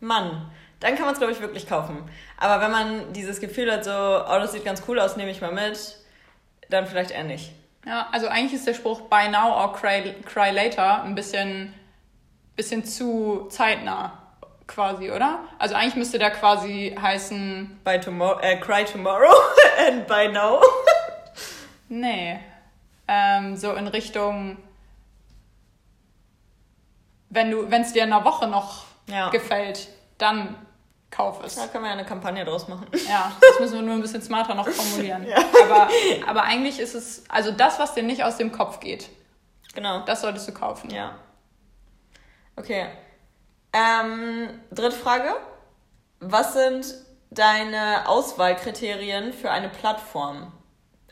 Mann, 0.00 0.50
dann 0.80 0.94
kann 0.94 1.04
man 1.04 1.12
es, 1.12 1.18
glaube 1.18 1.32
ich, 1.32 1.40
wirklich 1.40 1.68
kaufen. 1.68 2.08
Aber 2.36 2.62
wenn 2.62 2.70
man 2.70 3.12
dieses 3.12 3.40
Gefühl 3.40 3.72
hat, 3.72 3.84
so, 3.84 3.90
oh, 3.90 4.38
das 4.38 4.52
sieht 4.52 4.64
ganz 4.64 4.82
cool 4.86 5.00
aus, 5.00 5.16
nehme 5.16 5.30
ich 5.30 5.40
mal 5.40 5.52
mit, 5.52 5.96
dann 6.70 6.86
vielleicht 6.86 7.10
eher 7.10 7.24
nicht. 7.24 7.52
Ja, 7.86 8.08
also 8.12 8.28
eigentlich 8.28 8.54
ist 8.54 8.66
der 8.66 8.74
Spruch 8.74 9.02
Buy 9.02 9.28
now 9.28 9.56
or 9.60 9.72
cry, 9.72 10.14
cry 10.24 10.50
later 10.50 11.02
ein 11.02 11.14
bisschen, 11.14 11.74
bisschen 12.54 12.84
zu 12.84 13.46
zeitnah 13.50 14.28
quasi, 14.66 15.10
oder? 15.10 15.40
Also 15.58 15.74
eigentlich 15.74 15.96
müsste 15.96 16.18
der 16.18 16.30
quasi 16.30 16.94
heißen 17.00 17.80
Buy 17.82 17.98
tomorrow, 17.98 18.38
äh, 18.40 18.56
Cry 18.58 18.84
tomorrow 18.84 19.34
and 19.88 20.06
buy 20.06 20.28
now. 20.28 20.60
nee. 21.88 22.38
Ähm, 23.08 23.56
so 23.56 23.72
in 23.72 23.88
Richtung, 23.88 24.58
wenn 27.30 27.50
du, 27.50 27.70
wenn 27.70 27.82
es 27.82 27.94
dir 27.94 28.04
in 28.04 28.12
einer 28.12 28.24
Woche 28.24 28.46
noch 28.46 28.84
ja. 29.06 29.30
gefällt, 29.30 29.88
dann 30.18 30.54
kauf 31.10 31.42
es. 31.44 31.54
Da 31.54 31.66
können 31.66 31.84
wir 31.84 31.88
ja 31.88 31.94
eine 31.94 32.04
Kampagne 32.04 32.44
draus 32.44 32.68
machen. 32.68 32.86
Ja, 33.08 33.32
das 33.40 33.60
müssen 33.60 33.74
wir 33.74 33.82
nur 33.82 33.94
ein 33.94 34.02
bisschen 34.02 34.22
smarter 34.22 34.54
noch 34.54 34.68
formulieren. 34.68 35.26
ja. 35.26 35.38
aber, 35.64 35.88
aber 36.26 36.42
eigentlich 36.42 36.78
ist 36.78 36.94
es, 36.94 37.24
also 37.28 37.50
das, 37.50 37.78
was 37.78 37.94
dir 37.94 38.02
nicht 38.02 38.24
aus 38.24 38.36
dem 38.36 38.52
Kopf 38.52 38.80
geht. 38.80 39.08
Genau. 39.74 40.00
Das 40.00 40.22
solltest 40.22 40.48
du 40.48 40.52
kaufen. 40.52 40.90
Ja. 40.90 41.16
Okay. 42.56 42.86
Ähm, 43.72 44.60
dritte 44.70 44.96
Frage. 44.96 45.34
Was 46.20 46.54
sind 46.54 46.94
deine 47.30 48.08
Auswahlkriterien 48.08 49.32
für 49.32 49.50
eine 49.50 49.68
Plattform? 49.68 50.52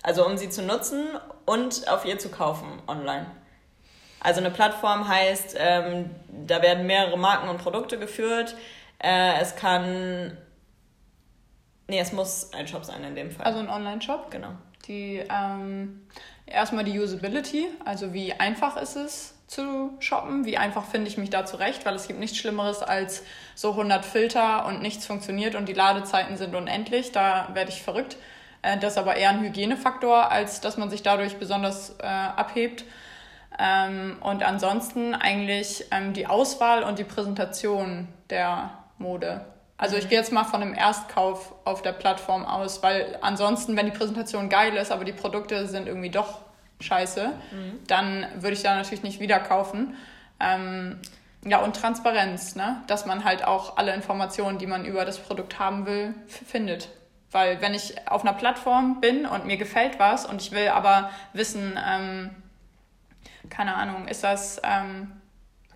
Also 0.03 0.27
um 0.27 0.37
sie 0.37 0.51
zu 0.51 0.63
nutzen 0.63 1.07
und 1.45 1.89
auf 1.89 2.05
ihr 2.05 2.19
zu 2.19 2.29
kaufen 2.29 2.83
online. 2.87 3.27
Also 4.21 4.41
eine 4.41 4.51
Plattform 4.51 5.07
heißt, 5.07 5.57
ähm, 5.59 6.11
da 6.29 6.63
werden 6.63 6.87
mehrere 6.87 7.17
Marken 7.17 7.49
und 7.49 7.59
Produkte 7.59 7.99
geführt. 7.99 8.57
Äh, 9.07 9.41
es 9.41 9.55
kann. 9.55 10.37
Nee, 11.87 12.01
es 12.01 12.13
muss 12.13 12.53
ein 12.53 12.67
Shop 12.67 12.85
sein 12.85 13.05
in 13.05 13.15
dem 13.15 13.31
Fall. 13.31 13.47
Also 13.47 13.61
ein 13.61 13.69
Online-Shop. 13.69 14.33
genau. 14.33 14.51
Die 14.89 15.23
ähm, 15.31 16.09
erstmal 16.45 16.83
die 16.83 16.99
Usability, 16.99 17.69
also 17.85 18.13
wie 18.13 18.33
einfach 18.33 18.77
ist 18.77 18.97
es 18.97 19.35
zu 19.47 19.93
shoppen, 20.01 20.45
wie 20.45 20.59
einfach 20.59 20.85
finde 20.87 21.09
ich 21.09 21.19
mich 21.19 21.31
da 21.31 21.47
zurecht, 21.47 21.87
weil 21.87 21.95
es 21.95 22.09
gibt 22.09 22.19
nichts 22.19 22.37
Schlimmeres 22.37 22.83
als 22.83 23.23
so 23.55 23.71
100 23.71 24.05
Filter 24.05 24.67
und 24.67 24.83
nichts 24.83 25.07
funktioniert 25.07 25.55
und 25.55 25.69
die 25.69 25.73
Ladezeiten 25.73 26.37
sind 26.37 26.55
unendlich, 26.57 27.13
da 27.13 27.49
werde 27.53 27.71
ich 27.71 27.83
verrückt. 27.83 28.17
Äh, 28.63 28.79
das 28.79 28.95
ist 28.95 28.99
aber 28.99 29.17
eher 29.17 29.31
ein 29.31 29.41
Hygienefaktor, 29.41 30.33
als 30.33 30.61
dass 30.61 30.77
man 30.77 30.91
sich 30.91 31.05
dadurch 31.05 31.37
besonders 31.37 31.95
äh, 32.01 32.07
abhebt. 32.07 32.85
Ähm, 33.59 34.17
und 34.21 34.43
ansonsten 34.43 35.15
eigentlich 35.15 35.87
ähm, 35.93 36.13
die 36.13 36.27
Auswahl 36.27 36.83
und 36.83 36.99
die 36.99 37.05
Präsentation 37.05 38.09
der 38.31 38.71
Mode. 38.99 39.45
Also 39.79 39.97
ich 39.97 40.09
gehe 40.09 40.19
jetzt 40.19 40.33
mal 40.33 40.45
von 40.45 40.63
einem 40.63 40.75
Erstkauf 40.75 41.55
auf 41.65 41.83
der 41.83 41.93
Plattform 41.93 42.47
aus, 42.47 42.83
weil 42.83 43.19
ansonsten, 43.21 43.77
wenn 43.77 43.87
die 43.87 43.93
Präsentation 43.93 44.49
geil 44.49 44.75
ist, 44.77 44.91
aber 44.91 45.05
die 45.05 45.13
Produkte 45.13 45.67
sind 45.67 45.87
irgendwie 45.87 46.11
doch 46.11 46.41
scheiße, 46.81 47.33
dann 47.87 48.27
würde 48.37 48.55
ich 48.55 48.63
da 48.63 48.75
natürlich 48.75 49.03
nicht 49.03 49.21
wieder 49.21 49.39
kaufen. 49.39 49.95
Ähm, 50.41 50.99
ja, 51.45 51.61
und 51.61 51.77
Transparenz, 51.77 52.57
ne? 52.57 52.83
dass 52.87 53.07
man 53.07 53.25
halt 53.25 53.45
auch 53.45 53.77
alle 53.77 53.95
Informationen, 53.95 54.59
die 54.59 54.67
man 54.67 54.85
über 54.85 55.05
das 55.05 55.19
Produkt 55.19 55.59
haben 55.59 55.87
will, 55.87 56.15
findet. 56.27 56.89
Weil 57.31 57.61
wenn 57.61 57.75
ich 57.75 58.09
auf 58.09 58.23
einer 58.23 58.33
Plattform 58.33 59.01
bin 59.01 59.27
und 59.27 59.47
mir 59.47 59.57
gefällt 59.57 59.99
was 59.99 60.27
und 60.27 60.41
ich 60.41 60.53
will 60.53 60.69
aber 60.69 61.11
wissen, 61.33 61.79
ähm, 61.87 62.31
keine 63.51 63.75
Ahnung, 63.75 64.09
ist 64.09 64.25
das, 64.25 64.61
ähm, 64.65 65.13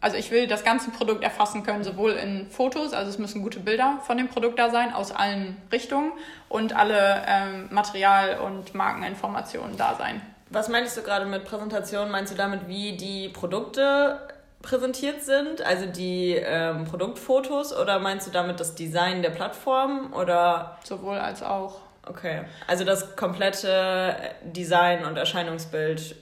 also 0.01 0.17
ich 0.17 0.31
will 0.31 0.47
das 0.47 0.65
ganze 0.65 0.91
Produkt 0.91 1.23
erfassen 1.23 1.63
können, 1.63 1.85
sowohl 1.85 2.13
in 2.13 2.49
Fotos, 2.51 2.93
also 2.93 3.11
es 3.11 3.19
müssen 3.19 3.43
gute 3.43 3.61
Bilder 3.61 3.99
von 4.07 4.17
dem 4.17 4.29
Produkt 4.29 4.59
da 4.59 4.71
sein, 4.71 4.93
aus 4.95 5.13
allen 5.13 5.57
Richtungen 5.71 6.13
und 6.49 6.75
alle 6.75 7.23
ähm, 7.27 7.69
Material- 7.71 8.41
und 8.41 8.75
Markeninformationen 8.75 9.77
da 9.77 9.95
sein. 9.97 10.23
Was 10.49 10.69
meinst 10.69 10.97
du 10.97 11.03
gerade 11.03 11.27
mit 11.27 11.45
Präsentation? 11.45 12.11
Meinst 12.11 12.33
du 12.33 12.37
damit, 12.37 12.67
wie 12.67 12.97
die 12.97 13.29
Produkte 13.29 14.21
präsentiert 14.63 15.23
sind, 15.23 15.63
also 15.63 15.87
die 15.87 16.33
ähm, 16.35 16.85
Produktfotos, 16.85 17.77
oder 17.77 17.99
meinst 17.99 18.27
du 18.27 18.31
damit 18.31 18.59
das 18.59 18.75
Design 18.75 19.23
der 19.23 19.31
Plattform? 19.31 20.13
Oder 20.13 20.79
Sowohl 20.83 21.19
als 21.19 21.43
auch. 21.43 21.81
okay, 22.07 22.43
also 22.67 22.85
das 22.85 23.17
komplette 23.17 24.17
Design 24.43 25.05
und 25.05 25.17
Erscheinungsbild 25.17 26.17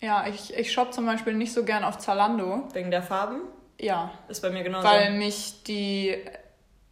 Ja, 0.00 0.26
ich, 0.28 0.54
ich 0.56 0.72
shoppe 0.72 0.90
zum 0.90 1.06
Beispiel 1.06 1.32
nicht 1.34 1.52
so 1.52 1.64
gern 1.64 1.84
auf 1.84 1.98
Zalando. 1.98 2.64
wegen 2.72 2.90
der 2.90 3.02
Farben 3.02 3.40
Ja, 3.80 4.10
ist 4.28 4.42
bei 4.42 4.50
mir 4.50 4.62
genauso. 4.62 4.86
weil 4.86 5.12
mich 5.12 5.62
die, 5.66 6.16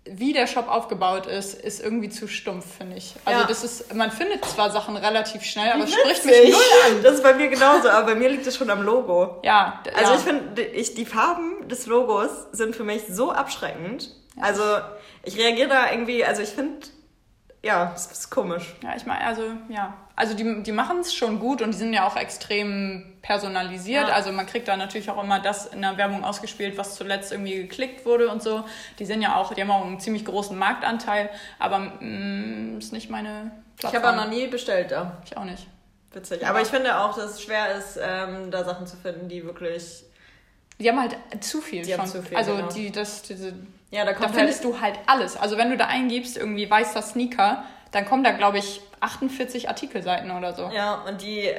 wie 0.07 0.33
der 0.33 0.47
Shop 0.47 0.69
aufgebaut 0.69 1.27
ist, 1.27 1.55
ist 1.55 1.81
irgendwie 1.83 2.09
zu 2.09 2.29
stumpf, 2.29 2.77
finde 2.79 2.97
ich. 2.97 3.15
Also 3.25 3.41
Ja. 3.43 3.47
das 3.47 3.63
ist, 3.65 3.95
man 3.95 4.11
findet 4.11 4.45
zwar 4.47 4.71
Sachen 4.71 4.97
relativ 4.97 5.43
schnell, 5.43 5.71
aber 5.73 5.85
es 5.85 5.93
spricht 5.93 6.25
mich 6.25 6.51
null 6.51 6.61
an. 6.87 6.97
Das 7.03 7.15
ist 7.17 7.23
bei 7.23 7.35
mir 7.35 7.49
genauso, 7.49 7.89
aber 7.91 8.07
bei 8.07 8.15
mir 8.15 8.29
liegt 8.31 8.47
es 8.47 8.57
schon 8.57 8.71
am 8.71 8.83
Logo. 8.83 9.41
Ja, 9.43 9.83
Also 9.95 10.13
ja. 10.13 10.17
ich 10.19 10.23
finde, 10.25 10.63
ich, 10.63 10.95
die 10.95 11.07
Farben 11.07 11.69
des 11.69 11.87
Logos 11.87 12.31
sind 12.53 12.75
für 12.75 12.85
mich 12.85 13.03
so 13.09 13.33
abschreckend. 13.33 14.11
Also 14.41 14.63
ich 15.23 15.37
reagiere 15.39 15.69
da 15.69 15.91
irgendwie, 15.93 16.25
also 16.25 16.43
ich 16.43 16.49
finde, 16.51 16.87
ja, 17.63 17.93
es 17.95 18.07
ist 18.07 18.31
komisch. 18.31 18.75
Ja, 18.83 18.95
ich 18.97 19.07
meine, 19.07 19.25
also, 19.25 19.43
ja. 19.69 19.95
Also 20.17 20.35
die, 20.35 20.63
die 20.63 20.71
machen 20.73 21.01
es 21.01 21.13
schon 21.13 21.41
gut 21.41 21.61
und 21.61 21.73
die 21.73 21.79
sind 21.79 21.93
ja 21.93 22.07
auch 22.07 22.17
extrem 22.17 23.15
personalisiert. 23.21 24.09
Ja. 24.09 24.15
Also 24.15 24.31
man 24.31 24.47
kriegt 24.47 24.69
da 24.69 24.77
natürlich 24.77 25.11
auch 25.11 25.21
immer 25.23 25.41
das 25.41 25.67
in 25.67 25.83
der 25.83 25.97
Werbung 25.97 26.23
ausgespielt, 26.23 26.79
was 26.79 26.95
zuletzt 26.95 27.33
irgendwie 27.33 27.57
geklickt 27.57 28.07
wurde 28.07 28.29
und 28.31 28.43
so. 28.43 28.65
Die 29.01 29.07
sind 29.07 29.23
ja 29.23 29.35
auch, 29.37 29.55
die 29.55 29.61
haben 29.61 29.71
auch 29.73 29.85
einen 29.85 29.99
ziemlich 29.99 30.25
großen 30.25 30.57
Marktanteil, 30.57 31.31
aber 31.59 31.79
mm, 31.81 32.79
ist 32.79 32.93
nicht 32.93 33.11
meine 33.11 33.51
Ich 33.75 33.81
Plattform. 33.81 34.03
habe 34.05 34.21
auch 34.21 34.25
noch 34.27 34.31
nie 34.31 34.47
bestellt 34.47 34.93
da. 34.93 35.17
Ich 35.25 35.37
auch 35.37 35.45
nicht. 35.45 35.67
Witzig. 36.13 36.47
Aber 36.47 36.61
ich 36.61 36.69
finde 36.69 36.97
auch, 36.97 37.17
dass 37.17 37.33
es 37.33 37.43
schwer 37.43 37.75
ist, 37.77 37.99
ähm, 38.01 38.53
da 38.53 38.63
Sachen 38.63 38.87
zu 38.87 38.97
finden, 38.97 39.29
die 39.29 39.45
wirklich. 39.45 40.05
Die 40.79 40.89
haben 40.89 41.01
halt 41.01 41.17
zu 41.41 41.61
viel 41.61 41.83
Die 41.83 41.91
schon. 41.91 42.01
haben 42.03 42.09
zu 42.09 42.23
viel, 42.23 42.37
also 42.37 42.55
genau. 42.55 42.69
die, 42.69 42.93
das, 42.93 43.23
diese, 43.23 43.53
Ja, 43.91 44.05
da 44.05 44.13
da 44.13 44.19
kommt 44.19 44.37
findest 44.37 44.65
halt, 44.65 44.75
du 44.75 44.81
halt 44.81 44.99
alles. 45.07 45.37
Also 45.37 45.57
wenn 45.57 45.71
du 45.71 45.77
da 45.77 45.87
eingibst, 45.87 46.37
irgendwie 46.37 46.71
weißer 46.71 47.03
Sneaker, 47.03 47.65
dann 47.91 48.05
kommen 48.07 48.23
da, 48.23 48.31
glaube 48.33 48.59
ich, 48.59 48.81
48 49.05 49.69
Artikelseiten 49.69 50.31
oder 50.31 50.55
so. 50.55 50.71
Ja, 50.75 51.03
und 51.07 51.21
die, 51.21 51.51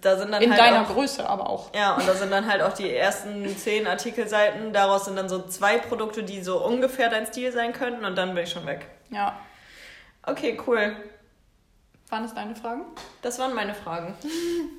da 0.00 0.16
sind 0.16 0.30
dann 0.32 0.42
In 0.42 0.50
halt. 0.50 0.60
deiner 0.60 0.82
auch, 0.82 0.94
Größe 0.94 1.28
aber 1.28 1.50
auch. 1.50 1.74
Ja, 1.74 1.96
und 1.96 2.06
da 2.06 2.14
sind 2.14 2.30
dann 2.30 2.46
halt 2.50 2.62
auch 2.62 2.72
die 2.72 2.94
ersten 2.94 3.48
zehn 3.56 3.86
Artikelseiten. 3.86 4.72
Daraus 4.72 5.06
sind 5.06 5.16
dann 5.16 5.28
so 5.28 5.42
zwei 5.42 5.78
Produkte, 5.78 6.22
die 6.22 6.42
so 6.42 6.64
ungefähr 6.64 7.08
dein 7.08 7.26
Stil 7.26 7.52
sein 7.52 7.72
könnten, 7.72 8.04
und 8.04 8.16
dann 8.16 8.34
bin 8.34 8.44
ich 8.44 8.50
schon 8.50 8.66
weg. 8.66 8.86
Ja. 9.10 9.36
Okay, 10.24 10.58
cool. 10.66 10.96
Waren 12.08 12.22
das 12.22 12.34
deine 12.34 12.54
Fragen? 12.54 12.82
Das 13.22 13.38
waren 13.38 13.54
meine 13.54 13.74
Fragen. 13.74 14.14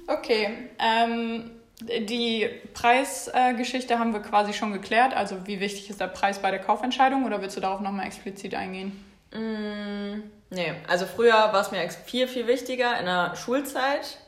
Okay, 0.08 0.70
ähm, 0.80 1.52
die 1.82 2.48
Preisgeschichte 2.74 4.00
haben 4.00 4.14
wir 4.14 4.22
quasi 4.22 4.54
schon 4.54 4.72
geklärt. 4.72 5.14
Also 5.16 5.46
wie 5.46 5.60
wichtig 5.60 5.90
ist 5.90 6.00
der 6.00 6.08
Preis 6.08 6.40
bei 6.40 6.52
der 6.52 6.60
Kaufentscheidung 6.60 7.26
oder 7.26 7.42
willst 7.42 7.58
du 7.58 7.62
darauf 7.62 7.82
nochmal 7.82 8.06
explizit 8.06 8.56
eingehen? 8.56 9.04
Mm, 9.34 10.22
nee, 10.50 10.74
also 10.88 11.06
früher 11.06 11.34
war 11.34 11.62
es 11.62 11.72
mir 11.72 11.90
viel, 11.90 12.28
viel 12.28 12.48
wichtiger 12.48 13.00
in 13.00 13.06
der 13.06 13.36
Schulzeit. 13.36 14.20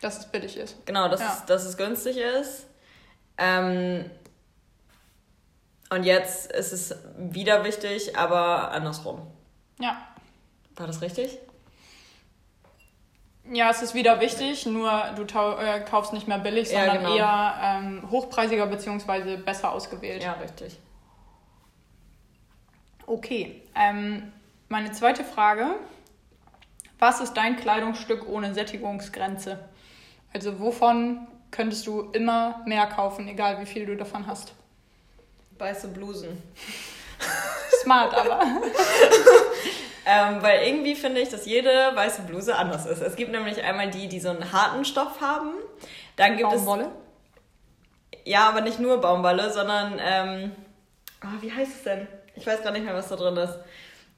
Dass 0.00 0.18
es 0.18 0.26
billig 0.26 0.56
ist. 0.56 0.84
Genau, 0.84 1.08
dass, 1.08 1.20
Ja. 1.20 1.32
es, 1.38 1.46
dass 1.46 1.64
es 1.64 1.76
günstig 1.76 2.16
ist. 2.16 2.66
Ähm, 3.38 4.10
und 5.90 6.02
jetzt 6.04 6.50
ist 6.50 6.72
es 6.72 6.94
wieder 7.16 7.64
wichtig, 7.64 8.16
aber 8.16 8.72
andersrum. 8.72 9.26
Ja. 9.78 9.96
War 10.76 10.86
das 10.86 11.02
richtig? 11.02 11.38
Ja, 13.52 13.70
es 13.70 13.82
ist 13.82 13.94
wieder 13.94 14.20
wichtig, 14.20 14.66
nur 14.66 14.90
du 15.16 15.22
äh, 15.22 15.80
kaufst 15.80 16.12
nicht 16.12 16.28
mehr 16.28 16.38
billig, 16.38 16.70
Ja, 16.70 16.86
sondern 16.86 17.04
genau. 17.04 17.16
eher 17.16 17.54
ähm, 17.62 18.08
hochpreisiger 18.10 18.66
bzw. 18.66 19.36
besser 19.36 19.72
ausgewählt. 19.72 20.22
Ja, 20.22 20.32
richtig. 20.34 20.78
Okay, 23.06 23.62
ähm, 23.74 24.32
meine 24.68 24.92
zweite 24.92 25.24
Frage. 25.24 25.66
Was 26.98 27.20
ist 27.20 27.34
dein 27.34 27.56
Kleidungsstück 27.56 28.28
ohne 28.28 28.54
Sättigungsgrenze? 28.54 29.58
Also 30.32 30.60
wovon 30.60 31.26
könntest 31.50 31.86
du 31.86 32.10
immer 32.12 32.62
mehr 32.64 32.86
kaufen, 32.86 33.28
egal 33.28 33.60
wie 33.60 33.66
viel 33.66 33.86
du 33.86 33.96
davon 33.96 34.26
hast? 34.26 34.54
Weiße 35.58 35.88
Blusen. 35.88 36.42
Smart 37.82 38.14
aber. 38.14 38.40
Ähm, 40.04 40.42
weil 40.42 40.66
irgendwie 40.66 40.94
finde 40.96 41.20
ich, 41.20 41.28
dass 41.28 41.46
jede 41.46 41.70
weiße 41.94 42.22
Bluse 42.22 42.56
anders 42.56 42.86
ist. 42.86 43.00
Es 43.00 43.14
gibt 43.14 43.30
nämlich 43.30 43.62
einmal 43.62 43.88
die, 43.88 44.08
die 44.08 44.18
so 44.18 44.30
einen 44.30 44.52
harten 44.52 44.84
Stoff 44.84 45.20
haben. 45.20 45.52
Dann 46.16 46.36
gibt 46.36 46.50
Baumwolle? 46.50 46.90
es. 48.12 48.22
Ja, 48.24 48.48
aber 48.48 48.62
nicht 48.62 48.80
nur 48.80 49.00
Baumwolle, 49.00 49.52
sondern. 49.52 50.00
Ähm, 50.04 50.52
oh, 51.22 51.40
wie 51.40 51.52
heißt 51.52 51.72
es 51.76 51.82
denn? 51.84 52.08
Ich 52.42 52.46
weiß 52.48 52.64
gar 52.64 52.72
nicht 52.72 52.84
mehr, 52.84 52.94
was 52.94 53.08
da 53.08 53.14
drin 53.14 53.36
ist. 53.36 53.56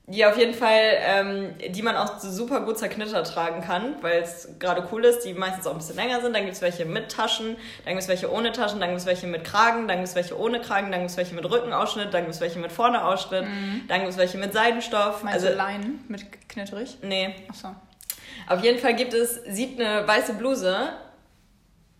Die 0.06 0.24
auf 0.24 0.38
jeden 0.38 0.54
Fall, 0.54 0.80
ähm, 1.00 1.54
die 1.68 1.82
man 1.82 1.94
auch 1.94 2.18
so 2.18 2.30
super 2.30 2.60
gut 2.62 2.78
zerknittert 2.78 3.26
tragen 3.26 3.60
kann, 3.60 3.96
weil 4.00 4.22
es 4.22 4.48
gerade 4.58 4.86
cool 4.90 5.04
ist, 5.04 5.26
die 5.26 5.34
meistens 5.34 5.66
auch 5.66 5.72
ein 5.72 5.76
bisschen 5.78 5.96
länger 5.96 6.22
sind. 6.22 6.34
Dann 6.34 6.44
gibt 6.44 6.56
es 6.56 6.62
welche 6.62 6.86
mit 6.86 7.10
Taschen, 7.10 7.56
dann 7.84 7.92
gibt 7.92 8.02
es 8.02 8.08
welche 8.08 8.32
ohne 8.32 8.52
Taschen, 8.52 8.80
dann 8.80 8.90
gibt 8.90 9.00
es 9.00 9.06
welche 9.06 9.26
mit 9.26 9.44
Kragen, 9.44 9.86
dann 9.88 9.98
gibt 9.98 10.08
es 10.08 10.14
welche 10.14 10.38
ohne 10.38 10.62
Kragen, 10.62 10.90
dann 10.90 11.00
gibt 11.00 11.10
es 11.10 11.18
welche 11.18 11.34
mit 11.34 11.44
Rückenausschnitt, 11.44 12.14
dann 12.14 12.22
gibt 12.22 12.34
es 12.34 12.40
welche 12.40 12.58
mit 12.58 12.72
Vorne-Ausschnitt, 12.72 13.44
dann 13.88 14.00
gibt 14.00 14.12
es 14.12 14.16
welche 14.16 14.38
mit 14.38 14.54
Seidenstoff. 14.54 15.22
Meinst 15.22 15.44
also, 15.44 15.54
Leinen 15.54 16.02
mit 16.08 16.48
knitterig? 16.48 16.96
nee, 17.02 17.34
Achso. 17.50 17.68
auf 18.46 18.62
jeden 18.62 18.78
Fall 18.78 18.94
gibt 18.94 19.12
es, 19.12 19.42
sieht 19.44 19.78
eine 19.78 20.08
weiße 20.08 20.32
Bluse 20.34 20.88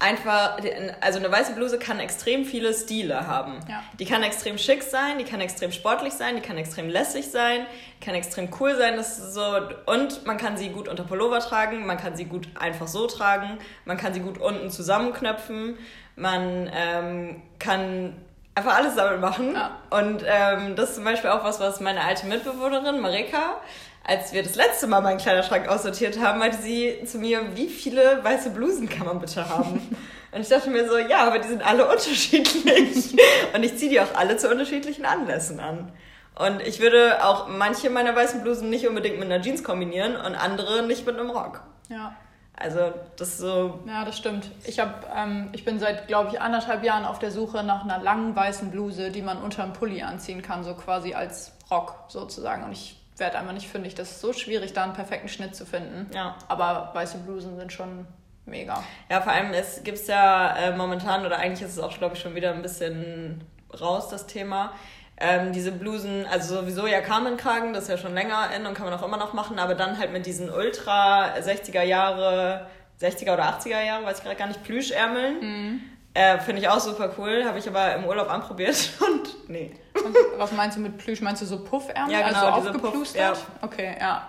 einfach, 0.05 0.59
also 1.01 1.19
eine 1.19 1.33
weiße 1.33 1.55
Bluse 1.55 1.79
kann 1.79 1.99
extrem 1.99 2.45
viele 2.45 2.75
Stile 2.75 3.27
haben. 3.27 3.59
Ja. 3.69 3.83
Die 3.99 4.05
kann 4.05 4.23
extrem 4.23 4.59
schick 4.59 4.83
sein, 4.83 5.19
die 5.19 5.25
kann 5.25 5.41
extrem 5.41 5.73
sportlich 5.73 6.13
sein, 6.13 6.37
die 6.37 6.43
kann 6.43 6.59
extrem 6.59 6.91
lässig 6.91 7.31
sein, 7.31 7.67
die 7.99 8.05
kann 8.05 8.15
extrem 8.15 8.51
cool 8.61 8.77
sein, 8.77 8.97
das 8.97 9.33
so, 9.33 9.43
und 9.87 10.27
man 10.27 10.37
kann 10.37 10.59
sie 10.59 10.69
gut 10.69 10.89
unter 10.89 11.05
Pullover 11.05 11.41
tragen, 11.41 11.87
man 11.87 11.97
kann 11.97 12.17
sie 12.17 12.27
gut 12.27 12.49
einfach 12.55 12.87
so 12.87 13.07
tragen, 13.07 13.59
man 13.87 13.97
kann 13.97 14.13
sie 14.13 14.21
gut 14.21 14.39
unten 14.39 14.71
zusammenknöpfen, 14.71 15.79
man 16.17 16.71
ähm, 16.75 17.43
kann 17.59 18.15
einfach 18.55 18.77
alles 18.77 18.95
damit 18.95 19.21
machen. 19.21 19.55
Ja. 19.55 19.79
Und 19.91 20.23
ähm, 20.27 20.77
das 20.77 20.91
ist 20.91 20.95
zum 20.97 21.05
Beispiel 21.05 21.31
auch 21.31 21.45
was, 21.45 21.61
was 21.61 21.81
meine 21.81 22.03
alte 22.03 22.27
Mitbewohnerin 22.27 23.01
Marika, 23.01 23.61
als 24.07 24.33
wir 24.35 24.43
das 24.43 24.55
letzte 24.55 24.87
Mal 24.87 25.01
meinen 25.01 25.19
Kleiderschrank 25.19 25.67
aussortiert 25.67 26.21
haben, 26.21 26.39
meinte 26.39 26.59
sie 26.59 27.03
zu 27.07 27.19
mir, 27.19 27.57
wie 27.57 27.69
viele 27.69 28.23
weiße 28.23 28.51
Blusen 28.51 28.89
kann 28.89 29.07
man 29.07 29.19
bitte 29.19 29.49
haben? 29.49 29.81
Und 30.33 30.41
ich 30.41 30.49
dachte 30.49 30.69
mir 30.69 30.89
so, 30.89 30.99
ja, 30.99 31.27
aber 31.27 31.39
die 31.39 31.49
sind 31.49 31.65
alle 31.65 31.89
unterschiedlich. 31.89 33.15
und 33.55 33.63
ich 33.63 33.77
ziehe 33.77 33.89
die 33.89 34.01
auch 34.01 34.17
alle 34.17 34.37
zu 34.37 34.51
unterschiedlichen 34.51 35.05
Anlässen 35.05 35.61
an. 35.61 35.93
Und 36.35 36.61
ich 36.61 36.81
würde 36.81 37.25
auch 37.25 37.47
manche 37.47 37.89
meiner 37.89 38.17
weißen 38.17 38.43
Blusen 38.43 38.69
nicht 38.69 38.89
unbedingt 38.89 39.21
mit 39.21 39.31
einer 39.31 39.41
Jeans 39.41 39.63
kombinieren 39.63 40.17
und 40.17 40.35
andere 40.35 40.83
nicht 40.83 41.07
mit 41.07 41.17
einem 41.17 41.31
Rock. 41.31 41.63
Ja. 41.89 42.17
Also 42.57 42.93
das 43.17 43.29
ist 43.29 43.39
so. 43.39 43.79
Ja, 43.87 44.05
das 44.05 44.19
stimmt. 44.19 44.51
Ich 44.65 44.81
hab, 44.81 45.09
ähm, 45.17 45.51
ich 45.53 45.65
bin 45.65 45.79
seit, 45.79 46.09
glaube 46.09 46.31
ich, 46.33 46.41
anderthalb 46.41 46.83
Jahren 46.83 47.05
auf 47.05 47.21
der 47.21 47.31
Suche 47.31 47.63
nach 47.63 47.85
einer 47.85 47.99
langen 47.99 48.35
weißen 48.35 48.73
Bluse, 48.73 49.13
die 49.13 49.23
man 49.23 49.41
unter 49.41 49.63
einem 49.63 49.73
Pulli 49.73 50.03
anziehen 50.03 50.43
kann, 50.43 50.65
so 50.65 50.75
quasi 50.75 51.15
als 51.15 51.53
Rock 51.71 52.07
sozusagen. 52.09 52.65
Und 52.65 52.73
ich 52.73 53.04
werde 53.17 53.39
einfach 53.39 53.53
nicht 53.53 53.69
fündig. 53.69 53.95
Das 53.95 54.11
ist 54.11 54.21
so 54.21 54.33
schwierig, 54.33 54.73
da 54.73 54.85
einen 54.85 54.93
perfekten 54.93 55.29
Schnitt 55.29 55.55
zu 55.55 55.67
finden. 55.67 56.11
Ja. 56.15 56.37
Aber 56.49 56.91
weiße 56.95 57.19
Blusen 57.19 57.57
sind 57.57 57.73
schon 57.73 58.07
mega. 58.47 58.83
Ja, 59.09 59.21
vor 59.21 59.33
allem 59.33 59.53
es 59.53 59.83
gibt 59.85 60.07
ja 60.07 60.57
äh, 60.57 60.77
momentan, 60.77 61.25
oder 61.25 61.39
eigentlich 61.39 61.63
ist 61.63 61.73
es 61.73 61.79
auch, 61.79 61.97
glaube 61.97 62.17
ich, 62.17 62.21
schon 62.21 62.35
wieder 62.35 62.53
ein 62.53 62.63
bisschen 62.63 63.45
raus, 63.81 64.09
das 64.09 64.27
Thema. 64.27 64.73
Ähm, 65.17 65.53
diese 65.53 65.71
Blusen, 65.71 66.27
also 66.27 66.61
sowieso 66.61 66.89
ja 66.89 67.01
Carmen-Kragen, 67.01 67.73
das 67.73 67.85
ist 67.85 67.91
ja 67.91 67.99
schon 67.99 68.15
länger 68.15 68.51
in 68.57 68.67
und 68.67 68.75
kann 68.75 68.87
man 68.87 68.99
auch 68.99 69.07
immer 69.07 69.17
noch 69.17 69.33
machen, 69.33 69.61
aber 69.61 69.77
dann 69.77 69.97
halt 69.99 70.13
mit 70.13 70.27
diesen 70.27 70.51
ultra 70.51 71.35
60er 71.37 71.83
Jahre, 71.83 72.67
60er 73.01 73.33
oder 73.33 73.45
80er 73.45 73.81
Jahre, 73.85 74.05
weiß 74.05 74.19
ich 74.19 74.25
gerade 74.25 74.37
gar 74.37 74.49
nicht, 74.49 74.65
Plüschärmeln. 74.65 75.41
Mhm. 75.41 75.81
Äh, 76.15 76.39
Finde 76.39 76.63
ich 76.63 76.69
auch 76.69 76.79
super 76.79 77.13
cool, 77.19 77.45
habe 77.45 77.59
ich 77.59 77.69
aber 77.69 77.97
im 77.97 78.05
Urlaub 78.05 78.31
anprobiert 78.31 78.91
und 79.01 79.49
nee. 79.49 79.73
Und 79.95 80.17
was 80.37 80.53
meinst 80.53 80.77
du 80.77 80.81
mit 80.81 80.97
Plüsch? 80.97 81.21
Meinst 81.21 81.43
du 81.43 81.47
so 81.47 81.65
Puffärmel? 81.65 82.13
Ja, 82.13 82.29
genau, 82.29 82.47
also 82.47 82.69
aufgeplustert? 82.71 83.33
Puff, 83.33 83.43
ja. 83.61 83.67
Okay, 83.67 83.97
ja. 83.99 84.29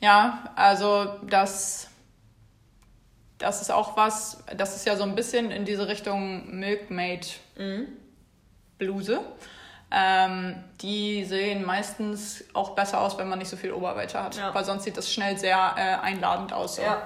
Ja, 0.00 0.44
also 0.56 1.16
das, 1.22 1.88
das 3.38 3.62
ist 3.62 3.70
auch 3.70 3.96
was, 3.96 4.42
das 4.56 4.74
ist 4.74 4.86
ja 4.86 4.96
so 4.96 5.04
ein 5.04 5.14
bisschen 5.14 5.50
in 5.52 5.64
diese 5.64 5.86
Richtung 5.88 6.58
Milkmaid 6.58 7.38
Mhm. 7.56 7.88
Ähm, 9.90 10.62
die 10.82 11.24
sehen 11.24 11.64
meistens 11.64 12.44
auch 12.52 12.70
besser 12.70 13.00
aus, 13.00 13.16
wenn 13.16 13.28
man 13.28 13.38
nicht 13.38 13.48
so 13.48 13.56
viel 13.56 13.72
Oberweite 13.72 14.22
hat. 14.22 14.36
Ja. 14.36 14.54
Weil 14.54 14.64
sonst 14.64 14.84
sieht 14.84 14.96
das 14.96 15.12
schnell 15.12 15.38
sehr 15.38 15.74
äh, 15.76 16.04
einladend 16.04 16.52
aus. 16.52 16.76
So. 16.76 16.82
Ja, 16.82 17.02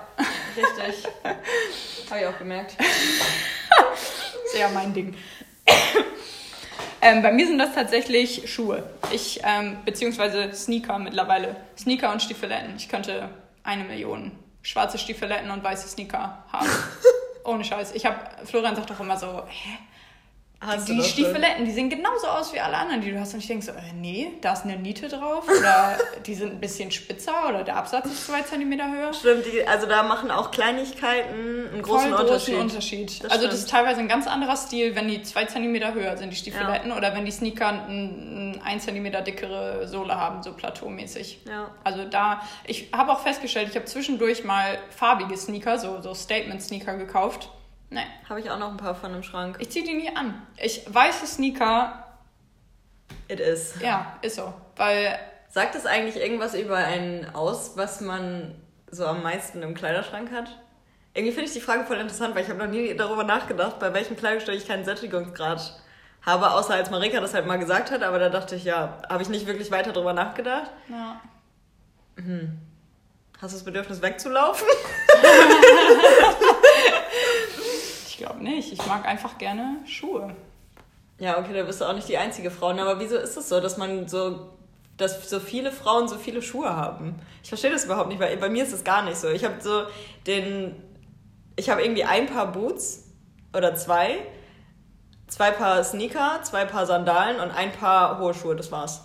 richtig. 0.56 1.08
habe 2.10 2.20
ich 2.20 2.26
auch 2.26 2.38
gemerkt. 2.38 2.76
Sehr 4.52 4.68
mein 4.68 4.92
Ding. 4.92 5.14
ähm, 7.00 7.22
bei 7.22 7.32
mir 7.32 7.46
sind 7.46 7.58
das 7.58 7.74
tatsächlich 7.74 8.52
Schuhe. 8.52 8.82
Ich, 9.10 9.40
ähm, 9.44 9.78
beziehungsweise 9.86 10.52
Sneaker 10.52 10.98
mittlerweile. 10.98 11.56
Sneaker 11.78 12.12
und 12.12 12.20
Stiefeletten. 12.20 12.76
Ich 12.76 12.88
könnte 12.90 13.30
eine 13.62 13.84
Million 13.84 14.32
schwarze 14.62 14.98
Stiefeletten 14.98 15.50
und 15.50 15.64
weiße 15.64 15.88
Sneaker 15.88 16.44
haben. 16.52 16.68
Ohne 17.44 17.64
Scheiß. 17.64 17.92
Ich 17.94 18.06
habe, 18.06 18.18
Florian 18.44 18.76
sagt 18.76 18.90
doch 18.90 19.00
immer 19.00 19.16
so, 19.16 19.42
hä? 19.48 19.78
Hast 20.64 20.88
die 20.88 20.96
das 20.96 21.08
Stiefeletten, 21.08 21.64
die 21.64 21.72
sehen 21.72 21.90
genauso 21.90 22.28
aus 22.28 22.52
wie 22.52 22.60
alle 22.60 22.76
anderen, 22.76 23.00
die 23.00 23.10
du 23.10 23.18
hast. 23.18 23.34
Und 23.34 23.40
ich 23.40 23.48
denke 23.48 23.64
so, 23.64 23.72
äh, 23.72 23.92
nee, 23.96 24.30
da 24.40 24.52
ist 24.52 24.64
eine 24.64 24.76
Niete 24.76 25.08
drauf. 25.08 25.44
Oder 25.58 25.98
die 26.24 26.34
sind 26.34 26.52
ein 26.52 26.60
bisschen 26.60 26.92
spitzer 26.92 27.48
oder 27.48 27.64
der 27.64 27.76
Absatz 27.76 28.06
ist 28.06 28.26
zwei 28.26 28.42
Zentimeter 28.42 28.90
höher. 28.90 29.12
Stimmt, 29.12 29.44
die, 29.46 29.66
also 29.66 29.86
da 29.86 30.04
machen 30.04 30.30
auch 30.30 30.52
Kleinigkeiten 30.52 31.68
einen 31.72 31.82
großen 31.82 32.10
Voll 32.10 32.20
Unterschied. 32.20 32.54
großen 32.54 32.70
Unterschied. 32.70 33.24
Das 33.24 33.32
also 33.32 33.46
das 33.46 33.54
stimmt. 33.54 33.54
ist 33.54 33.70
teilweise 33.70 34.00
ein 34.00 34.08
ganz 34.08 34.26
anderer 34.26 34.56
Stil, 34.56 34.94
wenn 34.94 35.08
die 35.08 35.22
zwei 35.22 35.46
Zentimeter 35.46 35.94
höher 35.94 36.16
sind, 36.16 36.30
die 36.30 36.36
Stiefeletten, 36.36 36.92
oder 36.92 37.14
wenn 37.14 37.24
die 37.24 37.32
Sneaker 37.32 37.68
ein, 37.68 38.60
ein 38.64 38.80
Zentimeter 38.80 39.20
dickere 39.20 39.88
Sohle 39.88 40.14
haben, 40.14 40.42
so 40.42 40.52
plateaumäßig. 40.52 41.40
Ja. 41.48 41.70
Also 41.82 42.04
da, 42.04 42.42
ich 42.66 42.88
habe 42.92 43.12
auch 43.12 43.20
festgestellt, 43.20 43.68
ich 43.70 43.74
habe 43.74 43.86
zwischendurch 43.86 44.44
mal 44.44 44.78
farbige 44.90 45.36
Sneaker, 45.36 45.78
so, 45.78 46.00
so 46.00 46.14
Statement-Sneaker 46.14 46.96
gekauft. 46.96 47.50
Nee, 47.92 48.06
Habe 48.28 48.40
ich 48.40 48.50
auch 48.50 48.58
noch 48.58 48.70
ein 48.70 48.76
paar 48.78 48.94
von 48.94 49.12
im 49.14 49.22
Schrank. 49.22 49.56
ich 49.60 49.68
ziehe 49.70 49.84
die 49.84 49.94
nie 49.94 50.14
an. 50.16 50.40
Ich 50.56 50.82
weiße 50.92 51.26
Sneaker, 51.26 52.06
It 53.28 53.38
is. 53.40 53.74
ja, 53.80 54.16
ist 54.22 54.36
so. 54.36 54.52
Weil 54.76 55.18
Sagt 55.50 55.74
es 55.74 55.84
eigentlich 55.84 56.16
irgendwas 56.16 56.54
über 56.54 56.76
einen 56.78 57.34
aus, 57.34 57.72
was 57.76 58.00
man 58.00 58.54
so 58.90 59.04
am 59.04 59.22
meisten 59.22 59.62
im 59.62 59.74
Kleiderschrank 59.74 60.30
hat? 60.32 60.48
Irgendwie 61.12 61.32
finde 61.34 61.48
ich 61.48 61.52
die 61.52 61.60
Frage 61.60 61.84
voll 61.84 61.98
interessant, 61.98 62.34
weil 62.34 62.44
ich 62.44 62.48
habe 62.48 62.58
noch 62.58 62.68
nie 62.72 62.94
darüber 62.96 63.22
nachgedacht, 63.24 63.78
bei 63.78 63.92
welchem 63.92 64.16
Kleidungsstück 64.16 64.54
ich 64.54 64.66
keinen 64.66 64.86
Sättigungsgrad 64.86 65.78
habe, 66.24 66.50
außer 66.52 66.72
als 66.72 66.88
Marika 66.90 67.20
das 67.20 67.34
halt 67.34 67.46
mal 67.46 67.58
gesagt 67.58 67.90
hat, 67.90 68.02
aber 68.02 68.18
da 68.18 68.30
dachte 68.30 68.54
ich, 68.56 68.64
ja, 68.64 68.96
habe 69.10 69.22
ich 69.22 69.28
nicht 69.28 69.46
wirklich 69.46 69.70
weiter 69.70 69.92
darüber 69.92 70.14
nachgedacht. 70.14 70.70
ja, 70.88 71.20
Hast 73.42 73.52
du 73.52 73.56
das 73.58 73.64
Bedürfnis 73.64 74.00
wegzulaufen? 74.00 74.66
ich 78.12 78.18
glaube 78.18 78.44
nicht. 78.44 78.72
Ich 78.74 78.86
mag 78.86 79.06
einfach 79.06 79.38
gerne 79.38 79.78
Schuhe. 79.86 80.36
Ja, 81.18 81.38
okay, 81.38 81.54
da 81.54 81.62
bist 81.62 81.80
du 81.80 81.86
auch 81.86 81.94
nicht 81.94 82.08
die 82.08 82.18
einzige 82.18 82.50
Frau. 82.50 82.68
Aber 82.68 83.00
wieso 83.00 83.16
ist 83.16 83.38
es 83.38 83.48
so, 83.48 83.58
dass 83.58 83.78
man 83.78 84.06
so, 84.06 84.50
dass 84.98 85.30
so 85.30 85.40
viele 85.40 85.72
Frauen 85.72 86.08
so 86.08 86.16
viele 86.18 86.42
Schuhe 86.42 86.76
haben? 86.76 87.14
Ich 87.42 87.48
verstehe 87.48 87.70
das 87.70 87.86
überhaupt 87.86 88.10
nicht, 88.10 88.20
weil 88.20 88.36
bei 88.36 88.50
mir 88.50 88.64
ist 88.64 88.72
es 88.74 88.84
gar 88.84 89.02
nicht 89.02 89.16
so. 89.16 89.28
Ich 89.28 89.44
habe 89.44 89.54
so 89.60 89.84
den, 90.26 90.74
ich 91.56 91.70
habe 91.70 91.82
irgendwie 91.82 92.04
ein 92.04 92.26
Paar 92.26 92.52
Boots 92.52 93.08
oder 93.56 93.74
zwei, 93.76 94.18
zwei 95.26 95.50
Paar 95.50 95.82
Sneaker, 95.82 96.40
zwei 96.42 96.66
Paar 96.66 96.84
Sandalen 96.84 97.40
und 97.40 97.50
ein 97.50 97.72
Paar 97.72 98.18
hohe 98.18 98.34
Schuhe. 98.34 98.56
Das 98.56 98.70
war's. 98.70 99.00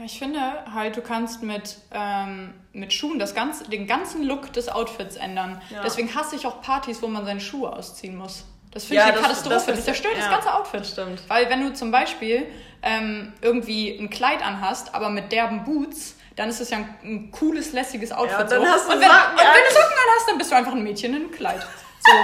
Ja, 0.00 0.06
ich 0.06 0.18
finde 0.18 0.40
halt, 0.72 0.96
du 0.96 1.02
kannst 1.02 1.42
mit, 1.42 1.76
ähm, 1.92 2.54
mit 2.72 2.94
Schuhen 2.94 3.18
das 3.18 3.34
ganze, 3.34 3.64
den 3.68 3.86
ganzen 3.86 4.22
Look 4.22 4.50
des 4.54 4.70
Outfits 4.70 5.16
ändern. 5.16 5.60
Ja. 5.68 5.82
Deswegen 5.84 6.14
hasse 6.14 6.36
ich 6.36 6.46
auch 6.46 6.62
Partys, 6.62 7.02
wo 7.02 7.06
man 7.08 7.26
seine 7.26 7.40
Schuhe 7.40 7.70
ausziehen 7.70 8.16
muss. 8.16 8.44
Das 8.72 8.84
finde 8.84 8.96
Ja, 9.02 9.08
ich 9.08 9.12
eine 9.12 9.18
das- 9.18 9.26
Katastrophe. 9.26 9.54
das 9.56 9.66
Das, 9.66 9.84
zerstört 9.84 10.14
das 10.16 10.24
ja, 10.24 10.30
ganze 10.30 10.54
Outfit. 10.54 10.80
das 10.80 10.90
stimmt. 10.92 11.22
Weil 11.28 11.50
wenn 11.50 11.60
du 11.66 11.74
zum 11.74 11.90
Beispiel 11.90 12.46
ähm, 12.82 13.34
irgendwie 13.42 13.98
ein 13.98 14.08
Kleid 14.08 14.42
anhast, 14.42 14.94
aber 14.94 15.10
mit 15.10 15.32
derben 15.32 15.64
Boots, 15.64 16.16
dann 16.36 16.48
ist 16.48 16.60
es 16.60 16.70
ja 16.70 16.78
ein, 16.78 16.94
ein 17.04 17.30
cooles, 17.30 17.72
lässiges 17.72 18.10
Outfit. 18.12 18.30
Ja, 18.38 18.40
und 18.44 18.50
dann 18.52 18.62
so. 18.64 18.68
hast 18.70 18.88
du 18.88 18.92
und 18.94 19.00
wenn, 19.00 19.08
Socken 19.08 19.32
und 19.32 19.38
wenn 19.38 19.46
an. 19.46 19.52
du 19.68 19.74
Socken 19.74 19.92
anhast, 20.08 20.28
dann 20.28 20.38
bist 20.38 20.50
du 20.50 20.56
einfach 20.56 20.72
ein 20.72 20.82
Mädchen 20.82 21.10
in 21.14 21.22
einem 21.24 21.30
Kleid. 21.32 21.60
So. 22.06 22.12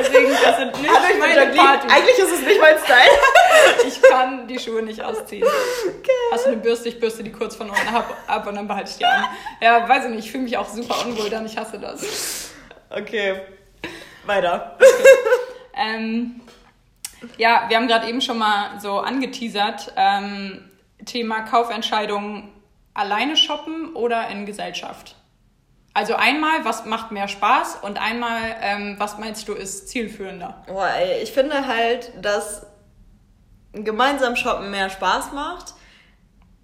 Deswegen, 0.00 0.30
das 0.44 0.56
sind 0.56 0.80
nicht 0.80 0.92
meine. 1.18 1.46
Partys. 1.56 1.90
Eigentlich 1.92 2.18
ist 2.18 2.32
es 2.32 2.40
nicht 2.42 2.60
mein 2.60 2.78
Style. 2.78 2.98
Ich 3.86 4.02
kann 4.02 4.46
die 4.46 4.58
Schuhe 4.58 4.82
nicht 4.82 5.02
ausziehen. 5.02 5.46
Hast 6.32 6.46
du 6.46 6.50
eine 6.50 6.58
Bürste, 6.58 6.88
ich 6.88 7.00
bürste 7.00 7.22
die 7.22 7.32
kurz 7.32 7.56
von 7.56 7.70
unten 7.70 7.88
ab, 7.94 8.14
ab 8.26 8.46
und 8.46 8.54
dann 8.54 8.68
behalte 8.68 8.90
ich 8.90 8.98
die 8.98 9.04
an. 9.04 9.24
Ja, 9.60 9.88
weiß 9.88 10.04
ich 10.04 10.10
nicht, 10.10 10.24
ich 10.26 10.30
fühle 10.30 10.44
mich 10.44 10.56
auch 10.56 10.68
super 10.68 11.04
unwohl 11.04 11.30
dann, 11.30 11.46
ich 11.46 11.56
hasse 11.56 11.78
das. 11.78 12.52
Okay, 12.90 13.40
weiter. 14.26 14.78
Ähm, 15.74 16.40
ja, 17.36 17.64
wir 17.68 17.76
haben 17.76 17.88
gerade 17.88 18.08
eben 18.08 18.20
schon 18.20 18.38
mal 18.38 18.80
so 18.80 18.98
angeteasert, 18.98 19.92
ähm, 19.96 20.70
Thema 21.04 21.42
Kaufentscheidungen 21.42 22.52
alleine 22.94 23.36
shoppen 23.36 23.94
oder 23.94 24.28
in 24.28 24.44
Gesellschaft. 24.44 25.14
Also 25.94 26.14
einmal, 26.14 26.64
was 26.64 26.84
macht 26.84 27.10
mehr 27.10 27.28
Spaß 27.28 27.78
und 27.82 28.00
einmal, 28.00 28.56
ähm, 28.60 28.96
was 28.98 29.18
meinst 29.18 29.48
du, 29.48 29.54
ist 29.54 29.88
zielführender? 29.88 30.62
Boah, 30.66 30.88
ey, 30.88 31.22
ich 31.22 31.32
finde 31.32 31.66
halt, 31.66 32.12
dass 32.20 32.66
gemeinsam 33.72 34.36
shoppen 34.36 34.70
mehr 34.70 34.90
Spaß 34.90 35.32
macht. 35.32 35.74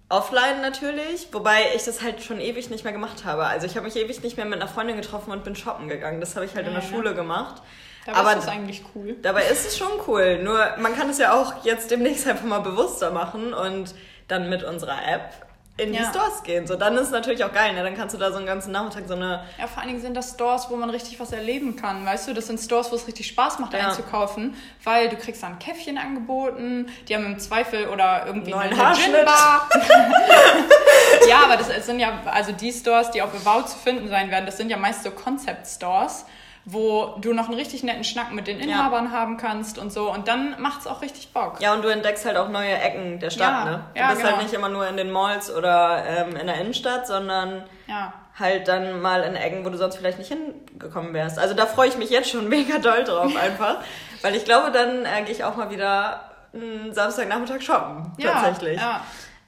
Offline 0.07 0.61
natürlich, 0.61 1.29
wobei 1.31 1.73
ich 1.75 1.83
das 1.83 2.01
halt 2.03 2.21
schon 2.23 2.39
ewig 2.39 2.69
nicht 2.69 2.83
mehr 2.83 2.93
gemacht 2.93 3.25
habe. 3.25 3.45
Also 3.45 3.65
ich 3.65 3.75
habe 3.75 3.85
mich 3.87 3.95
ewig 3.95 4.21
nicht 4.21 4.37
mehr 4.37 4.45
mit 4.45 4.61
einer 4.61 4.69
Freundin 4.69 4.97
getroffen 4.97 5.31
und 5.31 5.43
bin 5.43 5.55
shoppen 5.55 5.87
gegangen. 5.89 6.19
Das 6.19 6.35
habe 6.35 6.45
ich 6.45 6.55
halt 6.55 6.67
in 6.67 6.73
der 6.73 6.83
Ja, 6.83 6.87
ja. 6.89 6.95
Schule 6.95 7.15
gemacht. 7.15 7.61
Dabei 8.05 8.19
Aber 8.19 8.29
ist 8.33 8.43
das 8.45 8.47
eigentlich 8.49 8.83
cool. 8.93 9.15
dabei 9.23 9.45
ist 9.45 9.65
es 9.65 9.77
schon 9.77 9.89
cool. 10.07 10.43
Nur 10.43 10.59
man 10.77 10.95
kann 10.95 11.09
es 11.09 11.17
ja 11.17 11.33
auch 11.33 11.65
jetzt 11.65 11.89
demnächst 11.89 12.27
einfach 12.29 12.45
mal 12.45 12.59
bewusster 12.59 13.09
machen 13.11 13.53
und 13.53 13.95
dann 14.27 14.47
mit 14.49 14.63
unserer 14.63 14.99
App 15.07 15.31
in 15.77 15.91
die 15.91 15.99
Ja. 15.99 16.09
Stores 16.09 16.41
gehen. 16.43 16.65
So, 16.65 16.75
dann 16.77 16.95
ist 16.95 17.01
es 17.07 17.11
natürlich 17.11 17.43
auch 17.43 17.51
geil. 17.51 17.73
Ne? 17.73 17.83
Dann 17.83 17.97
kannst 17.97 18.15
du 18.15 18.17
da 18.19 18.31
so 18.31 18.37
einen 18.37 18.45
ganzen 18.45 18.71
Nachmittag 18.71 19.03
so 19.07 19.13
eine 19.13 19.43
Ja, 19.59 19.67
vor 19.67 19.79
allen 19.79 19.89
Dingen 19.89 20.01
sind 20.01 20.13
das 20.15 20.29
Stores, 20.31 20.67
wo 20.69 20.77
man 20.77 20.89
richtig 20.89 21.19
was 21.19 21.33
erleben 21.33 21.75
kann, 21.75 22.05
weißt 22.05 22.29
du? 22.29 22.33
Das 22.33 22.47
sind 22.47 22.59
Stores, 22.61 22.91
wo 22.91 22.95
es 22.95 23.05
richtig 23.07 23.27
Spaß 23.27 23.59
macht, 23.59 23.73
Ja. 23.73 23.89
einzukaufen, 23.89 24.55
weil 24.85 25.09
du 25.09 25.17
kriegst 25.17 25.43
da 25.43 25.47
ein 25.47 25.59
Käffchen 25.59 25.97
angeboten, 25.97 26.87
die 27.09 27.15
haben 27.15 27.25
im 27.25 27.39
Zweifel 27.39 27.89
oder 27.89 28.23
irgendwie 28.25 28.51
Neuen 28.51 28.71
eine. 28.79 28.95
Gin-Bar. 28.95 29.69
ja, 31.27 31.43
aber 31.43 31.57
das 31.57 31.85
sind 31.85 31.99
ja, 31.99 32.21
also 32.25 32.51
die 32.53 32.71
Stores, 32.71 33.11
die 33.11 33.21
auf 33.21 33.33
Evow 33.33 33.65
zu 33.65 33.77
finden 33.77 34.07
sein 34.07 34.31
werden, 34.31 34.45
das 34.45 34.55
sind 34.57 34.69
ja 34.69 34.77
meist 34.77 35.03
so 35.03 35.11
Concept-Stores, 35.11 36.25
wo 36.65 37.15
du 37.21 37.33
noch 37.33 37.45
einen 37.47 37.57
richtig 37.57 37.83
netten 37.83 38.03
Schnack 38.03 38.31
mit 38.33 38.47
den 38.47 38.59
Inhabern 38.59 39.11
haben 39.11 39.37
kannst 39.37 39.77
und 39.77 39.93
so. 39.93 40.11
Und 40.11 40.27
dann 40.27 40.59
macht's 40.59 40.87
auch 40.87 41.01
richtig 41.03 41.31
Bock. 41.31 41.61
Ja, 41.61 41.73
und 41.73 41.83
du 41.83 41.89
entdeckst 41.89 42.25
halt 42.25 42.37
auch 42.37 42.49
neue 42.49 42.73
Ecken 42.73 43.19
der 43.19 43.29
Stadt, 43.29 43.65
Ja, 43.65 43.65
ne? 43.65 43.83
Du 43.93 43.99
ja, 43.99 44.07
bist 44.09 44.21
genau. 44.21 44.33
halt 44.33 44.43
nicht 44.43 44.53
immer 44.55 44.69
nur 44.69 44.87
in 44.87 44.97
den 44.97 45.11
Malls 45.11 45.53
oder 45.55 46.03
ähm, 46.07 46.35
in 46.35 46.47
der 46.47 46.55
Innenstadt, 46.59 47.05
sondern 47.05 47.63
Ja. 47.85 48.13
halt 48.39 48.67
dann 48.67 48.99
mal 48.99 49.21
in 49.21 49.35
Ecken, 49.35 49.63
wo 49.63 49.69
du 49.69 49.77
sonst 49.77 49.97
vielleicht 49.97 50.17
nicht 50.17 50.29
hingekommen 50.33 51.13
wärst. 51.13 51.37
Also 51.37 51.53
da 51.53 51.67
freue 51.67 51.87
ich 51.89 51.97
mich 51.97 52.09
jetzt 52.09 52.29
schon 52.31 52.49
mega 52.49 52.79
doll 52.79 53.03
drauf 53.03 53.31
einfach, 53.41 53.77
weil 54.23 54.35
ich 54.35 54.43
glaube, 54.45 54.71
dann 54.71 55.05
äh, 55.05 55.21
gehe 55.23 55.35
ich 55.35 55.43
auch 55.43 55.55
mal 55.55 55.69
wieder 55.69 56.31
einen 56.51 56.93
Samstagnachmittag 56.93 57.61
shoppen, 57.61 58.11
Ja, 58.17 58.31
tatsächlich. 58.31 58.79
Ja. 58.81 59.01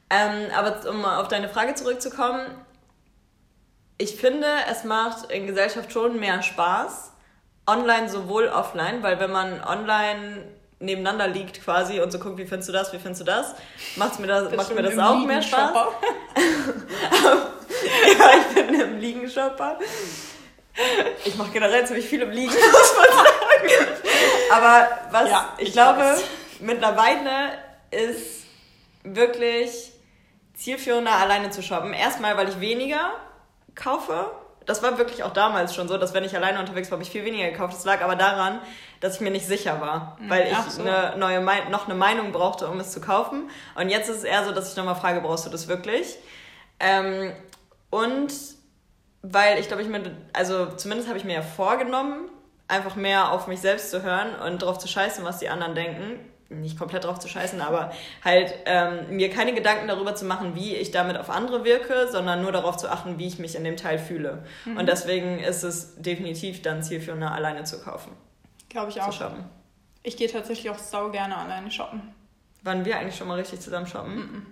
Ähm, 0.10 0.52
aber 0.56 0.88
um 0.90 1.04
auf 1.04 1.28
deine 1.30 1.50
Frage 1.50 1.74
zurückzukommen, 1.74 2.42
ich 3.98 4.16
finde, 4.16 4.48
es 4.70 4.84
macht 4.84 5.32
in 5.32 5.48
Gesellschaft 5.48 5.92
schon 5.92 6.20
mehr 6.20 6.44
Spaß, 6.44 7.12
online 7.66 8.10
sowohl 8.10 8.48
offline, 8.48 9.04
weil 9.04 9.20
wenn 9.20 9.32
man 9.32 9.64
online 9.64 10.44
nebeneinander 10.80 11.28
liegt 11.28 11.64
quasi 11.64 12.00
und 12.00 12.12
so 12.12 12.20
guckt, 12.20 12.38
wie 12.38 12.46
findest 12.46 12.70
du 12.70 12.74
das, 12.74 12.94
wie 12.94 13.00
findest 13.00 13.22
du 13.22 13.26
das, 13.26 13.56
macht's 13.96 14.20
mir 14.20 14.28
das, 14.28 14.56
macht 14.56 14.74
mir 14.76 14.84
das 14.84 14.98
auch 15.00 15.26
mehr 15.26 15.42
Spaß. 15.42 15.72
ja, 18.20 18.32
ich 18.40 18.56
bin 18.56 18.80
im 18.80 19.00
Liegenshopper. 19.00 19.80
Ich 21.26 21.36
mache 21.36 21.52
generell 21.52 21.86
ziemlich 21.86 22.06
viel 22.06 22.22
im 22.22 22.30
Liegen, 22.30 22.54
muss 22.72 22.96
man 22.96 23.18
sagen. 23.18 23.88
Aber 24.52 24.88
was 25.12 25.30
ja, 25.30 25.54
ich, 25.58 25.68
ich, 25.70 25.74
glaube, 25.74 26.02
weiß. 26.02 26.24
mittlerweile 26.60 27.58
ist 27.90 28.46
wirklich 29.04 29.92
zielführender, 30.54 31.14
alleine 31.14 31.50
zu 31.50 31.64
shoppen. 31.64 31.94
Erstmal, 31.94 32.38
weil 32.38 32.50
ich 32.50 32.60
weniger 32.60 33.12
kaufe. 33.78 34.32
Das 34.66 34.84
war 34.84 34.98
wirklich 34.98 35.24
auch 35.24 35.32
damals 35.32 35.74
schon 35.74 35.88
so, 35.88 35.98
dass 35.98 36.14
wenn 36.14 36.26
ich 36.26 36.36
alleine 36.36 36.60
unterwegs 36.60 36.92
war, 36.92 36.98
habe 36.98 37.04
ich 37.04 37.10
viel 37.10 37.24
weniger 37.24 37.50
gekauft. 37.50 37.74
Das 37.74 37.86
lag 37.86 38.02
aber 38.02 38.18
daran, 38.18 38.60
dass 39.00 39.16
ich 39.16 39.22
mir 39.22 39.32
nicht 39.32 39.48
sicher 39.48 39.80
war, 39.80 40.18
mhm. 40.20 40.30
weil 40.30 40.52
ich 40.52 40.58
so. 40.72 40.82
eine 40.82 41.16
neue 41.18 41.42
noch 41.70 41.86
eine 41.86 41.96
Meinung 41.96 42.34
brauchte, 42.34 42.68
um 42.68 42.80
es 42.80 42.92
zu 42.92 43.00
kaufen. 43.00 43.50
Und 43.76 43.90
jetzt 43.90 44.10
ist 44.10 44.18
es 44.18 44.24
eher 44.26 44.44
so, 44.44 44.52
dass 44.52 44.70
ich 44.70 44.76
nochmal 44.76 44.96
frage, 44.96 45.22
brauchst 45.22 45.46
du 45.46 45.50
das 45.50 45.70
wirklich? 45.70 46.18
Ähm, 46.82 47.32
und 47.90 48.34
weil 49.22 49.60
ich 49.60 49.68
glaube, 49.68 49.84
ich 49.84 49.90
mir, 49.90 50.02
also 50.34 50.68
zumindest 50.76 51.08
habe 51.08 51.18
ich 51.18 51.26
mir 51.26 51.36
ja 51.36 51.42
vorgenommen, 51.42 52.30
einfach 52.68 52.96
mehr 52.96 53.32
auf 53.32 53.48
mich 53.48 53.62
selbst 53.62 53.90
zu 53.90 54.04
hören 54.04 54.36
und 54.36 54.62
drauf 54.62 54.78
zu 54.78 54.88
scheißen, 54.88 55.24
was 55.24 55.40
die 55.40 55.50
anderen 55.50 55.76
denken. 55.76 56.20
Nicht 56.50 56.80
komplett 56.80 57.04
drauf 57.04 57.20
zu 57.20 57.28
scheißen, 57.28 57.60
aber 57.60 57.92
halt 58.24 58.54
ähm, 58.66 59.18
mir 59.18 59.30
keine 59.30 59.54
Gedanken 59.54 59.88
darüber 59.88 60.16
zu 60.16 60.24
machen, 60.24 60.56
wie 60.56 60.76
ich 60.76 60.92
damit 60.92 61.18
auf 61.18 61.30
andere 61.30 61.66
wirke, 61.66 62.08
sondern 62.10 62.42
nur 62.42 62.54
darauf 62.54 62.78
zu 62.78 62.90
achten, 62.90 63.20
wie 63.20 63.28
ich 63.28 63.38
mich 63.38 63.56
in 63.56 63.66
dem 63.66 63.76
Teil 63.76 64.00
fühle. 64.00 64.46
Mhm. 64.64 64.78
Und 64.78 64.88
deswegen 64.88 65.40
ist 65.40 65.64
es 65.64 65.96
definitiv 66.02 66.62
dann 66.62 66.84
zielführender, 66.84 67.34
alleine 67.34 67.66
zu 67.66 67.82
kaufen. 67.82 68.14
Glaube 68.70 68.92
ich 68.92 69.02
auch. 69.02 69.10
Zu 69.10 69.24
shoppen. 69.24 69.44
Ich 70.04 70.16
gehe 70.16 70.32
tatsächlich 70.32 70.70
auch 70.70 70.78
sau 70.78 71.10
gerne 71.10 71.38
alleine 71.38 71.70
shoppen. 71.70 72.02
Waren 72.64 72.86
wir 72.86 72.98
eigentlich 72.98 73.18
schon 73.18 73.28
mal 73.28 73.38
richtig 73.38 73.60
zusammen 73.60 73.88
shoppen? 73.88 74.16
Mhm. 74.16 74.46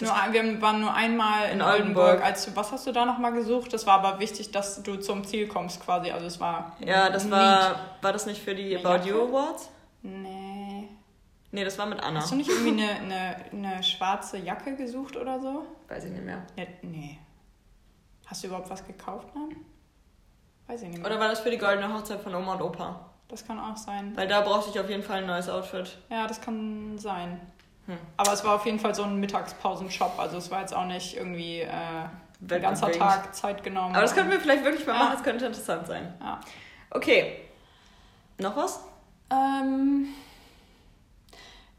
Nur, 0.00 0.10
wir 0.30 0.60
waren 0.60 0.80
nur 0.80 0.92
einmal 0.92 1.46
in, 1.46 1.52
in 1.52 1.62
Oldenburg. 1.62 2.04
Oldenburg. 2.04 2.24
Als, 2.24 2.54
was 2.54 2.70
hast 2.72 2.86
du 2.86 2.92
da 2.92 3.06
nochmal 3.06 3.32
gesucht? 3.32 3.72
Das 3.72 3.86
war 3.86 4.04
aber 4.04 4.18
wichtig, 4.18 4.50
dass 4.50 4.82
du 4.82 4.96
zum 4.96 5.24
Ziel 5.24 5.46
kommst 5.48 5.82
quasi. 5.82 6.10
Also 6.10 6.26
es 6.26 6.38
war. 6.38 6.76
Ja, 6.80 7.08
das 7.08 7.30
war. 7.30 7.76
War 8.02 8.12
das 8.12 8.26
nicht 8.26 8.42
für 8.42 8.54
die 8.54 8.76
About 8.76 8.88
Jacke? 8.88 9.08
You 9.08 9.28
Awards? 9.28 9.70
Nee. 10.02 10.45
Nee, 11.56 11.64
das 11.64 11.78
war 11.78 11.86
mit 11.86 12.02
Anna. 12.02 12.20
Hast 12.20 12.32
du 12.32 12.36
nicht 12.36 12.50
irgendwie 12.50 12.82
eine, 12.82 12.90
eine, 13.00 13.36
eine 13.50 13.82
schwarze 13.82 14.36
Jacke 14.36 14.76
gesucht 14.76 15.16
oder 15.16 15.40
so? 15.40 15.64
Weiß 15.88 16.04
ich 16.04 16.10
nicht 16.10 16.22
mehr. 16.22 16.42
Nee. 16.54 16.68
nee. 16.82 17.18
Hast 18.26 18.42
du 18.42 18.48
überhaupt 18.48 18.68
was 18.68 18.86
gekauft 18.86 19.28
dann? 19.32 19.56
Weiß 20.66 20.82
ich 20.82 20.90
nicht 20.90 20.98
mehr. 20.98 21.06
Oder 21.06 21.18
war 21.18 21.28
das 21.28 21.40
für 21.40 21.50
die 21.50 21.56
goldene 21.56 21.90
Hochzeit 21.94 22.20
von 22.20 22.34
Oma 22.34 22.56
und 22.56 22.60
Opa? 22.60 23.08
Das 23.28 23.46
kann 23.46 23.58
auch 23.58 23.78
sein. 23.78 24.14
Weil 24.14 24.28
da 24.28 24.42
brauchte 24.42 24.68
ich 24.68 24.78
auf 24.78 24.90
jeden 24.90 25.02
Fall 25.02 25.20
ein 25.20 25.26
neues 25.26 25.48
Outfit. 25.48 25.96
Ja, 26.10 26.26
das 26.26 26.42
kann 26.42 26.98
sein. 26.98 27.40
Hm. 27.86 27.96
Aber 28.18 28.34
es 28.34 28.44
war 28.44 28.56
auf 28.56 28.66
jeden 28.66 28.78
Fall 28.78 28.94
so 28.94 29.04
ein 29.04 29.18
Mittagspausenshop. 29.18 30.18
Also 30.18 30.36
es 30.36 30.50
war 30.50 30.60
jetzt 30.60 30.74
auch 30.74 30.84
nicht 30.84 31.16
irgendwie 31.16 31.60
äh, 31.60 31.70
ein 31.70 32.60
ganzer 32.60 32.92
Tag 32.92 33.34
Zeit 33.34 33.64
genommen. 33.64 33.94
Aber 33.94 34.02
das 34.02 34.14
könnten 34.14 34.30
wir 34.30 34.40
vielleicht 34.40 34.62
wirklich 34.62 34.86
mal 34.86 34.92
ja. 34.92 34.98
machen. 34.98 35.12
Das 35.14 35.22
könnte 35.22 35.46
interessant 35.46 35.86
sein. 35.86 36.12
Ja. 36.20 36.38
Okay. 36.90 37.48
Noch 38.36 38.54
was? 38.54 38.84
Ähm, 39.30 40.08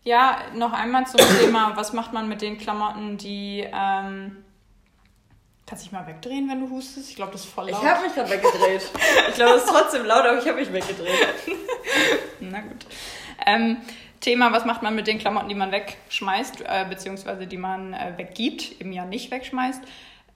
ja, 0.07 0.39
noch 0.55 0.71
einmal 0.71 1.05
zum 1.05 1.19
Thema, 1.39 1.73
was 1.75 1.93
macht 1.93 2.13
man 2.13 2.29
mit 2.29 2.41
den 2.41 2.57
Klamotten, 2.57 3.17
die... 3.17 3.67
Ähm, 3.71 4.43
Kannst 5.65 5.83
du 5.83 5.89
dich 5.89 5.91
mal 5.91 6.07
wegdrehen, 6.07 6.49
wenn 6.49 6.61
du 6.61 6.69
hustest? 6.69 7.09
Ich 7.09 7.17
glaube, 7.17 7.33
das 7.33 7.43
ist 7.43 7.53
voll 7.53 7.69
laut. 7.69 7.83
Ich 7.83 7.89
habe 7.89 8.03
mich 8.03 8.15
gerade 8.15 8.29
weggedreht. 8.29 8.89
ich 9.27 9.35
glaube, 9.35 9.55
es 9.55 9.65
ist 9.65 9.69
trotzdem 9.69 10.05
laut, 10.05 10.25
aber 10.25 10.39
ich 10.39 10.47
habe 10.47 10.61
mich 10.61 10.71
weggedreht. 10.71 11.27
Na 12.39 12.61
gut. 12.61 12.85
Ähm, 13.45 13.77
Thema, 14.21 14.53
was 14.53 14.63
macht 14.63 14.81
man 14.81 14.95
mit 14.95 15.07
den 15.07 15.19
Klamotten, 15.19 15.49
die 15.49 15.55
man 15.55 15.73
wegschmeißt, 15.73 16.61
äh, 16.61 16.85
beziehungsweise 16.89 17.47
die 17.47 17.57
man 17.57 17.93
äh, 17.93 18.13
weggibt, 18.15 18.79
eben 18.79 18.93
ja 18.93 19.03
nicht 19.03 19.29
wegschmeißt. 19.29 19.81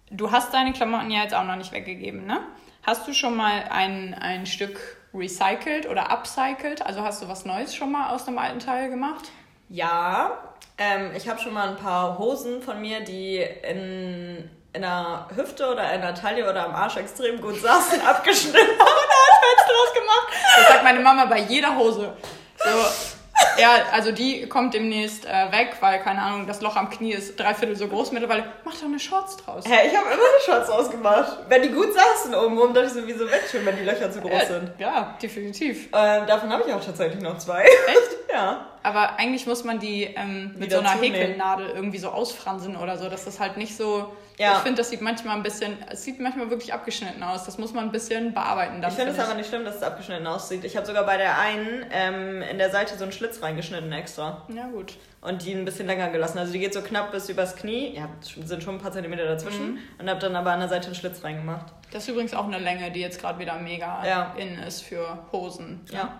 Du 0.09 0.31
hast 0.31 0.53
deine 0.53 0.73
Klamotten 0.73 1.09
ja 1.11 1.23
jetzt 1.23 1.33
auch 1.33 1.45
noch 1.45 1.55
nicht 1.55 1.71
weggegeben, 1.71 2.25
ne? 2.25 2.41
Hast 2.83 3.07
du 3.07 3.13
schon 3.13 3.37
mal 3.37 3.63
ein, 3.69 4.13
ein 4.13 4.45
Stück 4.45 4.97
recycelt 5.13 5.87
oder 5.87 6.11
upcycelt? 6.11 6.85
Also 6.85 7.03
hast 7.03 7.23
du 7.23 7.29
was 7.29 7.45
Neues 7.45 7.73
schon 7.73 7.93
mal 7.93 8.09
aus 8.09 8.25
dem 8.25 8.37
alten 8.37 8.59
Teil 8.59 8.89
gemacht? 8.89 9.31
Ja, 9.71 10.37
ähm, 10.77 11.11
ich 11.15 11.29
habe 11.29 11.39
schon 11.39 11.53
mal 11.53 11.69
ein 11.69 11.77
paar 11.77 12.17
Hosen 12.17 12.61
von 12.61 12.81
mir, 12.81 12.99
die 12.99 13.37
in, 13.37 14.49
in 14.73 14.81
der 14.81 15.27
Hüfte 15.33 15.71
oder 15.71 15.93
in 15.93 16.01
der 16.01 16.13
Taille 16.13 16.49
oder 16.49 16.65
am 16.65 16.75
Arsch 16.75 16.97
extrem 16.97 17.39
gut 17.39 17.55
saßen, 17.61 18.01
abgeschnitten 18.05 18.59
und 18.59 18.77
draus 18.77 19.93
gemacht. 19.93 20.27
Das 20.57 20.67
sagt 20.67 20.83
meine 20.83 20.99
Mama 20.99 21.23
bei 21.23 21.39
jeder 21.39 21.77
Hose. 21.77 22.11
So, 22.57 23.61
ja, 23.61 23.75
also 23.93 24.11
die 24.11 24.45
kommt 24.49 24.73
demnächst 24.73 25.25
äh, 25.25 25.51
weg, 25.53 25.77
weil, 25.79 25.99
keine 26.01 26.21
Ahnung, 26.21 26.47
das 26.47 26.59
Loch 26.59 26.75
am 26.75 26.89
Knie 26.89 27.13
ist 27.13 27.39
dreiviertel 27.39 27.77
so 27.77 27.87
groß 27.87 28.11
mittlerweile. 28.11 28.43
Mach 28.65 28.75
doch 28.75 28.83
eine 28.83 28.99
Shorts 28.99 29.37
draus. 29.37 29.63
Hä, 29.65 29.87
ich 29.87 29.95
habe 29.95 30.07
immer 30.07 30.21
eine 30.21 30.41
Shorts 30.45 30.69
ausgemacht. 30.69 31.37
Wenn 31.47 31.61
die 31.61 31.69
gut 31.69 31.93
saßen 31.93 32.35
obenrum, 32.35 32.73
dachte 32.73 32.87
ich 32.87 32.93
so, 32.93 33.07
wieso 33.07 33.31
wegschön, 33.31 33.65
wenn 33.65 33.77
die 33.77 33.83
Löcher 33.83 34.11
zu 34.11 34.19
groß 34.19 34.31
äh, 34.33 34.45
sind. 34.47 34.71
Ja, 34.79 35.17
definitiv. 35.21 35.87
Ähm, 35.93 36.27
davon 36.27 36.51
habe 36.51 36.63
ich 36.67 36.73
auch 36.73 36.83
tatsächlich 36.83 37.23
noch 37.23 37.37
zwei. 37.37 37.61
Echt? 37.61 38.17
ja. 38.33 38.67
Aber 38.83 39.19
eigentlich 39.19 39.45
muss 39.45 39.63
man 39.63 39.79
die 39.79 40.03
ähm, 40.03 40.55
mit 40.57 40.71
so 40.71 40.79
einer 40.79 40.99
Häkelnadel 40.99 41.69
irgendwie 41.69 41.99
so 41.99 42.09
ausfransen 42.09 42.75
oder 42.75 42.97
so, 42.97 43.09
dass 43.09 43.25
das 43.25 43.39
halt 43.39 43.57
nicht 43.57 43.75
so 43.75 44.11
ja. 44.41 44.57
Ich 44.57 44.63
finde, 44.63 44.77
das 44.77 44.89
sieht 44.89 45.01
manchmal 45.01 45.35
ein 45.35 45.43
bisschen, 45.43 45.77
es 45.89 46.03
sieht 46.03 46.19
manchmal 46.19 46.49
wirklich 46.49 46.73
abgeschnitten 46.73 47.21
aus. 47.21 47.43
Das 47.43 47.59
muss 47.59 47.73
man 47.73 47.85
ein 47.85 47.91
bisschen 47.91 48.33
bearbeiten. 48.33 48.81
Dann, 48.81 48.89
ich 48.89 48.97
finde 48.97 49.11
es 49.11 49.19
aber 49.19 49.35
nicht 49.35 49.49
schlimm, 49.49 49.63
dass 49.65 49.75
es 49.75 49.83
abgeschnitten 49.83 50.25
aussieht. 50.25 50.63
Ich 50.63 50.75
habe 50.75 50.85
sogar 50.85 51.05
bei 51.05 51.17
der 51.17 51.37
einen 51.37 51.85
ähm, 51.91 52.41
in 52.41 52.57
der 52.57 52.71
Seite 52.71 52.97
so 52.97 53.03
einen 53.03 53.11
Schlitz 53.11 53.43
reingeschnitten 53.43 53.91
extra. 53.91 54.47
Ja, 54.53 54.67
gut. 54.67 54.97
Und 55.21 55.45
die 55.45 55.53
ein 55.53 55.63
bisschen 55.63 55.85
länger 55.85 56.09
gelassen. 56.09 56.39
Also 56.39 56.51
die 56.53 56.59
geht 56.59 56.73
so 56.73 56.81
knapp 56.81 57.11
bis 57.11 57.29
übers 57.29 57.55
Knie. 57.55 57.95
Ja, 57.95 58.09
sind 58.21 58.63
schon 58.63 58.75
ein 58.75 58.81
paar 58.81 58.91
Zentimeter 58.91 59.25
dazwischen. 59.25 59.73
Mhm. 59.73 59.79
Und 59.99 60.09
habe 60.09 60.19
dann 60.19 60.35
aber 60.35 60.51
an 60.53 60.59
der 60.59 60.69
Seite 60.69 60.87
einen 60.87 60.95
Schlitz 60.95 61.23
reingemacht. 61.23 61.67
Das 61.91 62.03
ist 62.03 62.09
übrigens 62.09 62.33
auch 62.33 62.45
eine 62.45 62.57
Länge, 62.57 62.89
die 62.89 63.01
jetzt 63.01 63.21
gerade 63.21 63.37
wieder 63.37 63.59
mega 63.59 64.03
ja. 64.05 64.33
in 64.37 64.57
ist 64.57 64.81
für 64.81 65.19
Hosen. 65.31 65.81
Ja. 65.91 65.97
ja. 65.97 66.19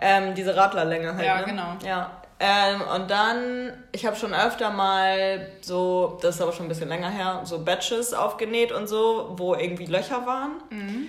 Ähm, 0.00 0.34
diese 0.34 0.56
Radlerlänge 0.56 1.14
halt. 1.14 1.26
Ja, 1.26 1.40
ne? 1.40 1.44
genau. 1.44 1.76
Ja. 1.84 2.10
Ähm, 2.40 2.82
und 2.94 3.10
dann, 3.10 3.72
ich 3.90 4.06
habe 4.06 4.14
schon 4.14 4.32
öfter 4.32 4.70
mal 4.70 5.48
so, 5.60 6.18
das 6.22 6.36
ist 6.36 6.40
aber 6.40 6.52
schon 6.52 6.66
ein 6.66 6.68
bisschen 6.68 6.88
länger 6.88 7.10
her, 7.10 7.40
so 7.44 7.64
Batches 7.64 8.14
aufgenäht 8.14 8.70
und 8.70 8.86
so, 8.86 9.34
wo 9.36 9.54
irgendwie 9.54 9.86
Löcher 9.86 10.24
waren. 10.24 10.52
Mhm. 10.70 11.08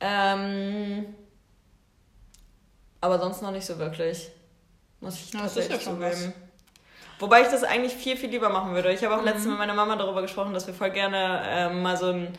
Ähm, 0.00 1.14
aber 3.02 3.18
sonst 3.18 3.42
noch 3.42 3.50
nicht 3.50 3.66
so 3.66 3.78
wirklich. 3.78 4.30
Muss 5.00 5.16
ich 5.16 5.30
tatsächlich 5.30 5.84
ja, 5.84 5.92
zugeben. 5.92 6.32
Wobei 7.18 7.42
ich 7.42 7.48
das 7.48 7.64
eigentlich 7.64 7.92
viel, 7.92 8.16
viel 8.16 8.30
lieber 8.30 8.48
machen 8.48 8.74
würde. 8.74 8.92
Ich 8.92 9.04
habe 9.04 9.14
auch 9.14 9.20
mhm. 9.20 9.26
letztens 9.26 9.46
mit 9.46 9.58
meiner 9.58 9.74
Mama 9.74 9.96
darüber 9.96 10.22
gesprochen, 10.22 10.54
dass 10.54 10.66
wir 10.66 10.74
voll 10.74 10.90
gerne 10.90 11.42
ähm, 11.46 11.82
mal 11.82 11.96
so 11.96 12.06
einen 12.06 12.38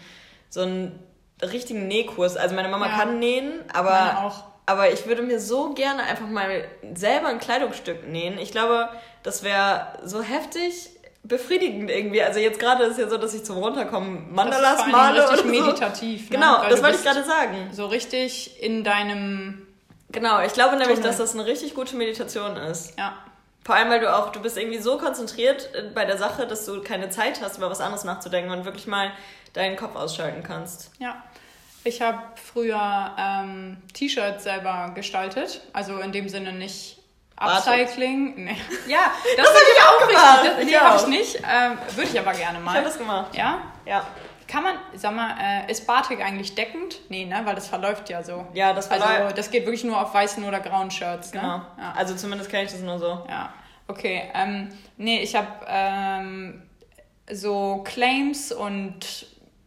so 0.49 0.61
einen 0.61 0.99
richtigen 1.41 1.87
Nähkurs. 1.87 2.35
Also 2.37 2.55
meine 2.55 2.69
Mama 2.69 2.87
ja. 2.87 2.97
kann 2.97 3.19
nähen, 3.19 3.63
aber 3.73 4.43
aber 4.65 4.91
ich 4.91 5.05
würde 5.05 5.21
mir 5.21 5.39
so 5.39 5.73
gerne 5.73 6.03
einfach 6.03 6.27
mal 6.27 6.65
selber 6.93 7.27
ein 7.27 7.39
Kleidungsstück 7.39 8.07
nähen. 8.07 8.37
Ich 8.37 8.51
glaube, 8.51 8.89
das 9.23 9.43
wäre 9.43 9.99
so 10.03 10.21
heftig 10.21 10.89
befriedigend 11.23 11.89
irgendwie. 11.89 12.21
Also 12.21 12.39
jetzt 12.39 12.59
gerade 12.59 12.83
ist 12.83 12.93
es 12.93 12.97
ja 12.97 13.09
so, 13.09 13.17
dass 13.17 13.33
ich 13.33 13.43
zum 13.43 13.57
Runterkommen 13.57 14.33
Mandalas 14.33 14.77
das 14.77 14.87
ist 14.87 14.91
male 14.91 15.19
richtig 15.21 15.39
oder 15.39 15.49
meditativ. 15.49 16.21
So. 16.21 16.25
Ne? 16.25 16.29
Genau, 16.31 16.61
Weil 16.61 16.69
das 16.69 16.83
wollte 16.83 16.97
ich 16.97 17.03
gerade 17.03 17.23
sagen. 17.23 17.69
So 17.71 17.85
richtig 17.87 18.61
in 18.61 18.83
deinem 18.83 19.67
Genau, 20.13 20.41
ich 20.41 20.53
glaube 20.53 20.77
nämlich, 20.77 20.99
Tunnel. 20.99 21.09
dass 21.09 21.17
das 21.17 21.33
eine 21.33 21.45
richtig 21.45 21.73
gute 21.73 21.95
Meditation 21.95 22.55
ist. 22.55 22.97
Ja. 22.97 23.17
Vor 23.65 23.75
allem, 23.75 23.89
weil 23.89 23.99
du 23.99 24.13
auch, 24.13 24.31
du 24.31 24.41
bist 24.41 24.57
irgendwie 24.57 24.77
so 24.77 24.97
konzentriert 24.97 25.69
bei 25.95 26.05
der 26.05 26.17
Sache, 26.17 26.45
dass 26.45 26.65
du 26.65 26.81
keine 26.83 27.09
Zeit 27.09 27.41
hast, 27.41 27.57
über 27.57 27.69
was 27.69 27.81
anderes 27.81 28.03
nachzudenken 28.03 28.51
und 28.51 28.65
wirklich 28.65 28.87
mal 28.87 29.11
deinen 29.53 29.75
Kopf 29.75 29.95
ausschalten 29.95 30.43
kannst. 30.43 30.91
Ja. 30.99 31.23
Ich 31.83 32.01
habe 32.01 32.19
früher 32.35 33.11
ähm, 33.17 33.77
T-Shirts 33.93 34.43
selber 34.43 34.91
gestaltet, 34.95 35.61
also 35.73 35.99
in 35.99 36.11
dem 36.11 36.29
Sinne 36.29 36.53
nicht 36.53 36.99
Upcycling. 37.35 38.45
Nee. 38.45 38.57
Ja, 38.87 39.11
das, 39.37 39.45
das 39.45 39.47
habe 39.47 39.65
ich 39.75 39.83
auch 39.83 40.07
gemacht. 40.07 40.57
Das, 40.57 40.65
nee, 40.65 40.75
habe 40.75 40.97
ich 40.97 41.07
nicht. 41.07 41.35
Ähm, 41.37 41.77
Würde 41.95 42.09
ich 42.09 42.19
aber 42.19 42.33
gerne 42.33 42.59
mal. 42.59 42.71
Ich 42.71 42.77
habe 42.77 42.87
das 42.87 42.97
gemacht. 42.97 43.35
Ja? 43.35 43.61
Ja. 43.85 44.05
Kann 44.47 44.63
man, 44.63 44.75
sag 44.93 45.15
mal, 45.15 45.35
äh, 45.41 45.71
ist 45.71 45.87
Batik 45.87 46.21
eigentlich 46.23 46.53
deckend? 46.53 46.99
Nee, 47.09 47.25
ne? 47.25 47.41
Weil 47.43 47.55
das 47.55 47.67
verläuft 47.67 48.09
ja 48.09 48.23
so. 48.23 48.45
Ja, 48.53 48.73
das 48.73 48.87
verläuft. 48.87 49.09
Also 49.09 49.35
das 49.35 49.51
geht 49.51 49.65
wirklich 49.65 49.83
nur 49.83 49.99
auf 49.99 50.13
weißen 50.13 50.43
oder 50.43 50.59
grauen 50.59 50.91
Shirts, 50.91 51.33
ne? 51.33 51.41
Genau. 51.41 51.61
Ja. 51.77 51.93
Also 51.95 52.15
zumindest 52.15 52.49
kenne 52.49 52.65
ich 52.65 52.71
das 52.71 52.81
nur 52.81 52.99
so. 52.99 53.25
Ja. 53.27 53.51
Okay. 53.87 54.29
Ähm, 54.33 54.69
nee, 54.97 55.21
ich 55.21 55.35
habe 55.35 55.47
ähm, 55.67 56.61
so 57.31 57.83
Claims 57.83 58.51
und 58.51 59.25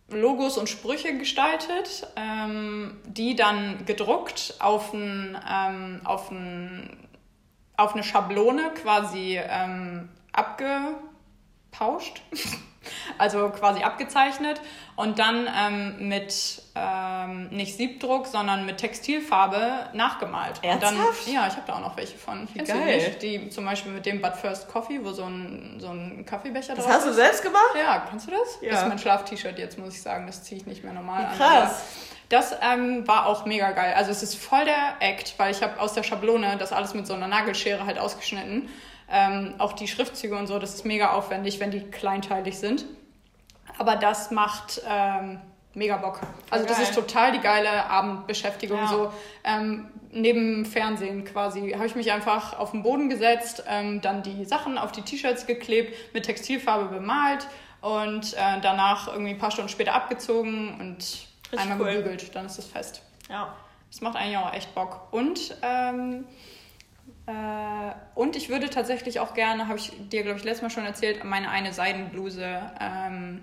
Logos 0.08 0.56
und 0.56 0.68
Sprüche 0.68 1.18
gestaltet, 1.18 2.06
ähm, 2.16 2.98
die 3.06 3.34
dann 3.34 3.84
gedruckt 3.86 4.54
auf, 4.60 4.92
ein, 4.92 5.36
ähm, 5.50 6.00
auf, 6.04 6.30
ein, 6.30 7.08
auf 7.76 7.94
eine 7.94 8.04
Schablone 8.04 8.72
quasi 8.74 9.38
ähm, 9.42 10.08
abgepauscht. 10.32 12.22
also 13.18 13.48
quasi 13.50 13.82
abgezeichnet 13.82 14.60
und 14.96 15.18
dann 15.18 15.48
ähm, 15.54 16.08
mit 16.08 16.62
ähm, 16.74 17.48
nicht 17.48 17.76
Siebdruck, 17.76 18.26
sondern 18.26 18.66
mit 18.66 18.78
Textilfarbe 18.78 19.90
nachgemalt. 19.92 20.60
Ernsthaft? 20.62 20.94
Und 20.94 21.26
dann, 21.26 21.34
ja, 21.34 21.46
ich 21.46 21.54
habe 21.54 21.62
da 21.66 21.74
auch 21.74 21.80
noch 21.80 21.96
welche 21.96 22.16
von. 22.16 22.48
Wie 22.52 22.58
Kennst 22.58 22.72
geil. 22.72 22.96
nicht? 22.96 23.22
Die 23.22 23.50
zum 23.50 23.64
Beispiel 23.64 23.92
mit 23.92 24.06
dem 24.06 24.20
But 24.20 24.36
First 24.36 24.68
Coffee, 24.68 25.04
wo 25.04 25.12
so 25.12 25.24
ein, 25.24 25.76
so 25.78 25.88
ein 25.88 26.24
Kaffeebecher 26.26 26.74
Das 26.74 26.84
drauf 26.84 26.94
hast 26.94 27.06
du 27.06 27.10
ist. 27.10 27.16
selbst 27.16 27.42
gemacht? 27.42 27.74
Ja, 27.76 28.06
kannst 28.08 28.26
du 28.26 28.30
das? 28.32 28.58
Ja. 28.60 28.70
Das 28.72 28.82
ist 28.82 28.88
mein 28.88 28.98
Schlaf-T-Shirt 28.98 29.58
jetzt, 29.58 29.78
muss 29.78 29.94
ich 29.94 30.02
sagen. 30.02 30.26
Das 30.26 30.42
ziehe 30.42 30.60
ich 30.60 30.66
nicht 30.66 30.84
mehr 30.84 30.92
normal 30.92 31.26
an. 31.26 31.36
Krass. 31.36 31.82
Das 32.28 32.56
ähm, 32.60 33.06
war 33.06 33.26
auch 33.26 33.44
mega 33.46 33.70
geil. 33.70 33.94
Also 33.96 34.10
es 34.10 34.22
ist 34.22 34.34
voll 34.36 34.64
der 34.64 34.96
Act, 35.00 35.34
weil 35.38 35.52
ich 35.52 35.62
habe 35.62 35.78
aus 35.80 35.92
der 35.92 36.02
Schablone 36.02 36.56
das 36.58 36.72
alles 36.72 36.92
mit 36.92 37.06
so 37.06 37.14
einer 37.14 37.28
Nagelschere 37.28 37.86
halt 37.86 37.98
ausgeschnitten. 37.98 38.68
Ähm, 39.08 39.54
auch 39.58 39.72
die 39.72 39.86
Schriftzüge 39.86 40.36
und 40.36 40.46
so, 40.46 40.58
das 40.58 40.74
ist 40.74 40.84
mega 40.84 41.12
aufwendig, 41.12 41.60
wenn 41.60 41.70
die 41.70 41.80
kleinteilig 41.80 42.58
sind. 42.58 42.84
Aber 43.78 43.96
das 43.96 44.30
macht 44.30 44.82
ähm, 44.88 45.40
mega 45.74 45.96
Bock. 45.98 46.20
Also 46.50 46.66
das 46.66 46.78
geil. 46.78 46.86
ist 46.86 46.94
total 46.94 47.32
die 47.32 47.40
geile 47.40 47.86
Abendbeschäftigung. 47.86 48.78
Ja. 48.78 48.86
So 48.88 49.12
ähm, 49.44 49.88
neben 50.10 50.64
Fernsehen 50.64 51.24
quasi 51.24 51.72
habe 51.72 51.86
ich 51.86 51.94
mich 51.94 52.10
einfach 52.10 52.58
auf 52.58 52.72
den 52.72 52.82
Boden 52.82 53.08
gesetzt, 53.08 53.64
ähm, 53.68 54.00
dann 54.00 54.22
die 54.22 54.44
Sachen 54.44 54.78
auf 54.78 54.92
die 54.92 55.02
T-Shirts 55.02 55.46
geklebt, 55.46 56.14
mit 56.14 56.24
Textilfarbe 56.24 56.86
bemalt 56.86 57.46
und 57.80 58.34
äh, 58.34 58.60
danach 58.62 59.08
irgendwie 59.08 59.30
ein 59.30 59.38
paar 59.38 59.50
Stunden 59.50 59.68
später 59.68 59.94
abgezogen 59.94 60.80
und 60.80 60.96
Richtig 61.52 61.60
einmal 61.60 61.80
cool. 61.80 61.96
gebügelt. 61.98 62.34
Dann 62.34 62.46
ist 62.46 62.58
es 62.58 62.66
fest. 62.66 63.02
Ja. 63.28 63.54
Das 63.90 64.00
macht 64.00 64.16
eigentlich 64.16 64.36
auch 64.38 64.52
echt 64.52 64.74
Bock. 64.74 65.12
Und, 65.12 65.56
ähm, 65.62 66.24
äh, 67.26 67.92
und 68.14 68.36
ich 68.36 68.48
würde 68.48 68.70
tatsächlich 68.70 69.20
auch 69.20 69.34
gerne, 69.34 69.68
habe 69.68 69.78
ich 69.78 69.92
dir, 70.08 70.22
glaube 70.22 70.38
ich, 70.38 70.44
letztes 70.44 70.62
Mal 70.62 70.70
schon 70.70 70.84
erzählt, 70.84 71.24
meine 71.24 71.50
eine 71.50 71.72
Seidenbluse 71.72 72.70
ähm, 72.80 73.40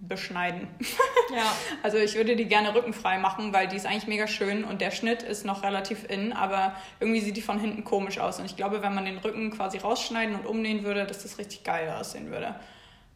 beschneiden. 0.00 0.68
Ja. 1.32 1.52
Also 1.84 1.96
ich 1.96 2.16
würde 2.16 2.34
die 2.34 2.46
gerne 2.46 2.74
rückenfrei 2.74 3.18
machen, 3.18 3.52
weil 3.52 3.68
die 3.68 3.76
ist 3.76 3.86
eigentlich 3.86 4.08
mega 4.08 4.26
schön 4.26 4.64
und 4.64 4.80
der 4.80 4.90
Schnitt 4.90 5.22
ist 5.22 5.46
noch 5.46 5.62
relativ 5.62 6.04
in, 6.10 6.32
aber 6.32 6.74
irgendwie 6.98 7.20
sieht 7.20 7.36
die 7.36 7.40
von 7.40 7.60
hinten 7.60 7.84
komisch 7.84 8.18
aus. 8.18 8.40
Und 8.40 8.46
ich 8.46 8.56
glaube, 8.56 8.82
wenn 8.82 8.96
man 8.96 9.04
den 9.04 9.18
Rücken 9.18 9.52
quasi 9.52 9.78
rausschneiden 9.78 10.34
und 10.34 10.44
umnähen 10.44 10.82
würde, 10.82 11.06
dass 11.06 11.22
das 11.22 11.38
richtig 11.38 11.62
geil 11.62 11.88
aussehen 11.88 12.32
würde. 12.32 12.56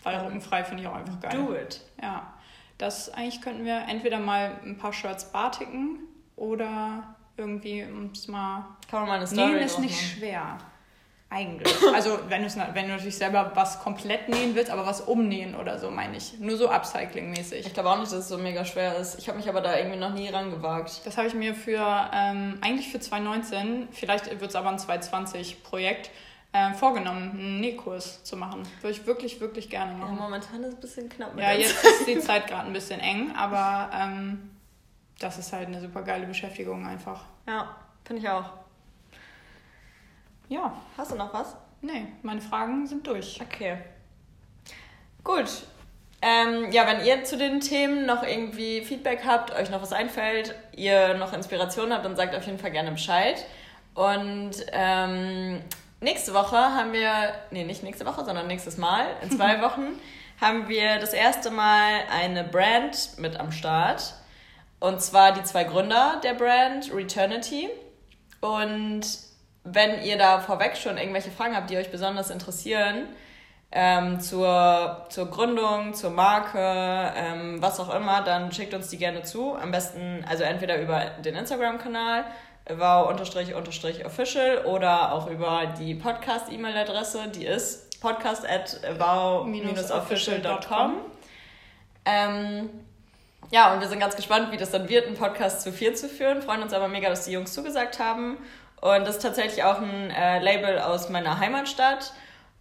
Weil 0.04 0.18
rückenfrei 0.18 0.62
finde 0.62 0.84
ich 0.84 0.88
auch 0.88 0.94
einfach 0.94 1.18
geil. 1.18 1.32
Do 1.34 1.56
it. 1.56 1.80
Ja, 2.00 2.34
das 2.78 3.12
eigentlich 3.12 3.42
könnten 3.42 3.64
wir 3.64 3.82
entweder 3.88 4.20
mal 4.20 4.60
ein 4.64 4.78
paar 4.78 4.92
Shirts 4.92 5.32
bartigen 5.32 5.98
oder 6.36 7.13
irgendwie 7.36 7.82
uns 7.84 8.28
mal. 8.28 8.64
Kann 8.90 9.00
man 9.00 9.08
mal 9.08 9.16
eine 9.16 9.26
Story 9.26 9.52
Nähen 9.54 9.62
ist 9.62 9.78
nicht 9.78 9.94
machen. 9.94 10.18
schwer. 10.18 10.58
Eigentlich. 11.30 11.72
Also, 11.94 12.18
wenn, 12.28 12.42
wenn 12.44 12.86
du 12.86 12.92
natürlich 12.92 13.16
selber 13.16 13.50
was 13.54 13.80
komplett 13.80 14.28
nähen 14.28 14.54
willst, 14.54 14.70
aber 14.70 14.86
was 14.86 15.00
umnähen 15.00 15.56
oder 15.56 15.78
so, 15.80 15.90
meine 15.90 16.16
ich. 16.16 16.38
Nur 16.38 16.56
so 16.56 16.70
Upcycling-mäßig. 16.70 17.66
Ich 17.66 17.74
glaube 17.74 17.90
auch 17.90 17.98
nicht, 17.98 18.12
dass 18.12 18.20
es 18.20 18.28
so 18.28 18.38
mega 18.38 18.64
schwer 18.64 18.96
ist. 18.96 19.18
Ich 19.18 19.28
habe 19.28 19.38
mich 19.38 19.48
aber 19.48 19.60
da 19.60 19.76
irgendwie 19.76 19.98
noch 19.98 20.12
nie 20.12 20.28
rangewagt. 20.28 21.00
Das 21.04 21.16
habe 21.16 21.26
ich 21.26 21.34
mir 21.34 21.54
für, 21.54 22.10
ähm, 22.12 22.58
eigentlich 22.60 22.88
für 22.90 23.00
2019, 23.00 23.88
vielleicht 23.90 24.26
wird 24.30 24.50
es 24.50 24.54
aber 24.54 24.68
ein 24.70 24.78
2020-Projekt, 24.78 26.10
äh, 26.52 26.72
vorgenommen, 26.74 27.30
einen 27.32 27.60
Nähkurs 27.60 28.22
zu 28.22 28.36
machen. 28.36 28.62
Würde 28.80 28.96
ich 28.96 29.06
wirklich, 29.06 29.40
wirklich 29.40 29.70
gerne 29.70 29.90
Ja, 29.92 29.98
machen. 29.98 30.16
momentan 30.16 30.62
ist 30.62 30.68
es 30.68 30.74
ein 30.74 30.80
bisschen 30.80 31.08
knapp 31.08 31.34
mit 31.34 31.42
Ja, 31.42 31.52
jetzt 31.52 31.82
ist 31.84 32.06
die 32.06 32.18
Zeit 32.20 32.46
gerade 32.46 32.66
ein 32.68 32.72
bisschen 32.72 33.00
eng, 33.00 33.32
aber 33.36 33.90
ähm, 33.92 34.50
das 35.18 35.38
ist 35.38 35.52
halt 35.52 35.68
eine 35.68 35.80
super 35.80 36.02
geile 36.02 36.26
Beschäftigung 36.26 36.86
einfach. 36.86 37.24
Ja, 37.46 37.76
finde 38.04 38.22
ich 38.22 38.28
auch. 38.28 38.50
Ja, 40.48 40.72
Hast 40.96 41.12
du 41.12 41.16
noch 41.16 41.32
was? 41.32 41.56
nee, 41.80 42.06
meine 42.22 42.40
Fragen 42.40 42.86
sind 42.86 43.06
durch. 43.06 43.38
Okay. 43.40 43.78
Gut. 45.22 45.48
Ähm, 46.22 46.72
ja, 46.72 46.86
wenn 46.86 47.04
ihr 47.04 47.24
zu 47.24 47.36
den 47.36 47.60
Themen 47.60 48.06
noch 48.06 48.22
irgendwie 48.22 48.82
Feedback 48.82 49.24
habt, 49.26 49.54
euch 49.54 49.68
noch 49.70 49.82
was 49.82 49.92
einfällt, 49.92 50.54
ihr 50.74 51.14
noch 51.14 51.34
Inspiration 51.34 51.92
habt, 51.92 52.04
dann 52.04 52.16
sagt 52.16 52.34
auf 52.34 52.46
jeden 52.46 52.58
Fall 52.58 52.70
gerne 52.70 52.90
Bescheid. 52.92 53.44
Und 53.94 54.52
ähm, 54.72 55.60
nächste 56.00 56.32
Woche 56.32 56.56
haben 56.56 56.92
wir, 56.94 57.34
nee, 57.50 57.64
nicht 57.64 57.82
nächste 57.82 58.06
Woche, 58.06 58.24
sondern 58.24 58.46
nächstes 58.46 58.78
Mal, 58.78 59.06
in 59.22 59.30
zwei 59.30 59.60
Wochen, 59.62 59.98
haben 60.40 60.68
wir 60.68 60.98
das 60.98 61.12
erste 61.12 61.50
Mal 61.50 62.00
eine 62.10 62.44
Brand 62.44 63.18
mit 63.18 63.38
am 63.38 63.52
Start. 63.52 64.14
Und 64.84 65.00
zwar 65.00 65.32
die 65.32 65.42
zwei 65.44 65.64
Gründer 65.64 66.20
der 66.22 66.34
Brand, 66.34 66.92
Returnity. 66.92 67.70
Und 68.42 69.00
wenn 69.62 70.02
ihr 70.02 70.18
da 70.18 70.40
vorweg 70.40 70.76
schon 70.76 70.98
irgendwelche 70.98 71.30
Fragen 71.30 71.56
habt, 71.56 71.70
die 71.70 71.78
euch 71.78 71.90
besonders 71.90 72.28
interessieren, 72.28 73.06
ähm, 73.72 74.20
zur, 74.20 75.06
zur 75.08 75.30
Gründung, 75.30 75.94
zur 75.94 76.10
Marke, 76.10 76.58
ähm, 77.16 77.62
was 77.62 77.80
auch 77.80 77.94
immer, 77.94 78.20
dann 78.20 78.52
schickt 78.52 78.74
uns 78.74 78.90
die 78.90 78.98
gerne 78.98 79.22
zu. 79.22 79.54
Am 79.54 79.70
besten, 79.70 80.22
also 80.28 80.44
entweder 80.44 80.78
über 80.78 81.12
den 81.24 81.34
Instagram-Kanal, 81.34 82.26
wow-official 82.68 84.66
oder 84.66 85.12
auch 85.14 85.28
über 85.28 85.72
die 85.78 85.94
Podcast-E-Mail-Adresse, 85.94 87.28
die 87.34 87.46
ist 87.46 88.02
podcast 88.02 88.46
at 88.46 88.78
wow-official.com. 88.98 90.96
Ähm, 92.04 92.68
ja, 93.50 93.72
und 93.72 93.80
wir 93.80 93.88
sind 93.88 94.00
ganz 94.00 94.16
gespannt, 94.16 94.50
wie 94.52 94.56
das 94.56 94.70
dann 94.70 94.88
wird, 94.88 95.06
einen 95.06 95.16
Podcast 95.16 95.62
zu 95.62 95.72
vier 95.72 95.94
zu 95.94 96.08
führen. 96.08 96.42
Freuen 96.42 96.62
uns 96.62 96.72
aber 96.72 96.88
mega, 96.88 97.08
dass 97.08 97.24
die 97.24 97.32
Jungs 97.32 97.52
zugesagt 97.52 97.98
haben. 97.98 98.36
Und 98.80 99.06
das 99.06 99.16
ist 99.16 99.22
tatsächlich 99.22 99.64
auch 99.64 99.80
ein 99.80 100.10
äh, 100.10 100.40
Label 100.40 100.78
aus 100.78 101.08
meiner 101.08 101.38
Heimatstadt. 101.38 102.12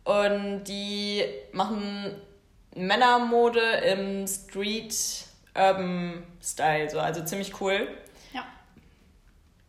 Und 0.03 0.65
die 0.65 1.23
machen 1.51 2.21
Männermode 2.75 3.59
im 3.59 4.27
Street 4.27 4.95
Urban 5.55 6.23
Style, 6.41 6.89
so 6.89 6.99
also 6.99 7.23
ziemlich 7.23 7.59
cool. 7.61 7.88
Ja. 8.34 8.43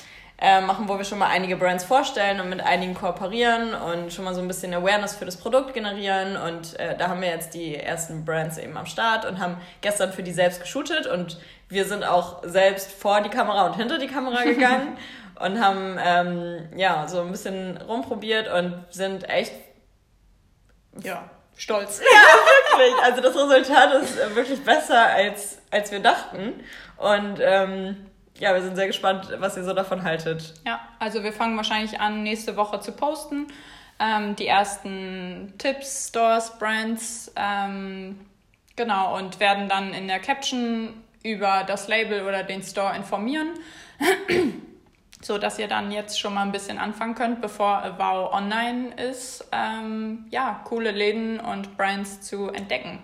machen, 0.62 0.88
wo 0.88 0.96
wir 0.96 1.04
schon 1.04 1.18
mal 1.18 1.28
einige 1.28 1.56
Brands 1.56 1.84
vorstellen 1.84 2.40
und 2.40 2.48
mit 2.48 2.62
einigen 2.62 2.94
kooperieren 2.94 3.74
und 3.74 4.10
schon 4.12 4.24
mal 4.24 4.34
so 4.34 4.40
ein 4.40 4.48
bisschen 4.48 4.72
Awareness 4.72 5.14
für 5.14 5.26
das 5.26 5.36
Produkt 5.36 5.74
generieren. 5.74 6.36
Und 6.36 6.78
äh, 6.80 6.96
da 6.96 7.08
haben 7.08 7.20
wir 7.20 7.28
jetzt 7.28 7.52
die 7.52 7.76
ersten 7.76 8.24
Brands 8.24 8.56
eben 8.56 8.76
am 8.76 8.86
Start 8.86 9.26
und 9.26 9.38
haben 9.38 9.58
gestern 9.82 10.12
für 10.12 10.22
die 10.22 10.32
selbst 10.32 10.62
geshootet 10.62 11.06
und 11.06 11.38
wir 11.68 11.84
sind 11.84 12.04
auch 12.04 12.42
selbst 12.42 12.90
vor 12.90 13.20
die 13.20 13.28
Kamera 13.28 13.66
und 13.66 13.76
hinter 13.76 13.98
die 13.98 14.06
Kamera 14.06 14.42
gegangen 14.44 14.96
und 15.38 15.60
haben 15.60 15.98
ähm, 16.02 16.68
ja 16.76 17.06
so 17.06 17.20
ein 17.20 17.30
bisschen 17.30 17.76
rumprobiert 17.76 18.48
und 18.52 18.84
sind 18.90 19.28
echt 19.28 19.52
Ja, 21.02 21.28
stolz. 21.56 22.00
wirklich. 22.00 22.94
Also 23.02 23.20
das 23.20 23.34
Resultat 23.36 23.92
ist 24.02 24.18
äh, 24.18 24.34
wirklich 24.34 24.62
besser, 24.64 25.06
als, 25.06 25.58
als 25.70 25.92
wir 25.92 26.00
dachten. 26.00 26.64
Und 26.96 27.38
ähm, 27.40 28.09
ja, 28.40 28.54
wir 28.54 28.62
sind 28.62 28.74
sehr 28.74 28.86
gespannt, 28.86 29.28
was 29.38 29.56
ihr 29.56 29.64
so 29.64 29.74
davon 29.74 30.02
haltet. 30.02 30.54
Ja, 30.66 30.80
also 30.98 31.22
wir 31.22 31.32
fangen 31.32 31.56
wahrscheinlich 31.56 32.00
an, 32.00 32.22
nächste 32.22 32.56
Woche 32.56 32.80
zu 32.80 32.92
posten. 32.92 33.46
Ähm, 33.98 34.34
die 34.34 34.46
ersten 34.46 35.52
Tipps, 35.58 36.08
Stores, 36.08 36.58
Brands, 36.58 37.30
ähm, 37.36 38.18
genau, 38.74 39.18
und 39.18 39.40
werden 39.40 39.68
dann 39.68 39.92
in 39.92 40.08
der 40.08 40.20
Caption 40.20 40.94
über 41.22 41.64
das 41.66 41.86
Label 41.86 42.26
oder 42.26 42.42
den 42.42 42.62
Store 42.62 42.96
informieren, 42.96 43.48
so 45.20 45.36
dass 45.36 45.58
ihr 45.58 45.68
dann 45.68 45.92
jetzt 45.92 46.18
schon 46.18 46.32
mal 46.32 46.42
ein 46.42 46.52
bisschen 46.52 46.78
anfangen 46.78 47.14
könnt, 47.14 47.42
bevor 47.42 47.94
Wow 47.98 48.32
online 48.32 48.94
ist, 48.94 49.46
ähm, 49.52 50.24
ja, 50.30 50.62
coole 50.64 50.92
Läden 50.92 51.38
und 51.38 51.76
Brands 51.76 52.22
zu 52.22 52.48
entdecken. 52.48 53.00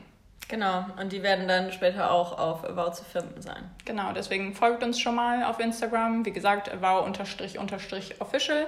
Genau, 0.48 0.84
und 1.00 1.12
die 1.12 1.22
werden 1.22 1.48
dann 1.48 1.72
später 1.72 2.12
auch 2.12 2.38
auf 2.38 2.64
About 2.64 2.92
zu 2.92 3.04
finden 3.04 3.42
sein. 3.42 3.68
Genau, 3.84 4.12
deswegen 4.12 4.54
folgt 4.54 4.84
uns 4.84 5.00
schon 5.00 5.16
mal 5.16 5.42
auf 5.44 5.58
Instagram. 5.58 6.24
Wie 6.24 6.32
gesagt, 6.32 6.70
wow-official. 6.80 8.66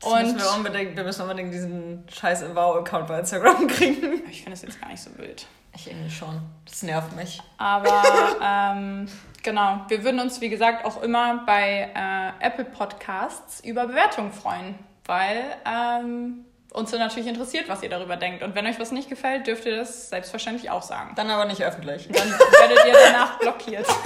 Das 0.00 0.22
müssen 0.22 0.38
wir 0.38 0.54
unbedingt, 0.56 0.96
wir 0.96 1.04
müssen 1.04 1.22
unbedingt 1.22 1.52
diesen 1.52 2.04
scheiß 2.08 2.54
Wow-Account 2.54 3.08
bei 3.08 3.18
Instagram 3.18 3.66
kriegen. 3.68 4.22
Ich 4.30 4.42
finde 4.42 4.54
es 4.54 4.62
jetzt 4.62 4.80
gar 4.80 4.88
nicht 4.88 5.02
so 5.02 5.10
wild. 5.18 5.46
Ich 5.74 5.90
irgendwie 5.90 6.10
schon. 6.10 6.40
Das 6.64 6.82
nervt 6.82 7.14
mich. 7.16 7.40
Aber 7.58 8.02
ähm, 8.42 9.06
genau, 9.42 9.84
wir 9.88 10.02
würden 10.04 10.20
uns, 10.20 10.40
wie 10.40 10.48
gesagt, 10.48 10.84
auch 10.84 11.02
immer 11.02 11.44
bei 11.44 11.90
äh, 11.94 12.46
Apple 12.46 12.64
Podcasts 12.64 13.60
über 13.60 13.86
Bewertungen 13.86 14.32
freuen, 14.32 14.78
weil 15.06 15.42
ähm, 15.66 16.44
uns 16.72 16.92
natürlich 16.92 17.28
interessiert, 17.28 17.68
was 17.68 17.82
ihr 17.82 17.88
darüber 17.88 18.16
denkt. 18.16 18.42
Und 18.42 18.54
wenn 18.54 18.66
euch 18.66 18.78
was 18.78 18.92
nicht 18.92 19.08
gefällt, 19.08 19.46
dürft 19.46 19.66
ihr 19.66 19.76
das 19.76 20.08
selbstverständlich 20.08 20.70
auch 20.70 20.82
sagen. 20.82 21.12
Dann 21.16 21.30
aber 21.30 21.44
nicht 21.44 21.62
öffentlich. 21.62 22.08
Dann 22.08 22.30
werdet 22.30 22.86
ihr 22.86 22.92
danach 22.92 23.38
blockiert. 23.38 23.86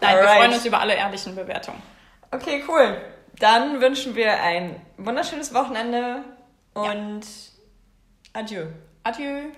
Nein, 0.00 0.16
Alright. 0.16 0.22
wir 0.22 0.36
freuen 0.36 0.52
uns 0.52 0.66
über 0.66 0.80
alle 0.80 0.94
ehrlichen 0.94 1.34
Bewertungen. 1.34 1.82
Okay, 2.30 2.64
cool. 2.68 3.00
Dann 3.38 3.80
wünschen 3.80 4.14
wir 4.14 4.42
ein 4.42 4.80
wunderschönes 4.96 5.54
Wochenende 5.54 6.22
und 6.74 7.22
ja. 7.22 8.40
adieu. 8.40 8.66
Adieu. 9.04 9.52